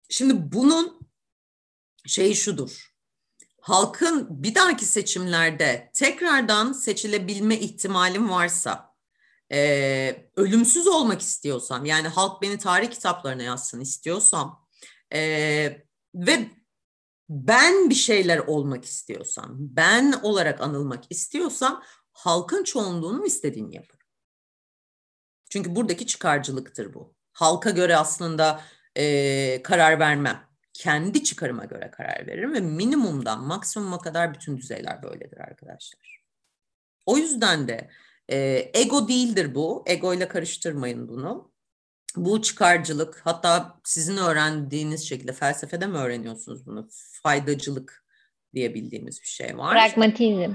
[0.08, 1.08] Şimdi bunun
[2.06, 2.94] şeyi şudur.
[3.60, 8.94] Halkın bir dahaki seçimlerde tekrardan seçilebilme ihtimalim varsa,
[9.52, 14.66] e, ölümsüz olmak istiyorsam, yani halk beni tarih kitaplarına yazsın istiyorsam
[15.14, 15.20] e,
[16.14, 16.50] ve
[17.28, 21.82] ben bir şeyler olmak istiyorsam, ben olarak anılmak istiyorsam
[22.12, 24.06] halkın çoğunluğunun istediğini yaparım.
[25.50, 27.14] Çünkü buradaki çıkarcılıktır bu.
[27.32, 28.60] Halka göre aslında
[28.96, 30.44] e, karar vermem.
[30.72, 36.24] Kendi çıkarıma göre karar veririm ve minimumdan maksimuma kadar bütün düzeyler böyledir arkadaşlar.
[37.06, 37.90] O yüzden de
[38.28, 39.84] e, ego değildir bu.
[39.86, 41.53] Ego ile karıştırmayın bunu.
[42.16, 46.88] Bu çıkarcılık hatta sizin öğrendiğiniz şekilde felsefede mi öğreniyorsunuz bunu?
[47.22, 48.04] Faydacılık
[48.54, 49.74] diye bildiğimiz bir şey var.
[49.74, 50.54] Pragmatizm.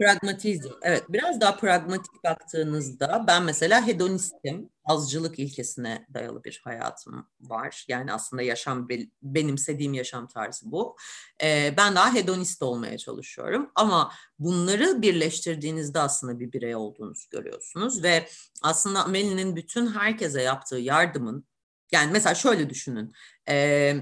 [0.00, 0.70] Pragmatizm.
[0.82, 4.70] Evet biraz daha pragmatik baktığınızda ben mesela hedonistim.
[4.86, 7.84] Azcılık ilkesine dayalı bir hayatım var.
[7.88, 8.88] Yani aslında yaşam
[9.22, 10.96] benimsediğim yaşam tarzı bu.
[11.42, 13.70] Ee, ben daha hedonist olmaya çalışıyorum.
[13.74, 18.02] Ama bunları birleştirdiğinizde aslında bir birey olduğunuzu görüyorsunuz.
[18.02, 18.28] Ve
[18.62, 21.46] aslında Amelie'nin bütün herkese yaptığı yardımın
[21.92, 23.12] yani mesela şöyle düşünün.
[23.48, 23.96] E,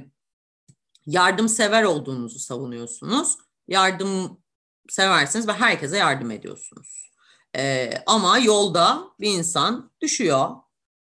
[1.06, 3.36] yardımsever olduğunuzu savunuyorsunuz.
[3.68, 4.40] Yardım
[4.88, 7.10] seversiniz ve herkese yardım ediyorsunuz.
[7.56, 10.50] Ee, ama yolda bir insan düşüyor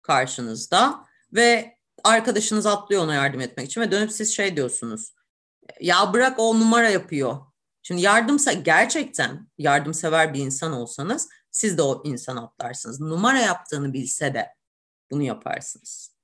[0.04, 5.14] karşınızda ve arkadaşınız atlıyor ona yardım etmek için ve dönüp siz şey diyorsunuz.
[5.80, 7.38] Ya bırak o numara yapıyor.
[7.82, 13.00] Şimdi yardımsa gerçekten yardımsever bir insan olsanız siz de o insan atlarsınız.
[13.00, 14.54] Numara yaptığını bilse de
[15.10, 16.14] bunu yaparsınız.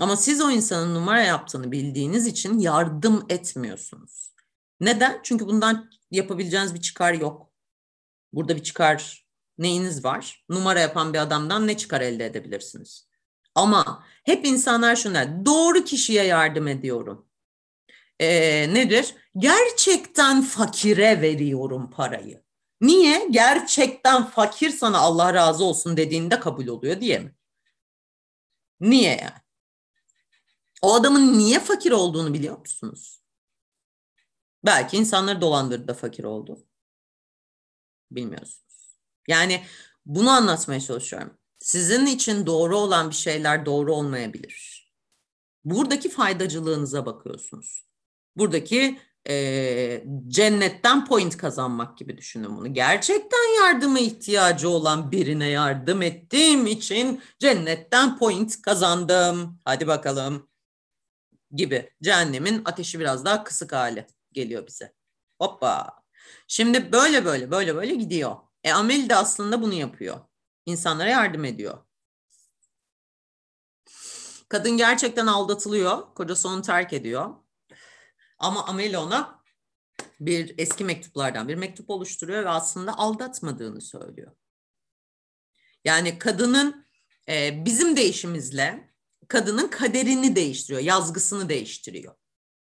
[0.00, 4.34] Ama siz o insanın numara yaptığını bildiğiniz için yardım etmiyorsunuz.
[4.80, 5.20] Neden?
[5.22, 7.52] Çünkü bundan yapabileceğiniz bir çıkar yok.
[8.32, 9.26] Burada bir çıkar
[9.58, 10.44] neyiniz var?
[10.48, 13.08] Numara yapan bir adamdan ne çıkar elde edebilirsiniz?
[13.56, 17.26] Ama hep insanlar şunu der, doğru kişiye yardım ediyorum.
[18.20, 19.14] Ee, nedir?
[19.38, 22.42] Gerçekten fakire veriyorum parayı.
[22.80, 23.28] Niye?
[23.30, 27.34] Gerçekten fakir sana Allah razı olsun dediğinde kabul oluyor diye mi?
[28.80, 29.42] Niye yani?
[30.82, 33.22] O adamın niye fakir olduğunu biliyor musunuz?
[34.64, 36.66] Belki insanları dolandırdı da fakir oldu.
[38.10, 38.96] Bilmiyorsunuz.
[39.28, 39.64] Yani
[40.06, 41.35] bunu anlatmaya çalışıyorum.
[41.66, 44.90] Sizin için doğru olan bir şeyler doğru olmayabilir.
[45.64, 47.86] Buradaki faydacılığınıza bakıyorsunuz.
[48.36, 48.98] Buradaki
[49.28, 52.74] e, cennetten point kazanmak gibi düşünün bunu.
[52.74, 59.60] Gerçekten yardıma ihtiyacı olan birine yardım ettiğim için cennetten point kazandım.
[59.64, 60.48] Hadi bakalım
[61.50, 61.92] gibi.
[62.02, 64.92] Cehennemin ateşi biraz daha kısık hali geliyor bize.
[65.40, 65.92] Hoppa.
[66.48, 68.36] Şimdi böyle böyle böyle böyle gidiyor.
[68.64, 70.20] E Amel de aslında bunu yapıyor.
[70.66, 71.78] İnsanlara yardım ediyor.
[74.48, 76.14] Kadın gerçekten aldatılıyor.
[76.14, 77.34] Kocası onu terk ediyor.
[78.38, 79.42] Ama Amel ona
[80.20, 84.32] bir eski mektuplardan bir mektup oluşturuyor ve aslında aldatmadığını söylüyor.
[85.84, 86.86] Yani kadının
[87.28, 88.94] e, bizim değişimizle
[89.28, 92.14] kadının kaderini değiştiriyor, yazgısını değiştiriyor.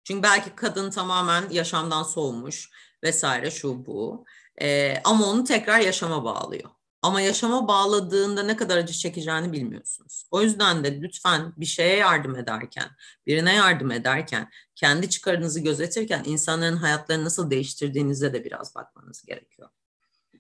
[0.05, 2.71] Çünkü belki kadın tamamen yaşamdan soğumuş
[3.03, 4.25] vesaire şu bu.
[4.61, 6.71] Ee, ama onu tekrar yaşama bağlıyor.
[7.05, 10.25] Ama yaşama bağladığında ne kadar acı çekeceğini bilmiyorsunuz.
[10.31, 12.91] O yüzden de lütfen bir şeye yardım ederken,
[13.27, 19.69] birine yardım ederken, kendi çıkarınızı gözetirken insanların hayatlarını nasıl değiştirdiğinize de biraz bakmanız gerekiyor.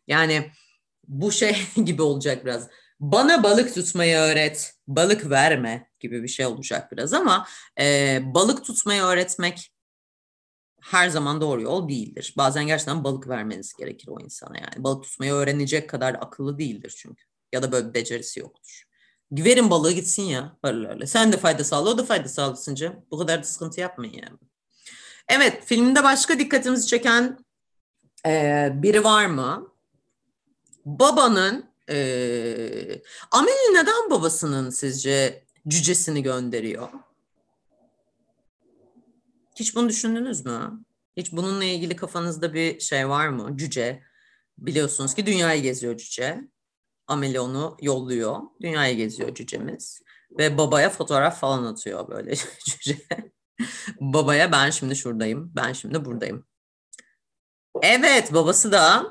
[0.07, 0.51] Yani
[1.09, 2.69] bu şey gibi olacak biraz.
[3.01, 7.47] Bana balık tutmayı öğret, balık verme gibi bir şey olacak biraz ama
[7.81, 9.74] e, balık tutmayı öğretmek
[10.85, 12.35] her zaman doğru yol değildir.
[12.37, 14.85] Bazen gerçekten balık vermeniz gerekir o insana yani.
[14.85, 17.25] Balık tutmayı öğrenecek kadar akıllı değildir çünkü.
[17.53, 18.85] Ya da böyle becerisi yoktur.
[19.33, 21.07] Verin balığı gitsin ya paralarla.
[21.07, 23.05] Sen de fayda sağla, o da fayda sağlasınca.
[23.11, 24.39] Bu kadar da sıkıntı yapmayın yani.
[25.29, 27.39] Evet, filmde başka dikkatimizi çeken
[28.27, 29.73] e, biri var mı?
[30.85, 31.97] Babanın e,
[33.31, 36.89] Amelie neden babasının sizce cücesini gönderiyor?
[39.55, 40.85] Hiç bunu düşündünüz mü?
[41.17, 43.57] Hiç bununla ilgili kafanızda bir şey var mı?
[43.57, 44.03] Cüce.
[44.59, 46.41] Biliyorsunuz ki dünyayı geziyor cüce.
[47.07, 48.39] Amelie onu yolluyor.
[48.63, 50.03] Dünyayı geziyor cücemiz.
[50.39, 52.99] Ve babaya fotoğraf falan atıyor böyle cüce.
[54.01, 56.47] babaya ben şimdi şuradayım, ben şimdi buradayım.
[57.83, 59.07] Evet babası da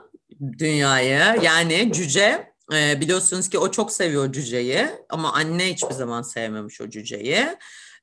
[0.57, 6.81] dünyayı yani cüce e, biliyorsunuz ki o çok seviyor cüceyi ama anne hiçbir zaman sevmemiş
[6.81, 7.57] o cüceyi.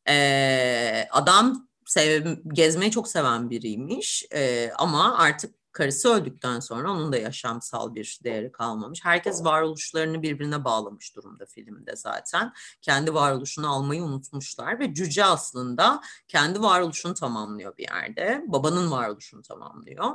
[0.09, 7.17] E, adam sev, gezmeyi çok seven biriymiş e, ama artık karısı öldükten sonra onun da
[7.17, 9.01] yaşamsal bir değeri kalmamış.
[9.05, 12.53] Herkes varoluşlarını birbirine bağlamış durumda filmde zaten.
[12.83, 18.45] Kendi varoluşunu almayı unutmuşlar ve cüce aslında kendi varoluşunu tamamlıyor bir yerde.
[18.47, 20.15] Babanın varoluşunu tamamlıyor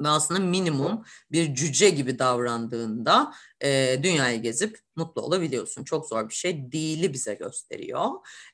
[0.00, 5.84] ve aslında minimum bir cüce gibi davrandığında e, dünyayı gezip mutlu olabiliyorsun.
[5.84, 8.10] Çok zor bir şey değili bize gösteriyor.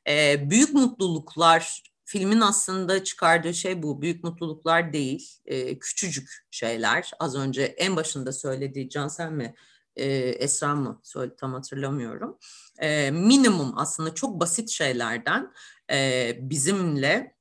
[0.08, 4.02] E, büyük mutluluklar filmin aslında çıkardığı şey bu.
[4.02, 7.10] Büyük mutluluklar değil, e, küçücük şeyler.
[7.20, 9.54] Az önce en başında söylediği Cansel mi,
[9.96, 12.38] e, Esra mı söyledi tam hatırlamıyorum.
[12.78, 15.52] E, minimum aslında çok basit şeylerden
[15.90, 17.33] e, bizimle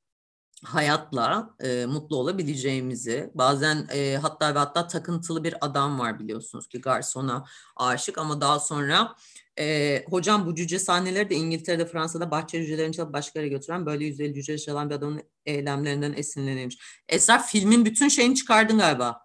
[0.64, 6.82] hayatla e, mutlu olabileceğimizi bazen e, hatta ve hatta takıntılı bir adam var biliyorsunuz ki
[6.82, 7.46] garsona
[7.76, 9.16] aşık ama daha sonra
[9.60, 14.06] e, hocam bu cüce sahneleri de İngiltere'de Fransa'da bahçe cücelerini çalıp başka yere götüren böyle
[14.06, 16.78] yüzeli cüce çalan bir adamın eylemlerinden esinlenilmiş.
[17.10, 19.20] Esra filmin bütün şeyini çıkardın galiba.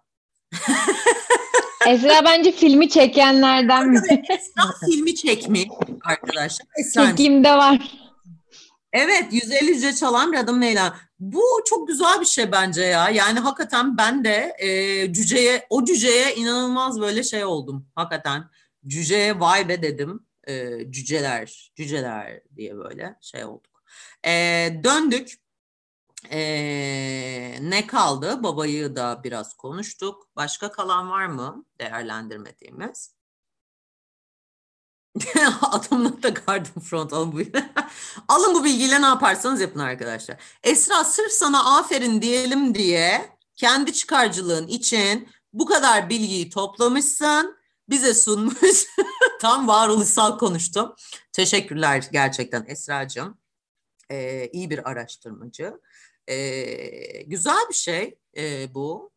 [1.87, 4.23] Esra bence filmi çekenlerden biri.
[4.29, 5.63] Esra filmi çekmiş
[6.03, 6.67] arkadaşlar.
[6.79, 8.08] Esra Çekimde var.
[8.93, 10.93] Evet 150 cüce çalan bir adamın eylem.
[11.19, 13.09] Bu çok güzel bir şey bence ya.
[13.09, 17.87] Yani hakikaten ben de e, cüceye, o cüceye inanılmaz böyle şey oldum.
[17.95, 18.49] Hakikaten
[18.87, 20.25] cüceye vay be dedim.
[20.47, 23.83] E, cüceler, cüceler diye böyle şey olduk.
[24.25, 24.31] E,
[24.83, 25.33] döndük.
[26.31, 26.39] E,
[27.61, 28.43] ne kaldı?
[28.43, 30.29] Babayı da biraz konuştuk.
[30.35, 33.18] Başka kalan var mı değerlendirmediğimiz?
[35.61, 37.39] Adamla da garden front alın bu.
[38.27, 40.37] alın bu bilgiyle ne yaparsanız yapın arkadaşlar.
[40.63, 47.59] Esra sırf sana aferin diyelim diye kendi çıkarcılığın için bu kadar bilgiyi toplamışsın.
[47.89, 48.85] Bize sunmuş.
[49.41, 50.95] Tam varoluşsal konuştum.
[51.33, 53.37] Teşekkürler gerçekten Esra'cığım.
[54.11, 55.73] Ee, iyi bir araştırmacı.
[56.27, 59.11] Ee, güzel bir şey e, bu.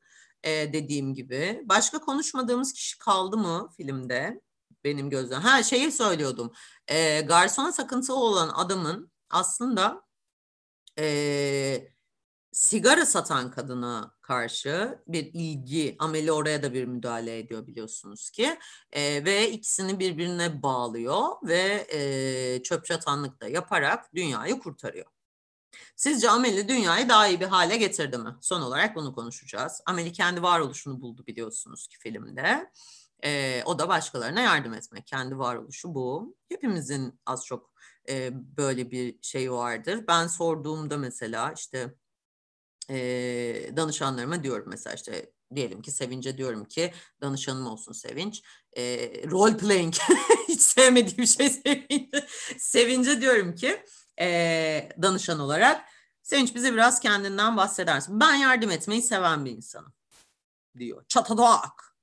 [0.45, 1.63] Ee, dediğim gibi.
[1.65, 4.41] Başka konuşmadığımız kişi kaldı mı filmde?
[4.85, 5.41] Benim gözüm.
[5.41, 6.53] Ha şeyi söylüyordum.
[6.89, 10.03] E, garsona sakıntılı olan adamın aslında
[10.99, 11.89] e,
[12.53, 18.59] sigara satan kadına karşı bir ilgi, ameli oraya da bir müdahale ediyor biliyorsunuz ki.
[18.93, 25.07] E, ve ikisini birbirine bağlıyor ve e, çöp çatanlık da yaparak dünyayı kurtarıyor.
[25.97, 28.37] Sizce Ameli dünyayı daha iyi bir hale getirdi mi?
[28.41, 29.81] Son olarak bunu konuşacağız.
[29.87, 32.71] Ameli kendi varoluşunu buldu biliyorsunuz ki filmde.
[33.25, 35.07] E, o da başkalarına yardım etmek.
[35.07, 36.37] Kendi varoluşu bu.
[36.49, 37.73] Hepimizin az çok
[38.09, 40.05] e, böyle bir şey vardır.
[40.09, 41.95] Ben sorduğumda mesela işte
[42.91, 42.97] e,
[43.77, 48.43] danışanlarıma diyorum mesela işte diyelim ki Sevinç'e diyorum ki danışanım olsun Sevinç.
[48.77, 48.83] E,
[49.31, 49.95] role playing
[50.49, 52.27] hiç sevmediğim şey Sevinç'e.
[52.59, 53.85] Sevinç'e diyorum ki
[54.21, 55.85] e, danışan olarak
[56.23, 58.21] Sevinç bize biraz kendinden bahsedersin.
[58.21, 59.93] Ben yardım etmeyi seven bir insanım
[60.79, 61.05] diyor.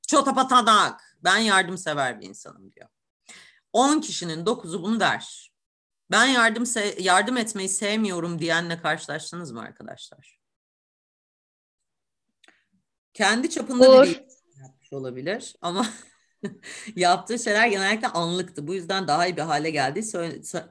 [0.10, 2.90] Çatadak, çatapatadak ben yardımsever bir insanım diyor.
[3.74, 5.52] 10 kişinin 9'u bunu der.
[6.12, 6.64] Ben yardım
[7.00, 10.40] yardım etmeyi sevmiyorum diyenle karşılaştınız mı arkadaşlar?
[13.14, 14.06] Kendi çapında Olur.
[14.06, 14.26] bir
[14.62, 15.86] yapmış olabilir ama
[16.96, 18.68] yaptığı şeyler genellikle anlıktı.
[18.68, 20.00] Bu yüzden daha iyi bir hale geldi.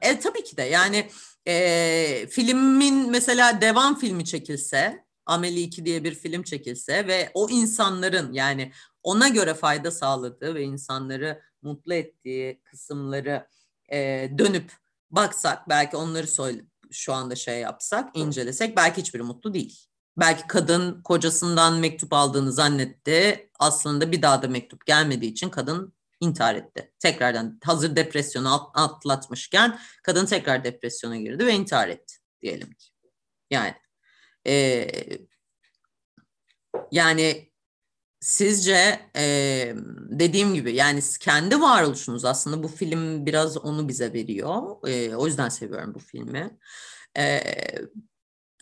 [0.01, 1.09] E, tabii ki de yani
[1.47, 8.33] e, filmin mesela devam filmi çekilse Amelie 2 diye bir film çekilse ve o insanların
[8.33, 8.71] yani
[9.03, 13.47] ona göre fayda sağladığı ve insanları mutlu ettiği kısımları
[13.91, 14.71] e, dönüp
[15.11, 16.61] baksak belki onları söyle,
[16.91, 19.85] şu anda şey yapsak incelesek belki hiçbiri mutlu değil.
[20.17, 23.49] Belki kadın kocasından mektup aldığını zannetti.
[23.59, 26.93] Aslında bir daha da mektup gelmediği için kadın intihar etti.
[26.99, 32.87] Tekrardan hazır depresyonu atlatmışken kadın tekrar depresyona girdi ve intihar etti diyelim ki.
[33.51, 33.75] Yani
[34.47, 34.87] e,
[36.91, 37.49] yani
[38.19, 39.75] sizce e,
[40.09, 44.87] dediğim gibi yani kendi varoluşunuz aslında bu film biraz onu bize veriyor.
[44.87, 46.57] E, o yüzden seviyorum bu filmi.
[47.17, 47.41] E,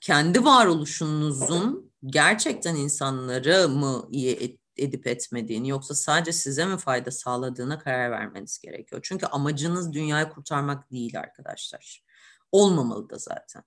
[0.02, 8.12] kendi varoluşunuzun gerçekten insanları mı iyi edip etmediğini yoksa sadece size mi fayda sağladığına karar
[8.12, 9.02] vermeniz gerekiyor.
[9.06, 12.04] Çünkü amacınız dünyayı kurtarmak değil arkadaşlar.
[12.52, 13.64] Olmamalı da zaten.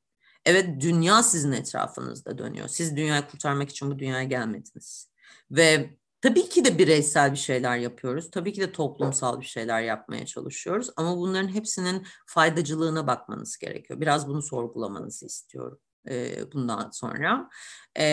[0.50, 2.68] Evet dünya sizin etrafınızda dönüyor.
[2.68, 5.10] Siz dünyayı kurtarmak için bu dünyaya gelmediniz.
[5.50, 5.90] Ve
[6.20, 8.30] tabii ki de bireysel bir şeyler yapıyoruz.
[8.30, 10.90] Tabii ki de toplumsal bir şeyler yapmaya çalışıyoruz.
[10.96, 14.00] Ama bunların hepsinin faydacılığına bakmanız gerekiyor.
[14.00, 15.78] Biraz bunu sorgulamanızı istiyorum
[16.08, 17.48] e, bundan sonra.
[17.96, 18.06] E,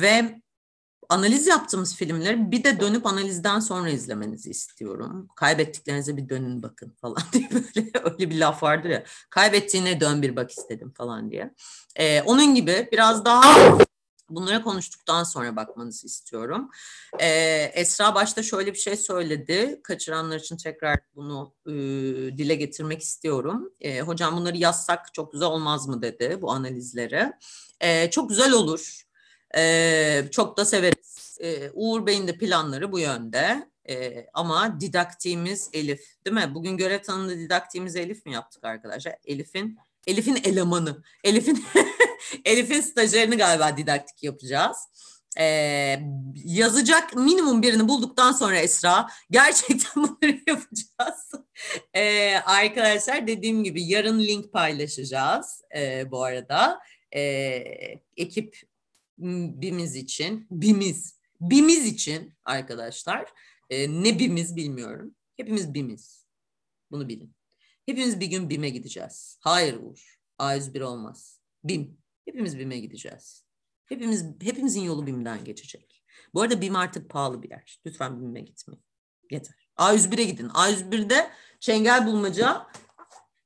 [0.00, 0.42] ve
[1.08, 5.28] analiz yaptığımız filmleri bir de dönüp analizden sonra izlemenizi istiyorum.
[5.36, 9.04] Kaybettiklerinize bir dönün bakın falan diye böyle öyle bir laf vardır ya.
[9.30, 11.54] Kaybettiğine dön bir bak istedim falan diye.
[11.96, 13.78] Ee, onun gibi biraz daha
[14.30, 16.70] Bunlara konuştuktan sonra bakmanızı istiyorum.
[17.20, 19.80] Ee, Esra başta şöyle bir şey söyledi.
[19.84, 21.72] Kaçıranlar için tekrar bunu e,
[22.38, 23.72] dile getirmek istiyorum.
[23.80, 27.32] E, hocam bunları yazsak çok güzel olmaz mı dedi bu analizleri.
[27.80, 29.07] E, çok güzel olur.
[29.56, 31.38] E, çok da severiz.
[31.40, 33.68] E, Uğur Bey'in de planları bu yönde.
[33.88, 36.54] E, ama didaktiğimiz Elif değil mi?
[36.54, 39.14] Bugün görev tanımında didaktiğimiz Elif mi yaptık arkadaşlar?
[39.24, 41.02] Elif'in Elif'in elemanı.
[41.24, 41.64] Elif'in
[42.44, 44.76] Elif'in stajyerini galiba didaktik yapacağız.
[45.40, 46.00] Ee,
[46.34, 51.30] yazacak minimum birini bulduktan sonra Esra gerçekten bunları yapacağız.
[51.94, 56.80] Ee, arkadaşlar dediğim gibi yarın link paylaşacağız e, bu arada.
[57.14, 57.20] E,
[58.16, 58.67] ekip
[59.18, 63.32] bimiz için, bimiz, bimiz için arkadaşlar.
[63.70, 65.14] E, ne bimiz bilmiyorum.
[65.36, 66.26] Hepimiz bimiz.
[66.90, 67.34] Bunu bilin.
[67.86, 69.38] Hepimiz bir gün BİM'e gideceğiz.
[69.40, 70.18] Hayır Uğur.
[70.38, 71.40] A101 olmaz.
[71.64, 71.98] BİM.
[72.24, 73.44] Hepimiz BİM'e gideceğiz.
[73.86, 76.04] Hepimiz hepimizin yolu BİM'den geçecek.
[76.34, 77.80] Bu arada BİM artık pahalı bir yer.
[77.86, 78.84] Lütfen BİM'e gitmeyin.
[79.30, 79.68] Yeter.
[79.76, 80.48] A101'e gidin.
[80.48, 81.30] A101'de
[81.60, 82.66] çengel bulmaca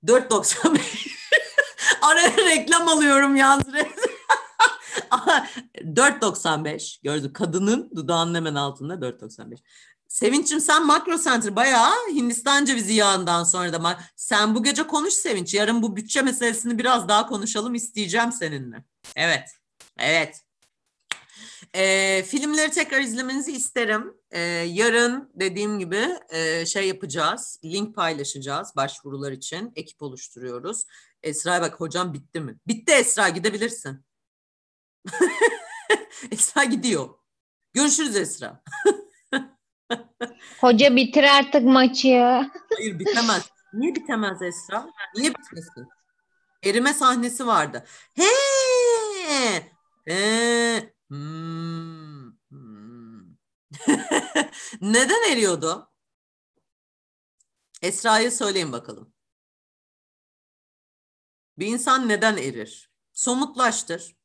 [0.04, 1.08] 4.95.
[2.02, 3.74] Araya reklam alıyorum yalnız.
[5.74, 7.36] 4.95 gördük.
[7.36, 9.58] Kadının dudağının hemen altında 4.95.
[10.08, 15.54] Sevinç'im sen Makro Center bayağı Hindistan cevizi yağından sonra da sen bu gece konuş Sevinç.
[15.54, 18.84] Yarın bu bütçe meselesini biraz daha konuşalım isteyeceğim seninle.
[19.16, 19.48] Evet.
[19.98, 20.42] Evet.
[21.74, 24.14] E, filmleri tekrar izlemenizi isterim.
[24.30, 27.60] E, yarın dediğim gibi e, şey yapacağız.
[27.64, 29.72] Link paylaşacağız başvurular için.
[29.76, 30.84] Ekip oluşturuyoruz.
[31.22, 32.58] Esra bak hocam bitti mi?
[32.66, 34.04] Bitti Esra gidebilirsin.
[36.30, 37.08] Esra gidiyor.
[37.72, 38.62] Görüşürüz Esra.
[40.60, 42.18] Hoca bitir artık maçı.
[42.76, 43.50] Hayır bitemez.
[43.72, 44.86] Niye bitemez Esra?
[45.16, 45.88] Niye bitmesin?
[46.64, 47.84] Erime sahnesi vardı.
[48.14, 48.24] He!
[50.04, 50.94] He!
[51.08, 52.32] Hmm.
[52.48, 53.36] Hmm.
[54.80, 55.90] Neden eriyordu?
[57.82, 59.14] Esra'ya söyleyin bakalım.
[61.58, 62.90] Bir insan neden erir?
[63.12, 64.16] Somutlaştır.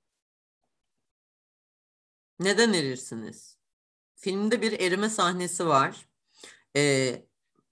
[2.40, 3.58] Neden erirsiniz?
[4.16, 6.06] Filmde bir erime sahnesi var.
[6.76, 7.26] Ee,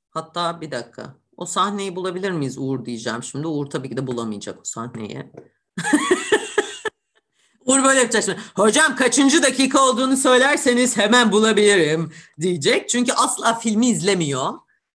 [0.10, 1.16] hatta bir dakika.
[1.38, 3.48] O sahneyi bulabilir miyiz Uğur diyeceğim şimdi.
[3.48, 5.32] Uğur tabii ki de bulamayacak o sahneyi.
[7.66, 8.40] Uğur böyle yapacak şimdi.
[8.56, 12.90] Hocam kaçıncı dakika olduğunu söylerseniz hemen bulabilirim diyecek.
[12.90, 14.54] Çünkü asla filmi izlemiyor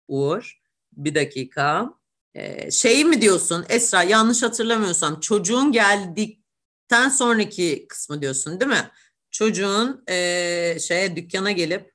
[0.08, 0.60] Uğur.
[0.91, 1.94] Bir dakika.
[2.34, 8.91] Ee, şey mi diyorsun Esra yanlış hatırlamıyorsam çocuğun geldikten sonraki kısmı diyorsun değil mi?
[9.31, 11.93] Çocuğun e, şeye dükkana gelip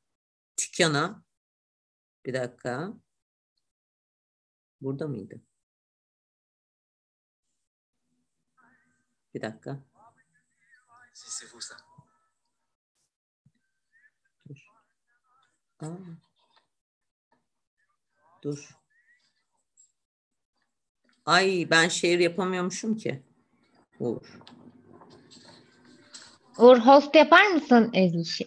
[0.58, 1.24] dükkana
[2.26, 2.94] bir dakika
[4.80, 5.40] burada mıydı?
[9.34, 9.84] Bir dakika.
[14.48, 14.66] Dur.
[15.80, 15.86] Aa.
[18.42, 18.78] Dur.
[21.26, 23.22] Ay ben şehir yapamıyormuşum ki.
[23.98, 24.53] Uğur.
[26.58, 28.46] Uğur host yapar mısın Ezgi?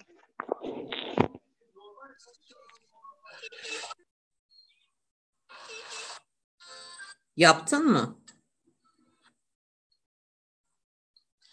[7.37, 8.19] Yaptın mı?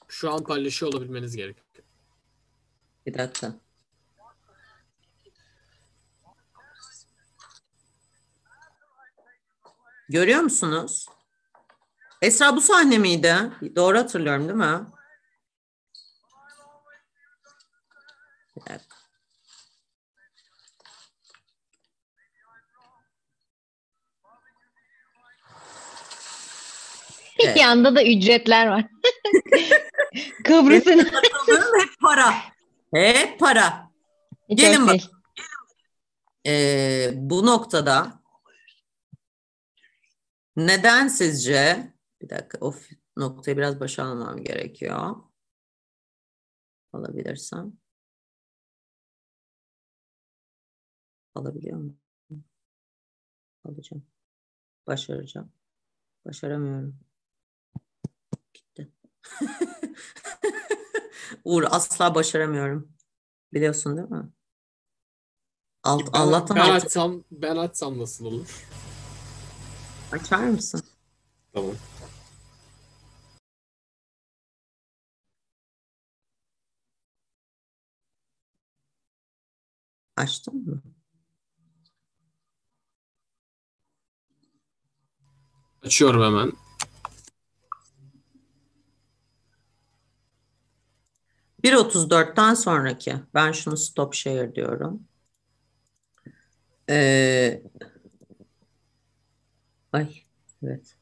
[0.09, 1.67] Şu an paylaşıyor olabilmeniz gerekiyor.
[3.07, 3.55] Bir dakika.
[10.09, 11.07] Görüyor musunuz?
[12.23, 13.37] Esra bu sahne miydi?
[13.77, 14.94] Doğru hatırlıyorum değil mi?
[18.57, 18.97] Bir dakika.
[27.45, 27.57] Evet.
[27.57, 28.85] Yanda da ücretler var.
[30.45, 30.99] Kıbrıs'ın.
[31.79, 32.35] hep para.
[32.95, 33.91] Hep para.
[34.49, 35.01] Hiç Gelin bak.
[36.47, 38.23] Ee, bu noktada
[40.57, 42.75] neden sizce bir dakika o
[43.17, 45.17] noktayı biraz başa almam gerekiyor.
[46.93, 47.73] Alabilirsem.
[51.35, 51.99] Alabiliyor muyum?
[53.65, 54.07] Alacağım.
[54.87, 55.53] Başaracağım.
[56.27, 56.99] Başaramıyorum.
[58.55, 58.93] Gitti.
[61.45, 62.93] Uğur asla başaramıyorum.
[63.53, 64.33] Biliyorsun değil mi?
[65.83, 68.67] Alt, Ben, Allah'tan ben alt- açsam, ben açsam nasıl olur?
[70.13, 70.83] açar mısın?
[71.53, 71.75] Tamam.
[80.17, 80.83] Açtın mı?
[85.85, 86.53] Açıyorum hemen.
[91.65, 93.15] 1.34'ten sonraki.
[93.35, 95.03] Ben şunu stop share diyorum.
[96.91, 97.63] Ee,
[99.93, 100.09] ay
[100.63, 100.97] evet.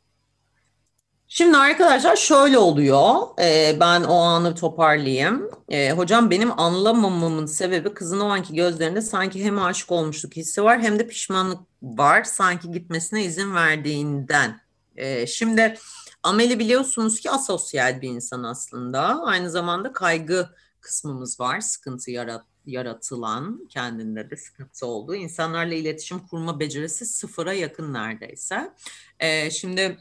[1.29, 3.15] Şimdi arkadaşlar şöyle oluyor.
[3.41, 5.51] Ee, ben o anı toparlayayım.
[5.69, 10.81] Ee, hocam benim anlamamamın sebebi kızın o anki gözlerinde sanki hem aşık olmuşluk hissi var
[10.81, 12.25] hem de pişmanlık var.
[12.25, 14.62] Sanki gitmesine izin verdiğinden.
[14.97, 15.79] Ee, şimdi
[16.23, 19.23] Ameli biliyorsunuz ki asosyal bir insan aslında.
[19.23, 20.49] Aynı zamanda kaygı
[20.81, 21.61] kısmımız var.
[21.61, 25.15] Sıkıntı yarat yaratılan, kendinde de sıkıntı olduğu.
[25.15, 28.73] insanlarla iletişim kurma becerisi sıfıra yakın neredeyse.
[29.21, 29.99] Ee, şimdi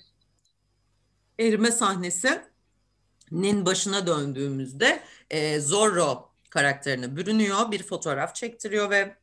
[1.39, 9.20] erime sahnesinin başına döndüğümüzde e, Zorro karakterine bürünüyor, bir fotoğraf çektiriyor ve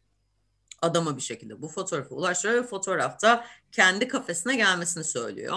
[0.83, 5.57] adama bir şekilde bu fotoğrafı ulaştırıyor ve fotoğrafta kendi kafesine gelmesini söylüyor.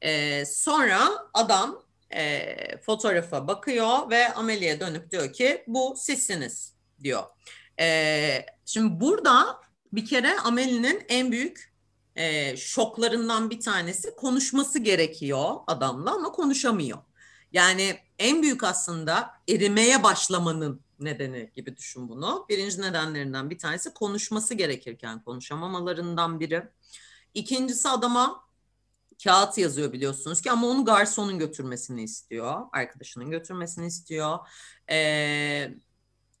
[0.00, 7.22] E, sonra adam e, fotoğrafa bakıyor ve Amelie'ye dönüp diyor ki bu sizsiniz diyor.
[7.80, 9.60] E, şimdi burada
[9.92, 11.74] bir kere Amelie'nin en büyük
[12.16, 16.98] e, şoklarından bir tanesi konuşması gerekiyor adamla ama konuşamıyor.
[17.52, 22.46] Yani en büyük aslında erimeye başlamanın nedeni gibi düşün bunu.
[22.48, 26.68] Birinci nedenlerinden bir tanesi konuşması gerekirken konuşamamalarından biri.
[27.34, 28.44] İkincisi adama
[29.24, 32.60] kağıt yazıyor biliyorsunuz ki ama onu garsonun götürmesini istiyor.
[32.72, 34.38] Arkadaşının götürmesini istiyor.
[34.90, 35.74] Ee,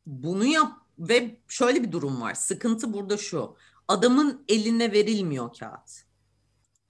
[0.06, 2.34] bunu yap ve şöyle bir durum var.
[2.34, 3.56] Sıkıntı burada şu
[3.88, 6.04] adamın eline verilmiyor kağıt.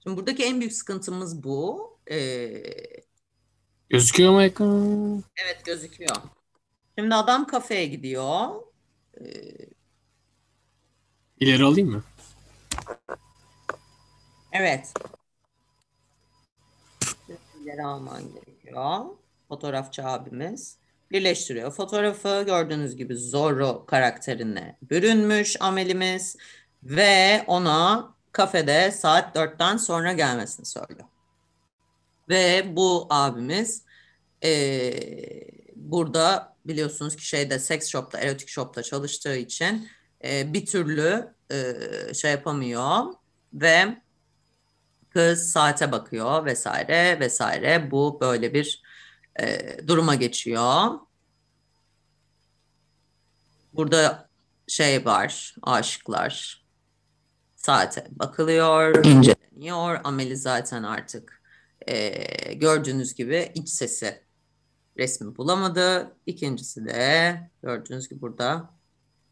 [0.03, 1.89] Şimdi buradaki en büyük sıkıntımız bu.
[2.11, 2.63] Ee,
[3.89, 5.23] gözüküyor mu ekran?
[5.45, 6.15] Evet gözüküyor.
[6.97, 8.49] Şimdi adam kafeye gidiyor.
[9.21, 9.25] Ee,
[11.39, 12.03] İleri alayım mı?
[14.51, 14.93] Evet.
[17.63, 19.05] İleri alman gerekiyor.
[19.47, 20.77] Fotoğrafçı abimiz
[21.11, 21.71] birleştiriyor.
[21.71, 26.37] Fotoğrafı gördüğünüz gibi Zorro karakterine bürünmüş amelimiz
[26.83, 31.07] ve ona kafede saat dörtten sonra gelmesini söylüyor.
[32.29, 33.85] Ve bu abimiz
[34.43, 34.93] e,
[35.75, 39.89] burada biliyorsunuz ki şeyde sex shop'ta, erotik shop'ta çalıştığı için
[40.23, 41.73] e, bir türlü e,
[42.13, 43.03] şey yapamıyor
[43.53, 43.97] ve
[45.09, 47.91] kız saate bakıyor vesaire vesaire.
[47.91, 48.83] Bu böyle bir
[49.39, 50.99] e, duruma geçiyor.
[53.73, 54.29] Burada
[54.67, 56.65] şey var, aşıklar,
[57.55, 59.99] saate bakılıyor, inceleniyor.
[60.03, 61.34] Ameli zaten artık
[61.87, 64.21] e, gördüğünüz gibi iç sesi
[64.97, 66.15] resmi bulamadı.
[66.25, 68.69] İkincisi de gördüğünüz gibi burada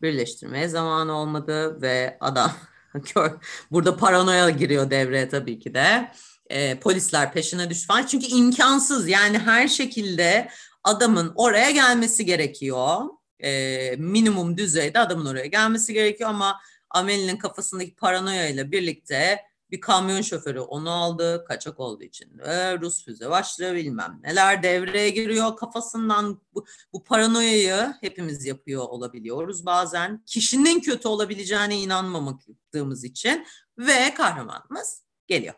[0.02, 2.52] birleştirmeye zaman olmadı ve adam
[3.72, 6.12] burada paranoya giriyor devreye tabii ki de.
[6.50, 8.06] E, polisler peşine düştü falan.
[8.06, 10.50] Çünkü imkansız yani her şekilde
[10.84, 13.02] adamın oraya gelmesi gerekiyor.
[13.40, 16.60] E, minimum düzeyde adamın oraya gelmesi gerekiyor ama
[16.90, 19.40] Amel'in kafasındaki paranoya ile birlikte
[19.74, 21.46] bir kamyon şoförü onu aldı.
[21.48, 25.56] Kaçak olduğu için de Rus füze başlığı bilmem neler devreye giriyor.
[25.56, 30.24] Kafasından bu, bu paranoyayı hepimiz yapıyor olabiliyoruz bazen.
[30.26, 33.46] Kişinin kötü olabileceğine inanmamadığımız için
[33.78, 35.56] ve kahramanımız geliyor.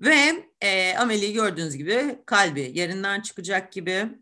[0.00, 4.18] Ve e, Amel'i gördüğünüz gibi kalbi yerinden çıkacak gibi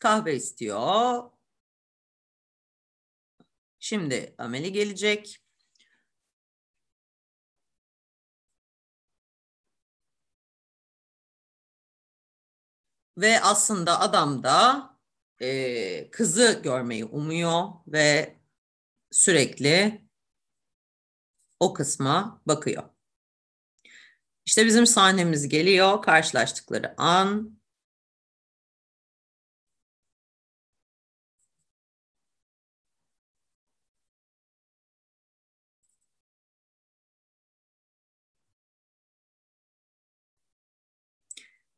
[0.00, 1.31] kahve istiyor.
[3.82, 5.38] Şimdi ameli gelecek.
[13.18, 14.90] Ve aslında adam da
[15.40, 18.36] e, kızı görmeyi umuyor ve
[19.10, 20.02] sürekli
[21.60, 22.82] o kısma bakıyor.
[24.46, 26.02] İşte bizim sahnemiz geliyor.
[26.02, 27.58] Karşılaştıkları an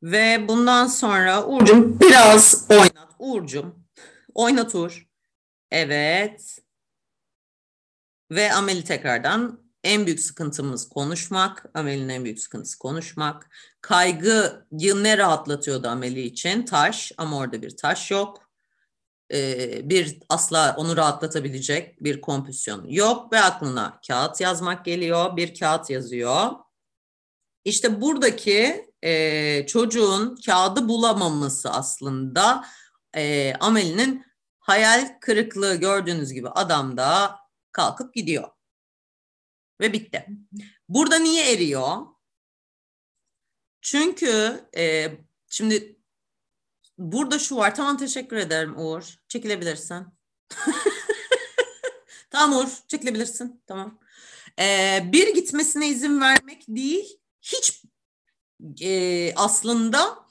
[0.05, 3.15] Ve bundan sonra Uğur'cum biraz oynat.
[3.19, 3.85] Uğur'cum
[4.33, 5.07] oynat Uğur.
[5.71, 6.59] Evet.
[8.31, 11.65] Ve Ameli tekrardan en büyük sıkıntımız konuşmak.
[11.73, 13.49] Amel'in en büyük sıkıntısı konuşmak.
[13.81, 16.65] Kaygıyı ne rahatlatıyordu Ameli için?
[16.65, 18.51] Taş ama orada bir taş yok.
[19.33, 25.37] Ee, bir asla onu rahatlatabilecek bir kompüsyon yok ve aklına kağıt yazmak geliyor.
[25.37, 26.51] Bir kağıt yazıyor.
[27.65, 32.65] İşte buradaki e, çocuğun kağıdı bulamaması aslında
[33.15, 34.25] e, Amel'in
[34.59, 37.39] hayal kırıklığı gördüğünüz gibi adam da
[37.71, 38.49] kalkıp gidiyor.
[39.81, 40.25] Ve bitti.
[40.89, 41.97] Burada niye eriyor?
[43.81, 45.11] Çünkü e,
[45.55, 45.99] Şimdi
[46.97, 47.75] burada şu var.
[47.75, 49.19] Tamam teşekkür ederim Uğur.
[49.27, 50.05] Çekilebilirsin.
[52.29, 53.63] tamam Uğur çekilebilirsin.
[53.67, 53.99] Tamam.
[54.59, 57.81] Ee, bir gitmesine izin vermek değil hiç
[58.81, 60.25] e, aslında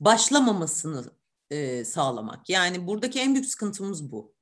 [0.00, 1.04] başlamamasını
[1.50, 2.48] e, sağlamak.
[2.50, 4.36] Yani buradaki en büyük sıkıntımız bu.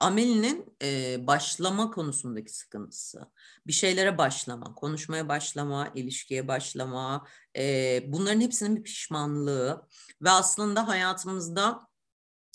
[0.00, 3.30] Amel'in e, başlama konusundaki sıkıntısı.
[3.66, 7.26] Bir şeylere başlama, konuşmaya başlama, ilişkiye başlama.
[7.56, 9.88] E, bunların hepsinin bir pişmanlığı.
[10.22, 11.88] Ve aslında hayatımızda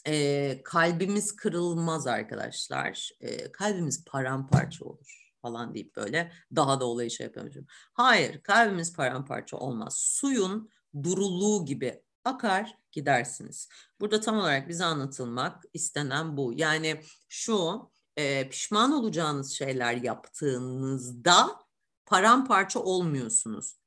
[0.08, 3.10] e, kalbimiz kırılmaz arkadaşlar.
[3.20, 7.66] E, kalbimiz paramparça olur falan deyip böyle daha da olayı şey yapıyormuşum.
[7.94, 9.98] Hayır kalbimiz paramparça olmaz.
[9.98, 10.70] Suyun
[11.04, 13.70] duruluğu gibi akar gidersiniz.
[14.00, 16.54] Burada tam olarak bize anlatılmak istenen bu.
[16.56, 21.60] Yani şu e, pişman olacağınız şeyler yaptığınızda
[22.06, 23.78] paramparça olmuyorsunuz.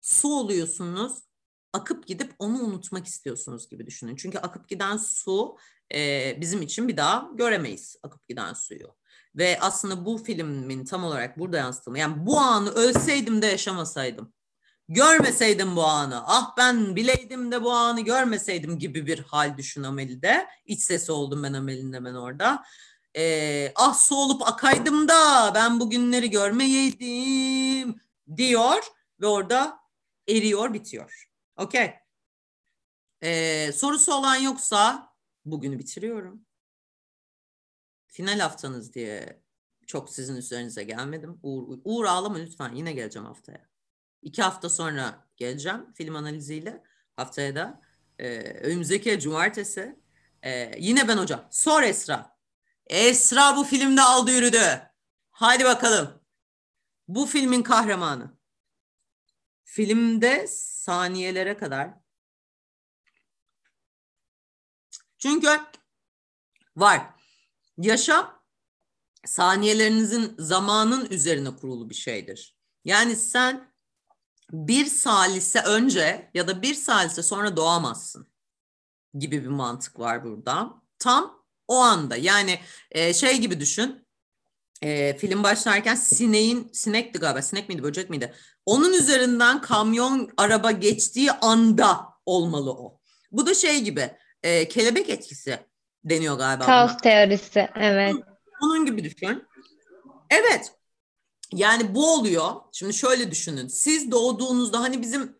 [0.00, 1.18] Su oluyorsunuz,
[1.72, 4.16] akıp gidip onu unutmak istiyorsunuz gibi düşünün.
[4.16, 5.56] Çünkü akıp giden su
[5.94, 8.96] e, bizim için bir daha göremeyiz akıp giden suyu.
[9.38, 11.98] Ve aslında bu filmin tam olarak burada yansıtılma.
[11.98, 14.32] Yani bu anı ölseydim de yaşamasaydım.
[14.88, 16.22] Görmeseydim bu anı.
[16.26, 20.48] Ah ben bileydim de bu anı görmeseydim gibi bir hal düşün Ameli'de.
[20.66, 22.64] İç sesi oldum ben Ameli'nin hemen orada.
[23.16, 28.00] Ee, ah su akaydım da ben bu günleri görmeyeydim
[28.36, 28.82] diyor
[29.20, 29.80] ve orada
[30.28, 31.28] eriyor bitiyor.
[31.56, 31.94] Okey.
[33.22, 35.12] Ee, sorusu olan yoksa
[35.44, 36.47] bugünü bitiriyorum.
[38.18, 39.42] Final haftanız diye
[39.86, 41.40] çok sizin üzerinize gelmedim.
[41.42, 43.68] Uğur, Uğur ağlama lütfen yine geleceğim haftaya.
[44.22, 46.82] İki hafta sonra geleceğim film analiziyle.
[47.16, 47.80] Haftaya da
[48.18, 49.98] e, önümüzdeki cumartesi.
[50.42, 51.48] E, yine ben hocam.
[51.50, 52.38] Sor Esra.
[52.86, 54.82] Esra bu filmde aldı yürüdü.
[55.30, 56.22] Hadi bakalım.
[57.08, 58.38] Bu filmin kahramanı.
[59.64, 61.90] Filmde saniyelere kadar.
[65.18, 65.48] Çünkü
[66.76, 67.17] var.
[67.78, 68.42] Yaşam
[69.26, 72.56] saniyelerinizin zamanın üzerine kurulu bir şeydir.
[72.84, 73.72] Yani sen
[74.52, 78.28] bir salise önce ya da bir salise sonra doğamazsın
[79.14, 80.82] gibi bir mantık var burada.
[80.98, 82.60] Tam o anda yani
[82.90, 84.06] e, şey gibi düşün
[84.82, 88.34] e, film başlarken sineğin sinekti galiba sinek miydi böcek miydi
[88.66, 93.00] onun üzerinden kamyon araba geçtiği anda olmalı o.
[93.32, 95.67] Bu da şey gibi e, kelebek etkisi
[96.04, 96.64] deniyor galiba.
[96.66, 98.14] Kaos teorisi evet.
[98.62, 99.44] Onun gibi düşün.
[100.30, 100.72] Evet
[101.52, 102.54] yani bu oluyor.
[102.72, 103.68] Şimdi şöyle düşünün.
[103.68, 105.38] Siz doğduğunuzda hani bizim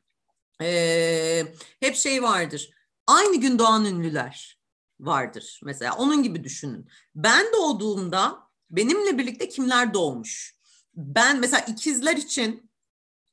[0.63, 1.45] e,
[1.81, 2.71] hep şey vardır.
[3.07, 4.59] Aynı gün doğan ünlüler
[5.01, 5.97] vardır mesela.
[5.97, 6.89] Onun gibi düşünün.
[7.15, 8.39] Ben doğduğumda
[8.71, 10.59] benimle birlikte kimler doğmuş?
[10.95, 12.71] Ben mesela ikizler için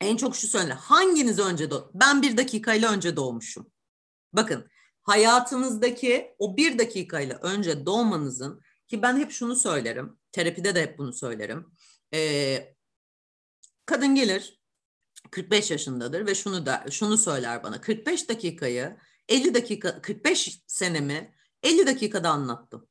[0.02, 0.72] en çok şu söylenir.
[0.72, 1.92] Hanginiz önce doğdu?
[1.94, 3.72] Ben bir dakikayla önce doğmuşum.
[4.34, 4.70] Bakın
[5.06, 10.18] hayatınızdaki o bir dakikayla önce doğmanızın ki ben hep şunu söylerim.
[10.32, 11.72] Terapide de hep bunu söylerim
[12.14, 12.76] e,
[13.86, 14.62] kadın gelir
[15.32, 18.98] 45 yaşındadır ve şunu da şunu söyler bana 45 dakikayı
[19.30, 22.88] 50 dakika 45 senemi 50 dakikada anlattım.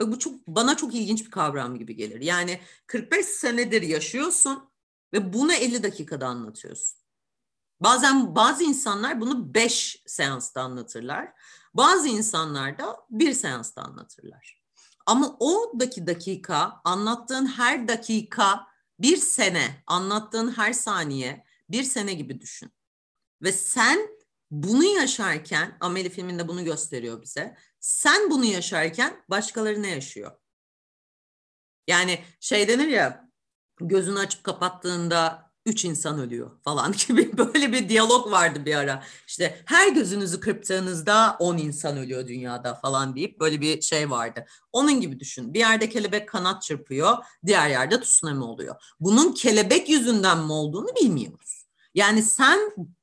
[0.00, 2.20] Ve bu çok bana çok ilginç bir kavram gibi gelir.
[2.20, 4.70] Yani 45 senedir yaşıyorsun
[5.12, 6.99] ve bunu 50 dakikada anlatıyorsun.
[7.80, 11.32] Bazen bazı insanlar bunu 5 seansta anlatırlar.
[11.74, 14.60] Bazı insanlar da bir seansta anlatırlar.
[15.06, 18.66] Ama oradaki dakika, anlattığın her dakika
[18.98, 22.72] bir sene, anlattığın her saniye bir sene gibi düşün.
[23.42, 24.08] Ve sen
[24.50, 27.56] bunu yaşarken, Ameli filminde bunu gösteriyor bize.
[27.80, 30.32] Sen bunu yaşarken başkaları ne yaşıyor?
[31.86, 33.30] Yani şey denir ya,
[33.80, 39.04] gözünü açıp kapattığında üç insan ölüyor falan gibi böyle bir diyalog vardı bir ara.
[39.26, 44.46] İşte her gözünüzü kırptığınızda on insan ölüyor dünyada falan deyip böyle bir şey vardı.
[44.72, 45.54] Onun gibi düşün.
[45.54, 47.16] Bir yerde kelebek kanat çırpıyor,
[47.46, 48.74] diğer yerde tsunami oluyor.
[49.00, 51.66] Bunun kelebek yüzünden mi olduğunu bilmiyoruz.
[51.94, 52.58] Yani sen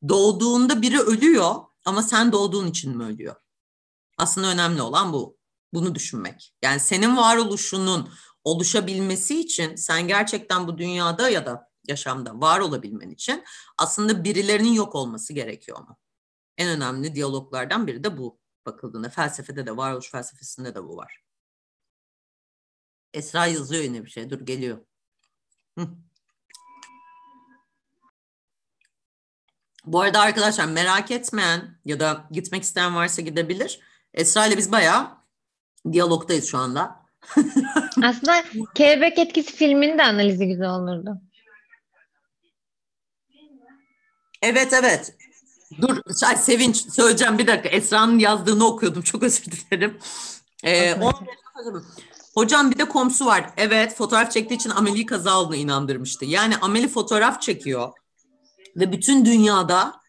[0.09, 1.55] doğduğunda biri ölüyor
[1.85, 3.35] ama sen doğduğun için mi ölüyor?
[4.17, 5.37] Aslında önemli olan bu.
[5.73, 6.53] Bunu düşünmek.
[6.61, 8.09] Yani senin varoluşunun
[8.43, 13.43] oluşabilmesi için sen gerçekten bu dünyada ya da yaşamda var olabilmen için
[13.77, 15.97] aslında birilerinin yok olması gerekiyor mu?
[16.57, 19.09] En önemli diyaloglardan biri de bu bakıldığında.
[19.09, 21.23] Felsefede de varoluş felsefesinde de bu var.
[23.13, 24.29] Esra yazıyor yine bir şey.
[24.29, 24.77] Dur geliyor.
[29.85, 33.79] Bu arada arkadaşlar merak etmeyen ya da gitmek isteyen varsa gidebilir.
[34.13, 35.17] Esra ile biz bayağı
[35.91, 37.05] diyalogdayız şu anda.
[38.03, 38.43] Aslında
[38.75, 41.21] Kelebek Etkisi filminin de analizi güzel olurdu.
[44.41, 45.13] Evet evet.
[45.81, 47.69] Dur ay, Sevinç söyleyeceğim bir dakika.
[47.69, 49.01] Esra'nın yazdığını okuyordum.
[49.01, 49.97] Çok özür dilerim.
[50.65, 50.95] Ee,
[52.33, 53.49] Hocam bir de komşu var.
[53.57, 56.25] Evet fotoğraf çektiği için Amel'i kaza olduğunu inandırmıştı.
[56.25, 57.91] Yani Amel'i fotoğraf çekiyor
[58.75, 60.01] ve bütün dünyada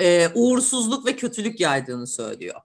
[0.00, 2.60] e, uğursuzluk ve kötülük yaydığını söylüyor.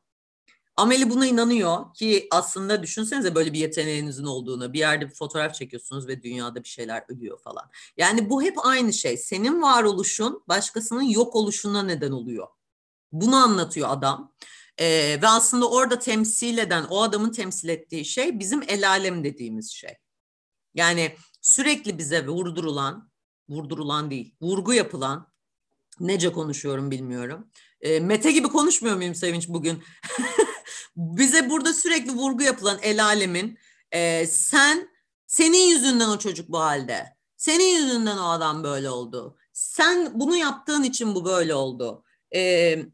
[0.79, 4.73] Ameli buna inanıyor ki aslında düşünsenize böyle bir yeteneğinizin olduğunu.
[4.73, 7.69] Bir yerde bir fotoğraf çekiyorsunuz ve dünyada bir şeyler ölüyor falan.
[7.97, 9.17] Yani bu hep aynı şey.
[9.17, 12.47] Senin varoluşun başkasının yok oluşuna neden oluyor.
[13.11, 14.33] Bunu anlatıyor adam.
[14.77, 19.71] Ee, ve aslında orada temsil eden, o adamın temsil ettiği şey bizim el alem dediğimiz
[19.71, 19.93] şey.
[20.73, 23.11] Yani sürekli bize vurdurulan,
[23.49, 25.31] vurdurulan değil, vurgu yapılan,
[25.99, 27.51] nece konuşuyorum bilmiyorum.
[27.81, 29.83] Ee, Mete gibi konuşmuyor muyum Sevinç bugün?
[30.99, 33.57] bize burada sürekli vurgu yapılan el alemin
[33.91, 34.89] e, sen
[35.27, 37.15] senin yüzünden o çocuk bu halde.
[37.37, 39.37] Senin yüzünden o adam böyle oldu.
[39.53, 42.03] Sen bunu yaptığın için bu böyle oldu.
[42.35, 42.85] Ee,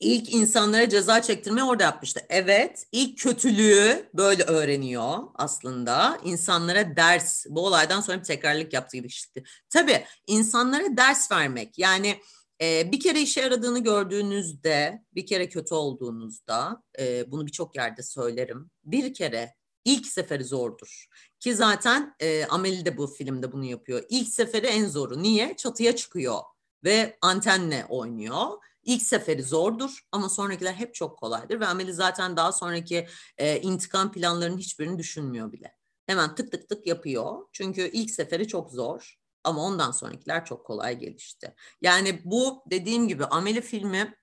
[0.00, 2.20] ilk insanlara ceza çektirmeyi orada yapmıştı.
[2.28, 6.18] Evet, ilk kötülüğü böyle öğreniyor aslında.
[6.24, 9.42] İnsanlara ders, bu olaydan sonra bir tekrarlık yaptığı işte.
[9.70, 12.20] Tabii insanlara ders vermek yani
[12.62, 18.70] e, bir kere işe yaradığını gördüğünüzde, bir kere kötü olduğunuzda, e, bunu birçok yerde söylerim.
[18.84, 19.54] Bir kere
[19.84, 21.06] ilk seferi zordur.
[21.40, 24.02] Ki zaten e, Ameli de bu filmde bunu yapıyor.
[24.08, 25.22] İlk seferi en zoru.
[25.22, 25.56] Niye?
[25.56, 26.38] Çatıya çıkıyor
[26.84, 28.48] ve antenle oynuyor.
[28.84, 33.06] İlk seferi zordur ama sonrakiler hep çok kolaydır ve Ameli zaten daha sonraki
[33.38, 35.76] e, intikam planlarının hiçbirini düşünmüyor bile.
[36.06, 37.46] Hemen tık tık tık yapıyor.
[37.52, 39.14] Çünkü ilk seferi çok zor
[39.44, 41.54] ama ondan sonrakiler çok kolay gelişti.
[41.82, 44.14] Yani bu dediğim gibi Ameli filmi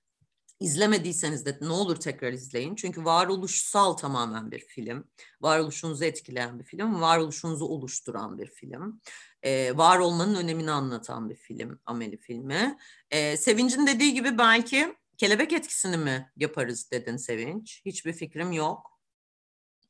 [0.62, 2.76] izlemediyseniz de ne olur tekrar izleyin.
[2.76, 5.08] Çünkü varoluşsal tamamen bir film.
[5.42, 9.02] Varoluşunuzu etkileyen bir film, varoluşunuzu oluşturan bir film.
[9.44, 12.78] Ee, var olmanın önemini anlatan bir film, Ameli filmi.
[13.12, 17.82] Ee, Sevinç'in dediği gibi belki kelebek etkisini mi yaparız dedin Sevinç.
[17.86, 19.00] Hiçbir fikrim yok.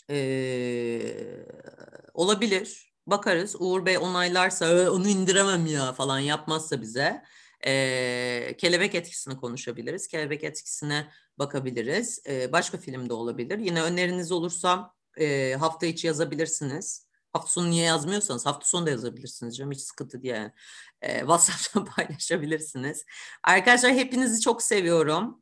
[0.10, 1.46] Ee,
[2.14, 2.91] olabilir.
[3.08, 3.56] Bakarız.
[3.60, 7.24] Uğur Bey onaylarsa onu indiremem ya falan yapmazsa bize
[7.66, 10.08] e, kelebek etkisini konuşabiliriz.
[10.08, 11.08] Kelebek etkisine
[11.40, 12.22] bakabiliriz.
[12.28, 13.60] E, başka film de olabilir.
[13.60, 17.08] Yine öneriniz olursa e, hafta içi yazabilirsiniz.
[17.34, 20.54] Hafta sonu niye yazmıyorsanız hafta sonu da yazabilirsiniz canım hiç sıkıntı diye.
[21.02, 23.06] E, WhatsApp'tan paylaşabilirsiniz.
[23.44, 25.42] Arkadaşlar hepinizi çok seviyorum.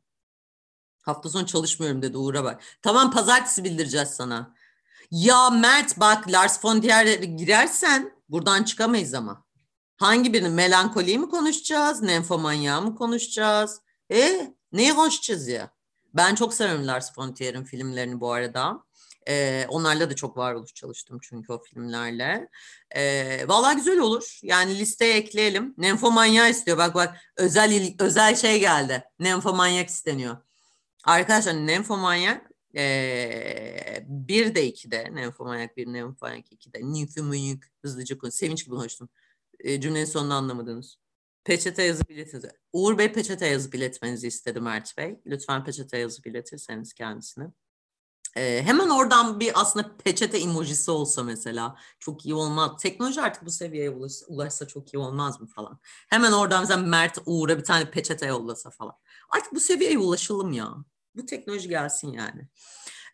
[1.02, 2.62] Hafta sonu çalışmıyorum dedi Uğur'a bak.
[2.82, 4.54] Tamam pazartesi bildireceğiz sana.
[5.10, 9.44] Ya Mert bak Lars von Trier'e girersen buradan çıkamayız ama.
[9.96, 10.48] Hangi birini?
[10.48, 12.02] Melankoliyi mi konuşacağız?
[12.02, 13.80] Nenfomanyağı mı konuşacağız?
[14.12, 15.70] E neyi konuşacağız ya?
[16.14, 18.84] Ben çok severim Lars von Trier'in filmlerini bu arada.
[19.28, 22.48] Ee, onlarla da çok varoluş çalıştım çünkü o filmlerle.
[22.96, 24.38] Ee, vallahi güzel olur.
[24.42, 25.74] Yani listeye ekleyelim.
[25.78, 26.78] Nenfomanyak istiyor.
[26.78, 29.04] Bak bak özel özel şey geldi.
[29.18, 30.36] Nenfomanyak isteniyor.
[31.04, 38.34] Arkadaşlar Nenfomanyak ee, bir de iki de Nenfomanyak bir, Nenfomanyak iki de Ninfomanyak hızlıca konuş.
[38.34, 39.08] Sevinç gibi konuştum
[39.64, 40.96] e, cümlenin sonunu anlamadınız.
[41.44, 42.44] Peçete yazıp iletiniz.
[42.72, 45.20] Uğur Bey peçete yazıp iletmenizi istedi Mert Bey.
[45.26, 47.52] Lütfen peçete yazıp iletirseniz kendisine.
[48.36, 52.70] Ee, hemen oradan bir aslında peçete emojisi olsa mesela çok iyi olmaz.
[52.80, 55.80] Teknoloji artık bu seviyeye ulaş, ulaşsa çok iyi olmaz mı falan.
[56.08, 58.94] Hemen oradan mesela Mert Uğur'a bir tane peçete yollasa falan.
[59.30, 60.74] Artık bu seviyeye ulaşalım ya.
[61.14, 62.48] Bu teknoloji gelsin yani.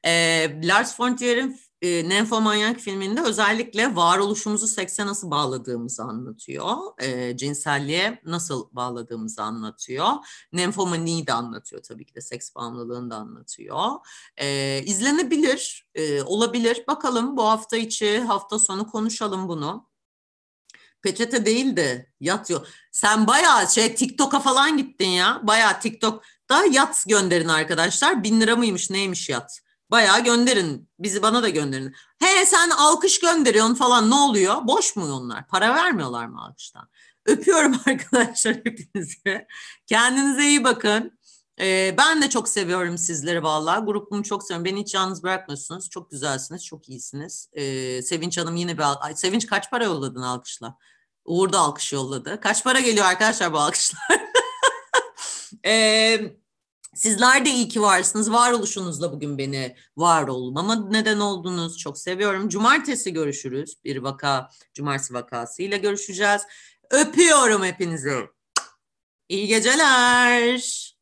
[0.04, 6.76] Ee, Lars von Trier'in e, Nenfomanyak filminde özellikle varoluşumuzu sekse nasıl bağladığımızı anlatıyor.
[6.98, 10.06] E, cinselliğe nasıl bağladığımızı anlatıyor.
[10.52, 13.90] Nenfomaniyi de anlatıyor tabii ki de seks bağımlılığını da anlatıyor.
[14.36, 16.84] E, izlenebilir, e, olabilir.
[16.88, 19.88] Bakalım bu hafta içi, hafta sonu konuşalım bunu.
[21.02, 22.68] Peçete değil de yatıyor.
[22.92, 25.40] Sen bayağı şey TikTok'a falan gittin ya.
[25.42, 25.80] Bayağı
[26.48, 28.22] TikTok'ta yat gönderin arkadaşlar.
[28.22, 29.60] Bin lira mıymış neymiş yat.
[29.90, 30.88] Bayağı gönderin.
[30.98, 31.94] Bizi bana da gönderin.
[32.18, 34.66] He sen alkış gönderiyorsun falan ne oluyor?
[34.66, 35.48] Boş mu onlar?
[35.48, 36.88] Para vermiyorlar mı alkıştan?
[37.26, 39.46] Öpüyorum arkadaşlar hepinizi.
[39.86, 41.18] Kendinize iyi bakın.
[41.60, 43.84] Ee, ben de çok seviyorum sizleri vallahi.
[43.84, 44.64] Grubumu çok seviyorum.
[44.64, 45.90] Beni hiç yalnız bırakmıyorsunuz.
[45.90, 47.48] Çok güzelsiniz, çok iyisiniz.
[47.52, 49.06] Ee, Sevinç Hanım yine bir...
[49.06, 50.76] Ay, Sevinç kaç para yolladın alkışla?
[51.24, 52.40] Uğur da alkış yolladı.
[52.40, 54.25] Kaç para geliyor arkadaşlar bu alkışlar?
[55.64, 56.36] Eee...
[56.94, 58.32] Sizler de iyi ki varsınız.
[58.32, 61.78] Varoluşunuzla bugün beni var olmama neden oldunuz.
[61.78, 62.48] Çok seviyorum.
[62.48, 63.74] Cumartesi görüşürüz.
[63.84, 66.42] Bir vaka, cumartesi vakasıyla görüşeceğiz.
[66.90, 68.26] Öpüyorum hepinizi.
[69.28, 70.95] İyi geceler.